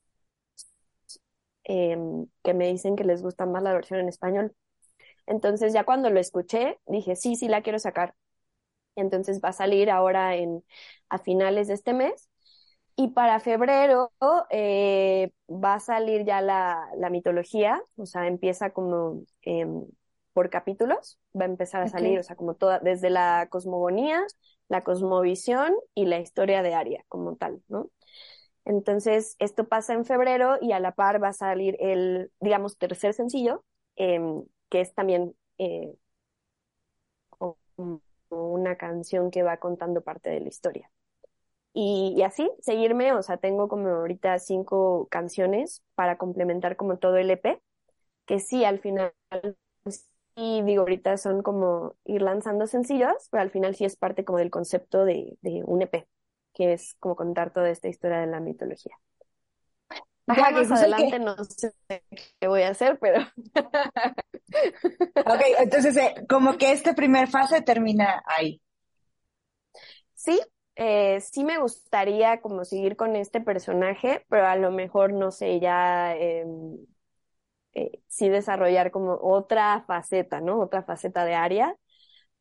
em, 1.63 2.27
que 2.43 2.53
me 2.53 2.67
dicen 2.67 2.95
que 2.95 3.03
les 3.03 3.21
gusta 3.23 3.45
más 3.45 3.63
la 3.63 3.73
versión 3.73 3.99
en 3.99 4.09
español. 4.09 4.55
Entonces 5.27 5.73
ya 5.73 5.85
cuando 5.85 6.09
lo 6.11 6.19
escuché, 6.19 6.79
dije, 6.87 7.15
sí, 7.15 7.35
sí, 7.35 7.47
la 7.49 7.63
quiero 7.63 7.79
sacar. 7.79 8.15
Entonces 8.95 9.41
va 9.43 9.49
a 9.49 9.53
salir 9.53 9.91
ahora 9.91 10.35
en, 10.35 10.63
a 11.09 11.19
finales 11.19 11.67
de 11.67 11.75
este 11.75 11.93
mes. 11.93 12.29
Y 12.97 13.09
para 13.09 13.39
febrero 13.41 14.11
eh, 14.51 15.31
va 15.49 15.75
a 15.75 15.79
salir 15.81 16.25
ya 16.25 16.41
la, 16.41 16.87
la, 16.97 17.09
mitología, 17.09 17.81
o 17.97 18.05
sea, 18.05 18.27
empieza 18.27 18.71
como 18.71 19.23
em, 19.43 19.85
por 20.35 20.49
capítulos, 20.49 21.17
va 21.33 21.45
a 21.45 21.47
empezar 21.47 21.81
a 21.81 21.87
salir, 21.87 22.19
o 22.19 22.23
sea, 22.23 22.35
como 22.35 22.55
toda, 22.55 22.79
desde 22.79 23.09
la 23.09 23.47
cosmogonía, 23.49 24.21
la 24.67 24.83
cosmovisión 24.83 25.73
y 25.93 26.07
la 26.07 26.19
historia 26.19 26.61
de 26.61 26.73
Aria 26.73 27.05
como 27.07 27.37
tal, 27.37 27.63
¿no? 27.69 27.89
Entonces, 28.65 29.37
esto 29.39 29.69
pasa 29.69 29.93
en 29.93 30.03
febrero 30.03 30.57
y 30.59 30.73
a 30.73 30.81
la 30.81 30.91
par 30.91 31.23
va 31.23 31.29
a 31.29 31.33
salir 31.33 31.77
el, 31.79 32.33
digamos, 32.41 32.77
tercer 32.77 33.13
sencillo, 33.13 33.63
em, 33.95 34.43
que 34.69 34.81
es 34.81 34.93
también 34.93 35.33
eh, 35.57 35.95
una 38.29 38.75
canción 38.75 39.31
que 39.31 39.43
va 39.43 39.55
contando 39.55 40.01
parte 40.01 40.29
de 40.29 40.41
la 40.41 40.49
historia. 40.49 40.91
Y, 41.73 42.21
así, 42.23 42.51
seguirme, 42.59 43.13
o 43.13 43.23
sea, 43.23 43.37
tengo 43.37 43.69
como 43.69 43.87
ahorita 43.87 44.37
cinco 44.39 45.07
canciones 45.09 45.81
para 45.95 46.17
complementar 46.17 46.75
como 46.75 46.97
todo 46.97 47.15
el 47.15 47.31
EP, 47.31 47.61
que 48.25 48.39
sí, 48.41 48.65
al 48.65 48.79
final, 48.79 49.13
sí, 50.35 50.61
digo, 50.63 50.81
ahorita 50.81 51.17
son 51.17 51.41
como 51.43 51.95
ir 52.05 52.21
lanzando 52.21 52.67
sencillos, 52.67 53.27
pero 53.31 53.43
al 53.43 53.51
final 53.51 53.75
sí 53.75 53.85
es 53.85 53.95
parte 53.95 54.25
como 54.25 54.39
del 54.39 54.49
concepto 54.51 55.05
de, 55.05 55.37
de 55.41 55.63
un 55.65 55.81
EP, 55.81 56.07
que 56.53 56.73
es 56.73 56.95
como 56.99 57.15
contar 57.15 57.51
toda 57.53 57.69
esta 57.69 57.87
historia 57.87 58.19
de 58.19 58.27
la 58.27 58.39
mitología. 58.39 58.95
Ajá, 60.27 60.51
más 60.51 60.71
adelante 60.71 61.19
no 61.19 61.35
sé 61.43 61.71
qué 62.39 62.47
voy 62.47 62.63
a 62.63 62.69
hacer, 62.69 62.97
pero... 62.99 63.19
ok, 65.25 65.41
entonces 65.59 65.95
eh, 65.97 66.15
como 66.27 66.57
que 66.57 66.71
esta 66.71 66.93
primera 66.95 67.27
fase 67.27 67.61
termina 67.61 68.23
ahí. 68.25 68.61
Sí, 70.13 70.39
eh, 70.75 71.19
sí 71.21 71.43
me 71.43 71.59
gustaría 71.59 72.41
como 72.41 72.65
seguir 72.65 72.95
con 72.95 73.15
este 73.15 73.41
personaje, 73.41 74.25
pero 74.29 74.47
a 74.47 74.55
lo 74.55 74.71
mejor, 74.71 75.13
no 75.13 75.31
sé, 75.31 75.59
ya 75.59 76.15
em, 76.15 76.77
eh, 77.75 78.01
sí 78.07 78.29
desarrollar 78.29 78.91
como 78.91 79.17
otra 79.21 79.83
faceta, 79.87 80.41
¿no? 80.41 80.59
Otra 80.61 80.83
faceta 80.83 81.25
de 81.25 81.35
área 81.35 81.75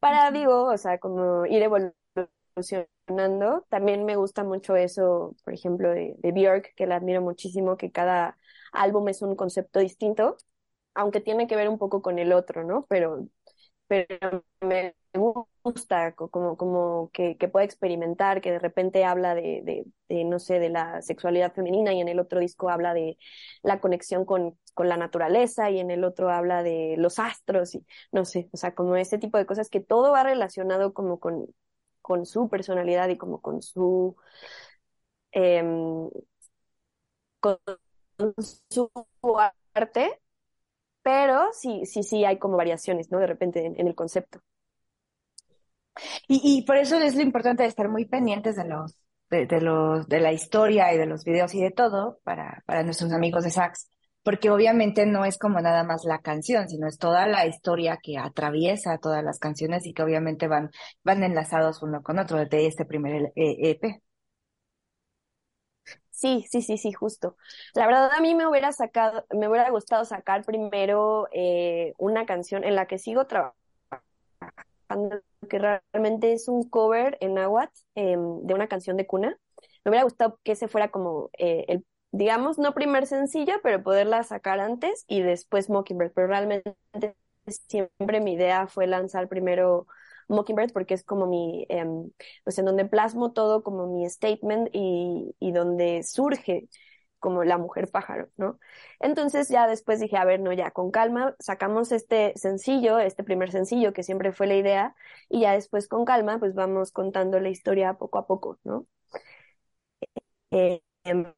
para, 0.00 0.30
digo, 0.32 0.64
o 0.66 0.76
sea, 0.78 0.98
como 0.98 1.46
ir 1.46 1.62
evolucionando. 1.62 3.66
También 3.68 4.04
me 4.04 4.16
gusta 4.16 4.44
mucho 4.44 4.76
eso, 4.76 5.34
por 5.44 5.54
ejemplo, 5.54 5.90
de, 5.90 6.14
de 6.18 6.32
Björk, 6.32 6.74
que 6.76 6.86
la 6.86 6.96
admiro 6.96 7.20
muchísimo, 7.22 7.76
que 7.76 7.90
cada 7.92 8.36
álbum 8.72 9.08
es 9.08 9.22
un 9.22 9.36
concepto 9.36 9.80
distinto, 9.80 10.36
aunque 10.94 11.20
tiene 11.20 11.46
que 11.46 11.56
ver 11.56 11.68
un 11.68 11.78
poco 11.78 12.02
con 12.02 12.18
el 12.18 12.32
otro, 12.32 12.64
¿no? 12.64 12.86
Pero, 12.88 13.26
pero 13.88 14.44
me 14.60 14.94
gusta 15.18 16.12
como, 16.14 16.56
como 16.56 17.10
que, 17.12 17.36
que 17.36 17.48
pueda 17.48 17.64
experimentar, 17.64 18.40
que 18.40 18.52
de 18.52 18.58
repente 18.58 19.04
habla 19.04 19.34
de, 19.34 19.86
no 20.08 20.38
sé, 20.38 20.58
de 20.58 20.68
la 20.70 21.02
sexualidad 21.02 21.52
femenina 21.54 21.92
y 21.92 22.00
en 22.00 22.08
el 22.08 22.20
otro 22.20 22.40
disco 22.40 22.68
habla 22.70 22.94
de 22.94 23.16
la 23.62 23.80
conexión 23.80 24.24
con, 24.24 24.58
con 24.74 24.88
la 24.88 24.96
naturaleza 24.96 25.70
y 25.70 25.80
en 25.80 25.90
el 25.90 26.04
otro 26.04 26.30
habla 26.30 26.62
de 26.62 26.96
los 26.98 27.18
astros 27.18 27.74
y 27.74 27.86
no 28.12 28.24
sé, 28.24 28.48
o 28.52 28.56
sea, 28.56 28.74
como 28.74 28.96
ese 28.96 29.18
tipo 29.18 29.38
de 29.38 29.46
cosas 29.46 29.70
que 29.70 29.80
todo 29.80 30.12
va 30.12 30.22
relacionado 30.24 30.92
como 30.94 31.18
con, 31.20 31.46
con 32.02 32.26
su 32.26 32.48
personalidad 32.48 33.08
y 33.08 33.16
como 33.18 33.40
con 33.40 33.62
su... 33.62 34.16
Em, 35.32 36.08
con 37.40 37.58
su 38.68 38.90
arte, 39.74 40.20
pero 41.02 41.50
sí, 41.52 41.86
sí, 41.86 42.02
sí 42.04 42.24
hay 42.24 42.38
como 42.38 42.56
variaciones, 42.58 43.10
¿no? 43.12 43.18
De 43.20 43.26
repente 43.28 43.66
en 43.66 43.86
el 43.88 43.94
concepto. 43.94 44.40
Y, 46.28 46.62
por 46.66 46.76
eso 46.76 46.96
es 46.96 47.14
lo 47.14 47.22
importante 47.22 47.62
de 47.62 47.68
estar 47.68 47.88
muy 47.88 48.04
pendientes 48.06 48.56
de 48.56 48.64
los, 48.64 48.96
de, 49.30 49.46
de, 49.46 49.60
los, 49.60 50.08
de 50.08 50.20
la 50.20 50.32
historia 50.32 50.92
y 50.92 50.98
de 50.98 51.06
los 51.06 51.24
videos 51.24 51.54
y 51.54 51.62
de 51.62 51.70
todo 51.70 52.18
para, 52.24 52.62
para 52.66 52.82
nuestros 52.82 53.12
amigos 53.12 53.44
de 53.44 53.50
Sax, 53.50 53.88
porque 54.24 54.50
obviamente 54.50 55.06
no 55.06 55.24
es 55.24 55.38
como 55.38 55.60
nada 55.60 55.84
más 55.84 56.04
la 56.04 56.20
canción, 56.20 56.68
sino 56.68 56.88
es 56.88 56.98
toda 56.98 57.26
la 57.26 57.46
historia 57.46 57.98
que 58.02 58.18
atraviesa 58.18 58.98
todas 58.98 59.22
las 59.22 59.38
canciones 59.38 59.86
y 59.86 59.92
que 59.92 60.02
obviamente 60.02 60.48
van, 60.48 60.70
van 61.04 61.22
enlazados 61.22 61.82
uno 61.82 62.02
con 62.02 62.18
otro 62.18 62.44
de 62.44 62.66
este 62.66 62.84
primer 62.86 63.32
EP. 63.36 63.84
E 63.84 64.02
sí, 66.10 66.44
sí, 66.50 66.62
sí, 66.62 66.78
sí, 66.78 66.92
justo. 66.92 67.36
La 67.74 67.86
verdad 67.86 68.10
a 68.16 68.20
mí 68.20 68.34
me 68.34 68.46
hubiera 68.46 68.72
sacado, 68.72 69.26
me 69.30 69.48
hubiera 69.48 69.70
gustado 69.70 70.04
sacar 70.06 70.44
primero 70.44 71.28
eh, 71.32 71.92
una 71.98 72.24
canción 72.24 72.64
en 72.64 72.74
la 72.76 72.86
que 72.86 72.98
sigo 72.98 73.26
trabajando 73.26 75.20
que 75.48 75.58
realmente 75.58 76.32
es 76.32 76.48
un 76.48 76.68
cover 76.68 77.16
en 77.20 77.34
náhuatl 77.34 77.78
em, 77.94 78.40
de 78.42 78.54
una 78.54 78.68
canción 78.68 78.96
de 78.96 79.06
cuna. 79.06 79.38
Me 79.84 79.90
hubiera 79.90 80.04
gustado 80.04 80.38
que 80.44 80.52
ese 80.52 80.68
fuera 80.68 80.90
como 80.90 81.30
eh, 81.38 81.64
el, 81.68 81.84
digamos, 82.12 82.58
no 82.58 82.74
primer 82.74 83.06
sencillo, 83.06 83.54
pero 83.62 83.82
poderla 83.82 84.22
sacar 84.24 84.60
antes 84.60 85.04
y 85.08 85.22
después 85.22 85.70
Mockingbird. 85.70 86.12
Pero 86.14 86.28
realmente 86.28 86.74
siempre 87.68 88.20
mi 88.20 88.34
idea 88.34 88.66
fue 88.66 88.86
lanzar 88.86 89.28
primero 89.28 89.86
Mockingbird 90.28 90.72
porque 90.72 90.94
es 90.94 91.04
como 91.04 91.26
mi, 91.26 91.66
em, 91.68 92.10
pues 92.44 92.58
en 92.58 92.64
donde 92.66 92.86
plasmo 92.86 93.32
todo 93.32 93.62
como 93.62 93.86
mi 93.86 94.08
statement 94.08 94.70
y, 94.72 95.34
y 95.38 95.52
donde 95.52 96.02
surge 96.02 96.68
como 97.24 97.42
la 97.42 97.56
mujer 97.56 97.88
pájaro, 97.90 98.28
¿no? 98.36 98.58
Entonces 99.00 99.48
ya 99.48 99.66
después 99.66 99.98
dije, 99.98 100.18
a 100.18 100.26
ver, 100.26 100.40
no, 100.40 100.52
ya, 100.52 100.72
con 100.72 100.90
calma, 100.90 101.34
sacamos 101.38 101.90
este 101.90 102.34
sencillo, 102.36 102.98
este 102.98 103.24
primer 103.24 103.50
sencillo 103.50 103.94
que 103.94 104.02
siempre 104.02 104.32
fue 104.32 104.46
la 104.46 104.56
idea, 104.56 104.94
y 105.30 105.40
ya 105.40 105.52
después 105.54 105.88
con 105.88 106.04
calma, 106.04 106.38
pues 106.38 106.54
vamos 106.54 106.92
contando 106.92 107.40
la 107.40 107.48
historia 107.48 107.94
poco 107.94 108.18
a 108.18 108.26
poco, 108.26 108.58
¿no? 108.64 108.86
Em, 110.50 111.32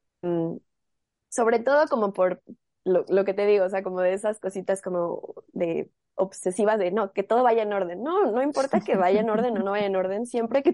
sobre 1.29 1.59
todo 1.59 1.87
como 1.87 2.13
por 2.13 2.41
lo, 2.83 3.05
lo, 3.07 3.25
que 3.25 3.33
te 3.33 3.45
digo, 3.45 3.65
o 3.65 3.69
sea, 3.69 3.83
como 3.83 4.01
de 4.01 4.13
esas 4.13 4.39
cositas 4.39 4.81
como 4.81 5.35
de 5.53 5.89
obsesivas 6.15 6.79
de, 6.79 6.91
no, 6.91 7.13
que 7.13 7.23
todo 7.23 7.43
vaya 7.43 7.63
en 7.63 7.73
orden. 7.73 8.03
No, 8.03 8.31
no 8.31 8.41
importa 8.41 8.81
que 8.81 8.95
vaya 8.97 9.21
en 9.21 9.29
orden 9.29 9.57
o 9.57 9.63
no 9.63 9.71
vaya 9.71 9.85
en 9.85 9.95
orden, 9.95 10.25
siempre 10.25 10.63
que 10.63 10.73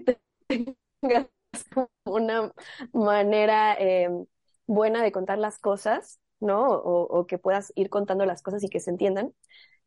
tengas 1.00 1.28
una 2.04 2.52
manera 2.92 3.76
eh, 3.78 4.08
buena 4.66 5.02
de 5.02 5.12
contar 5.12 5.38
las 5.38 5.58
cosas, 5.58 6.20
¿no? 6.40 6.66
O, 6.68 7.26
que 7.26 7.38
puedas 7.38 7.72
ir 7.76 7.90
contando 7.90 8.26
las 8.26 8.42
cosas 8.42 8.62
y 8.64 8.68
que 8.68 8.80
se 8.80 8.90
entiendan, 8.90 9.32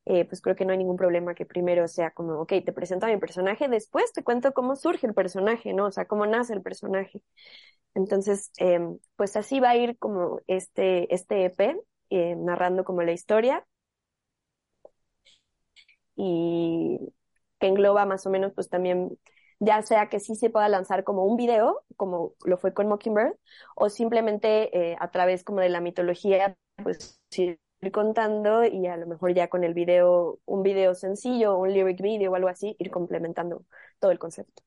eh, 0.05 0.25
pues 0.25 0.41
creo 0.41 0.55
que 0.55 0.65
no 0.65 0.71
hay 0.71 0.77
ningún 0.77 0.97
problema 0.97 1.35
que 1.35 1.45
primero 1.45 1.87
sea 1.87 2.11
como, 2.11 2.39
ok, 2.41 2.53
te 2.65 2.73
presento 2.73 3.05
a 3.05 3.09
mi 3.09 3.17
personaje, 3.17 3.67
después 3.67 4.13
te 4.13 4.23
cuento 4.23 4.53
cómo 4.53 4.75
surge 4.75 5.07
el 5.07 5.13
personaje, 5.13 5.73
¿no? 5.73 5.87
O 5.87 5.91
sea, 5.91 6.05
cómo 6.07 6.25
nace 6.25 6.53
el 6.53 6.61
personaje. 6.61 7.21
Entonces, 7.95 8.51
em, 8.57 8.99
pues 9.15 9.35
así 9.35 9.59
va 9.59 9.71
a 9.71 9.77
ir 9.77 9.97
como 9.97 10.39
este, 10.47 11.13
este 11.13 11.45
EP, 11.45 11.81
eh, 12.09 12.35
narrando 12.37 12.83
como 12.85 13.03
la 13.03 13.11
historia 13.13 13.65
y 16.15 16.99
que 17.59 17.67
engloba 17.67 18.05
más 18.05 18.25
o 18.25 18.29
menos 18.29 18.53
pues 18.53 18.69
también 18.69 19.17
ya 19.59 19.81
sea 19.81 20.09
que 20.09 20.19
sí 20.19 20.35
se 20.35 20.49
pueda 20.49 20.69
lanzar 20.69 21.03
como 21.03 21.25
un 21.25 21.37
video, 21.37 21.83
como 21.95 22.33
lo 22.45 22.57
fue 22.57 22.73
con 22.73 22.87
Mockingbird, 22.87 23.35
o 23.75 23.89
simplemente 23.89 24.91
eh, 24.91 24.97
a 24.99 25.09
través 25.11 25.43
como 25.43 25.61
de 25.61 25.69
la 25.69 25.81
mitología, 25.81 26.55
pues 26.83 27.19
ir 27.37 27.59
contando 27.91 28.65
y 28.65 28.87
a 28.87 28.97
lo 28.97 29.07
mejor 29.07 29.33
ya 29.33 29.47
con 29.49 29.63
el 29.63 29.73
video, 29.73 30.39
un 30.45 30.63
video 30.63 30.95
sencillo, 30.95 31.57
un 31.57 31.71
lyric 31.73 32.01
video 32.01 32.31
o 32.31 32.35
algo 32.35 32.49
así, 32.49 32.75
ir 32.79 32.91
complementando 32.91 33.65
todo 33.99 34.11
el 34.11 34.19
concepto. 34.19 34.63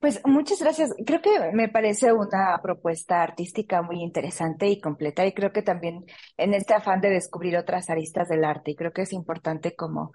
Pues 0.00 0.20
muchas 0.24 0.60
gracias. 0.60 0.94
Creo 1.04 1.20
que 1.20 1.50
me 1.52 1.68
parece 1.68 2.12
una 2.12 2.60
propuesta 2.62 3.20
artística 3.20 3.82
muy 3.82 4.00
interesante 4.00 4.68
y 4.68 4.80
completa 4.80 5.26
y 5.26 5.32
creo 5.32 5.52
que 5.52 5.62
también 5.62 6.04
en 6.36 6.54
este 6.54 6.72
afán 6.74 7.00
de 7.00 7.10
descubrir 7.10 7.56
otras 7.56 7.90
aristas 7.90 8.28
del 8.28 8.44
arte 8.44 8.70
y 8.70 8.76
creo 8.76 8.92
que 8.92 9.02
es 9.02 9.12
importante 9.12 9.74
como 9.74 10.12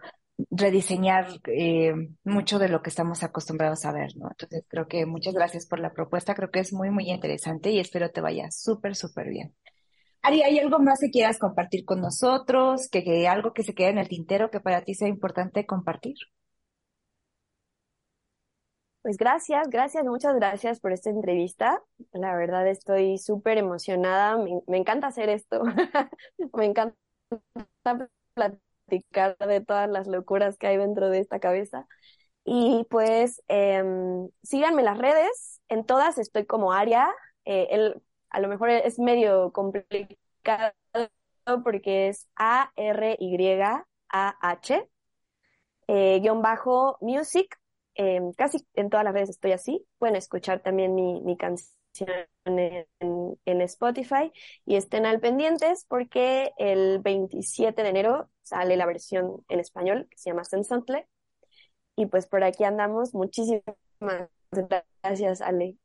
rediseñar 0.50 1.28
eh, 1.46 1.94
mucho 2.24 2.60
de 2.60 2.70
lo 2.70 2.82
que 2.82 2.90
estamos 2.90 3.24
acostumbrados 3.24 3.86
a 3.86 3.92
ver, 3.92 4.16
¿no? 4.18 4.30
Entonces 4.30 4.66
creo 4.68 4.88
que 4.88 5.06
muchas 5.06 5.34
gracias 5.34 5.68
por 5.68 5.80
la 5.80 5.94
propuesta, 5.94 6.36
creo 6.36 6.52
que 6.52 6.60
es 6.60 6.74
muy, 6.74 6.90
muy 6.90 7.10
interesante 7.10 7.72
y 7.72 7.80
espero 7.80 8.10
te 8.10 8.22
vaya 8.22 8.50
súper, 8.52 8.96
súper 8.96 9.30
bien. 9.30 9.56
Ari, 10.22 10.42
¿hay 10.42 10.58
algo 10.60 10.80
más 10.80 11.00
que 11.02 11.12
quieras 11.12 11.38
compartir 11.38 11.86
con 11.86 12.02
nosotros? 12.02 12.88
Que, 12.90 13.04
que 13.04 13.28
algo 13.28 13.54
que 13.54 13.64
se 13.64 13.74
quede 13.74 13.90
en 13.90 13.98
el 13.98 14.08
tintero 14.08 14.50
que 14.50 14.62
para 14.62 14.84
ti 14.84 14.96
sea 14.96 15.08
importante 15.08 15.66
compartir? 15.66 16.16
Pues 19.02 19.18
gracias, 19.18 19.68
gracias, 19.70 20.06
muchas 20.06 20.34
gracias 20.36 20.80
por 20.80 20.94
esta 20.94 21.10
entrevista. 21.10 21.82
La 22.14 22.38
verdad 22.38 22.66
estoy 22.70 23.18
súper 23.18 23.58
emocionada, 23.58 24.38
me, 24.38 24.62
me, 24.66 24.78
encanta 24.78 25.08
hacer 25.08 25.28
esto, 25.28 25.62
me 26.54 26.66
encanta 26.66 26.96
platicar 28.34 28.73
de 28.88 29.62
todas 29.62 29.90
las 29.90 30.08
locuras 30.08 30.58
que 30.58 30.68
hay 30.68 30.78
dentro 30.78 31.10
de 31.10 31.20
esta 31.20 31.40
cabeza. 31.40 31.88
Y 32.46 32.86
pues 32.90 33.42
em, 33.48 34.30
síganme 34.44 34.84
las 34.84 34.98
redes, 34.98 35.62
en 35.70 35.86
todas 35.86 36.18
estoy 36.18 36.46
como 36.46 36.74
Aria. 36.74 37.10
Eh, 37.46 37.94
a 38.30 38.40
lo 38.40 38.48
mejor 38.48 38.70
es 38.70 39.00
medio 39.00 39.52
complicado 39.52 40.74
porque 41.64 42.10
es 42.10 42.28
A-R-Y-A-H, 42.36 43.84
eh, 45.88 46.20
guion 46.20 46.42
bajo 46.42 46.98
music. 47.02 47.58
Em, 47.96 48.34
casi 48.34 48.58
en 48.74 48.90
todas 48.90 49.04
las 49.04 49.14
redes 49.14 49.30
estoy 49.30 49.52
así. 49.52 49.86
Pueden 50.00 50.16
escuchar 50.16 50.62
también 50.62 50.96
mi, 50.96 51.22
mi 51.22 51.38
canción 51.38 51.83
en, 52.46 53.62
Spotify 53.62 54.32
y 54.66 54.76
estén 54.76 55.06
al 55.06 55.20
pendientes 55.20 55.86
porque 55.88 56.52
el 56.58 57.00
27 57.00 57.82
de 57.82 57.90
enero 57.90 58.30
sale 58.42 58.78
la 58.78 58.86
versión 58.86 59.44
en 59.48 59.60
español 59.60 60.08
que 60.10 60.18
se 60.18 60.30
llama 60.30 60.44
Sensantle 60.44 61.08
y 61.96 62.08
pues 62.08 62.28
por 62.28 62.44
aquí 62.44 62.64
andamos. 62.64 63.14
Muchísimas 63.14 63.64
gracias, 65.02 65.42
Ale. 65.42 65.78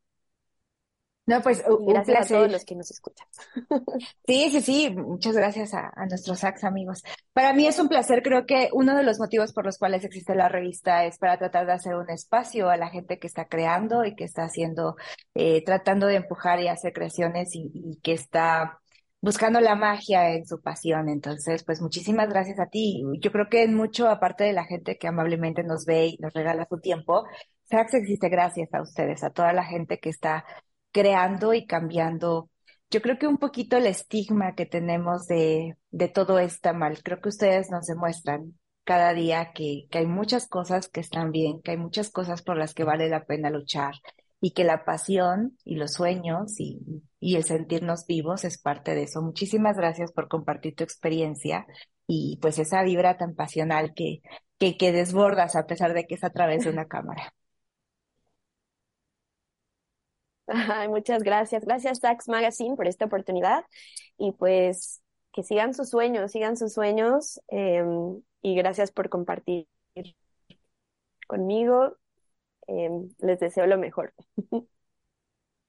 No, 1.29 1.41
pues 1.43 1.63
un 1.67 1.85
gracias 1.85 2.31
a 2.31 2.35
todos 2.35 2.51
los 2.51 2.65
que 2.65 2.75
nos 2.75 2.89
escuchan. 2.89 3.27
Sí, 4.25 4.49
sí, 4.51 4.61
sí, 4.61 4.89
muchas 4.89 5.35
gracias 5.35 5.73
a, 5.73 5.91
nuestros 6.09 6.39
sax 6.39 6.63
amigos. 6.63 7.03
Para 7.33 7.53
mí 7.53 7.67
es 7.67 7.77
un 7.79 7.87
placer, 7.87 8.23
creo 8.23 8.45
que 8.45 8.69
uno 8.73 8.95
de 8.95 9.03
los 9.03 9.19
motivos 9.19 9.53
por 9.53 9.65
los 9.65 9.77
cuales 9.77 10.03
existe 10.03 10.33
la 10.33 10.49
revista 10.49 11.05
es 11.05 11.19
para 11.19 11.37
tratar 11.37 11.67
de 11.67 11.73
hacer 11.73 11.95
un 11.95 12.09
espacio 12.09 12.69
a 12.69 12.77
la 12.77 12.89
gente 12.89 13.19
que 13.19 13.27
está 13.27 13.45
creando 13.45 14.05
y 14.05 14.15
que 14.15 14.23
está 14.23 14.43
haciendo, 14.43 14.95
eh, 15.35 15.63
tratando 15.63 16.07
de 16.07 16.15
empujar 16.15 16.59
y 16.61 16.67
hacer 16.67 16.93
creaciones 16.93 17.53
y, 17.53 17.69
y 17.73 17.99
que 18.01 18.13
está 18.13 18.79
buscando 19.21 19.59
la 19.61 19.75
magia 19.75 20.31
en 20.33 20.47
su 20.47 20.61
pasión. 20.61 21.09
Entonces, 21.09 21.63
pues 21.63 21.81
muchísimas 21.81 22.29
gracias 22.29 22.59
a 22.59 22.67
ti. 22.67 23.03
Yo 23.19 23.31
creo 23.31 23.49
que 23.49 23.63
en 23.63 23.75
mucho, 23.75 24.09
aparte 24.09 24.45
de 24.45 24.53
la 24.53 24.65
gente 24.65 24.97
que 24.97 25.07
amablemente 25.07 25.63
nos 25.63 25.85
ve 25.85 26.07
y 26.07 26.17
nos 26.19 26.33
regala 26.33 26.65
su 26.67 26.79
tiempo, 26.79 27.25
Sax 27.69 27.93
existe 27.93 28.29
gracias 28.29 28.73
a 28.73 28.81
ustedes, 28.81 29.23
a 29.23 29.29
toda 29.29 29.53
la 29.53 29.63
gente 29.63 29.99
que 29.99 30.09
está 30.09 30.43
creando 30.91 31.53
y 31.53 31.65
cambiando. 31.65 32.49
Yo 32.89 33.01
creo 33.01 33.17
que 33.19 33.27
un 33.27 33.37
poquito 33.37 33.77
el 33.77 33.85
estigma 33.87 34.55
que 34.55 34.65
tenemos 34.65 35.27
de, 35.27 35.77
de 35.91 36.07
todo 36.07 36.39
está 36.39 36.73
mal. 36.73 37.03
Creo 37.03 37.21
que 37.21 37.29
ustedes 37.29 37.69
nos 37.69 37.85
demuestran 37.87 38.55
cada 38.83 39.13
día 39.13 39.51
que, 39.53 39.85
que 39.91 39.99
hay 39.99 40.07
muchas 40.07 40.47
cosas 40.47 40.89
que 40.89 40.99
están 40.99 41.31
bien, 41.31 41.61
que 41.61 41.71
hay 41.71 41.77
muchas 41.77 42.09
cosas 42.09 42.41
por 42.41 42.57
las 42.57 42.73
que 42.73 42.83
vale 42.83 43.09
la 43.09 43.25
pena 43.25 43.51
luchar 43.51 43.93
y 44.41 44.51
que 44.51 44.63
la 44.63 44.85
pasión 44.85 45.57
y 45.63 45.75
los 45.75 45.93
sueños 45.93 46.59
y, 46.59 46.79
y 47.19 47.35
el 47.35 47.43
sentirnos 47.43 48.05
vivos 48.07 48.45
es 48.45 48.57
parte 48.57 48.95
de 48.95 49.03
eso. 49.03 49.21
Muchísimas 49.21 49.77
gracias 49.77 50.11
por 50.11 50.27
compartir 50.27 50.75
tu 50.75 50.83
experiencia 50.83 51.67
y 52.07 52.39
pues 52.41 52.57
esa 52.57 52.81
vibra 52.83 53.17
tan 53.17 53.35
pasional 53.35 53.93
que, 53.93 54.21
que, 54.57 54.77
que 54.77 54.91
desbordas 54.91 55.55
a 55.55 55.67
pesar 55.67 55.93
de 55.93 56.05
que 56.07 56.15
es 56.15 56.23
a 56.23 56.31
través 56.31 56.63
de 56.63 56.71
una 56.71 56.87
cámara. 56.87 57.33
Ay, 60.49 60.87
muchas 60.87 61.23
gracias. 61.23 61.63
Gracias, 61.65 61.99
Tax 61.99 62.27
Magazine, 62.27 62.75
por 62.75 62.87
esta 62.87 63.05
oportunidad. 63.05 63.63
Y 64.17 64.31
pues 64.33 65.01
que 65.31 65.43
sigan 65.43 65.73
sus 65.73 65.89
sueños, 65.89 66.31
sigan 66.31 66.57
sus 66.57 66.73
sueños. 66.73 67.39
Em, 67.47 68.21
y 68.41 68.55
gracias 68.55 68.91
por 68.91 69.09
compartir 69.09 69.67
conmigo. 71.27 71.95
Em, 72.67 73.09
les 73.19 73.39
deseo 73.39 73.65
lo 73.67 73.77
mejor. 73.77 74.13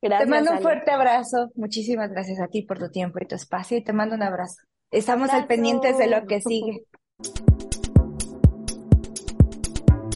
Gracias, 0.02 0.30
te 0.30 0.34
mando 0.34 0.52
un 0.52 0.62
fuerte 0.62 0.90
abrazo. 0.90 1.50
Muchísimas 1.56 2.10
gracias 2.10 2.40
a 2.40 2.48
ti 2.48 2.62
por 2.62 2.78
tu 2.78 2.90
tiempo 2.90 3.18
y 3.20 3.26
tu 3.26 3.34
espacio 3.34 3.76
y 3.76 3.84
te 3.84 3.92
mando 3.92 4.14
un 4.14 4.22
abrazo. 4.22 4.62
Estamos 4.90 5.28
al 5.28 5.46
pendientes 5.46 5.98
de 5.98 6.06
lo 6.06 6.26
que 6.26 6.40
sigue. 6.40 6.86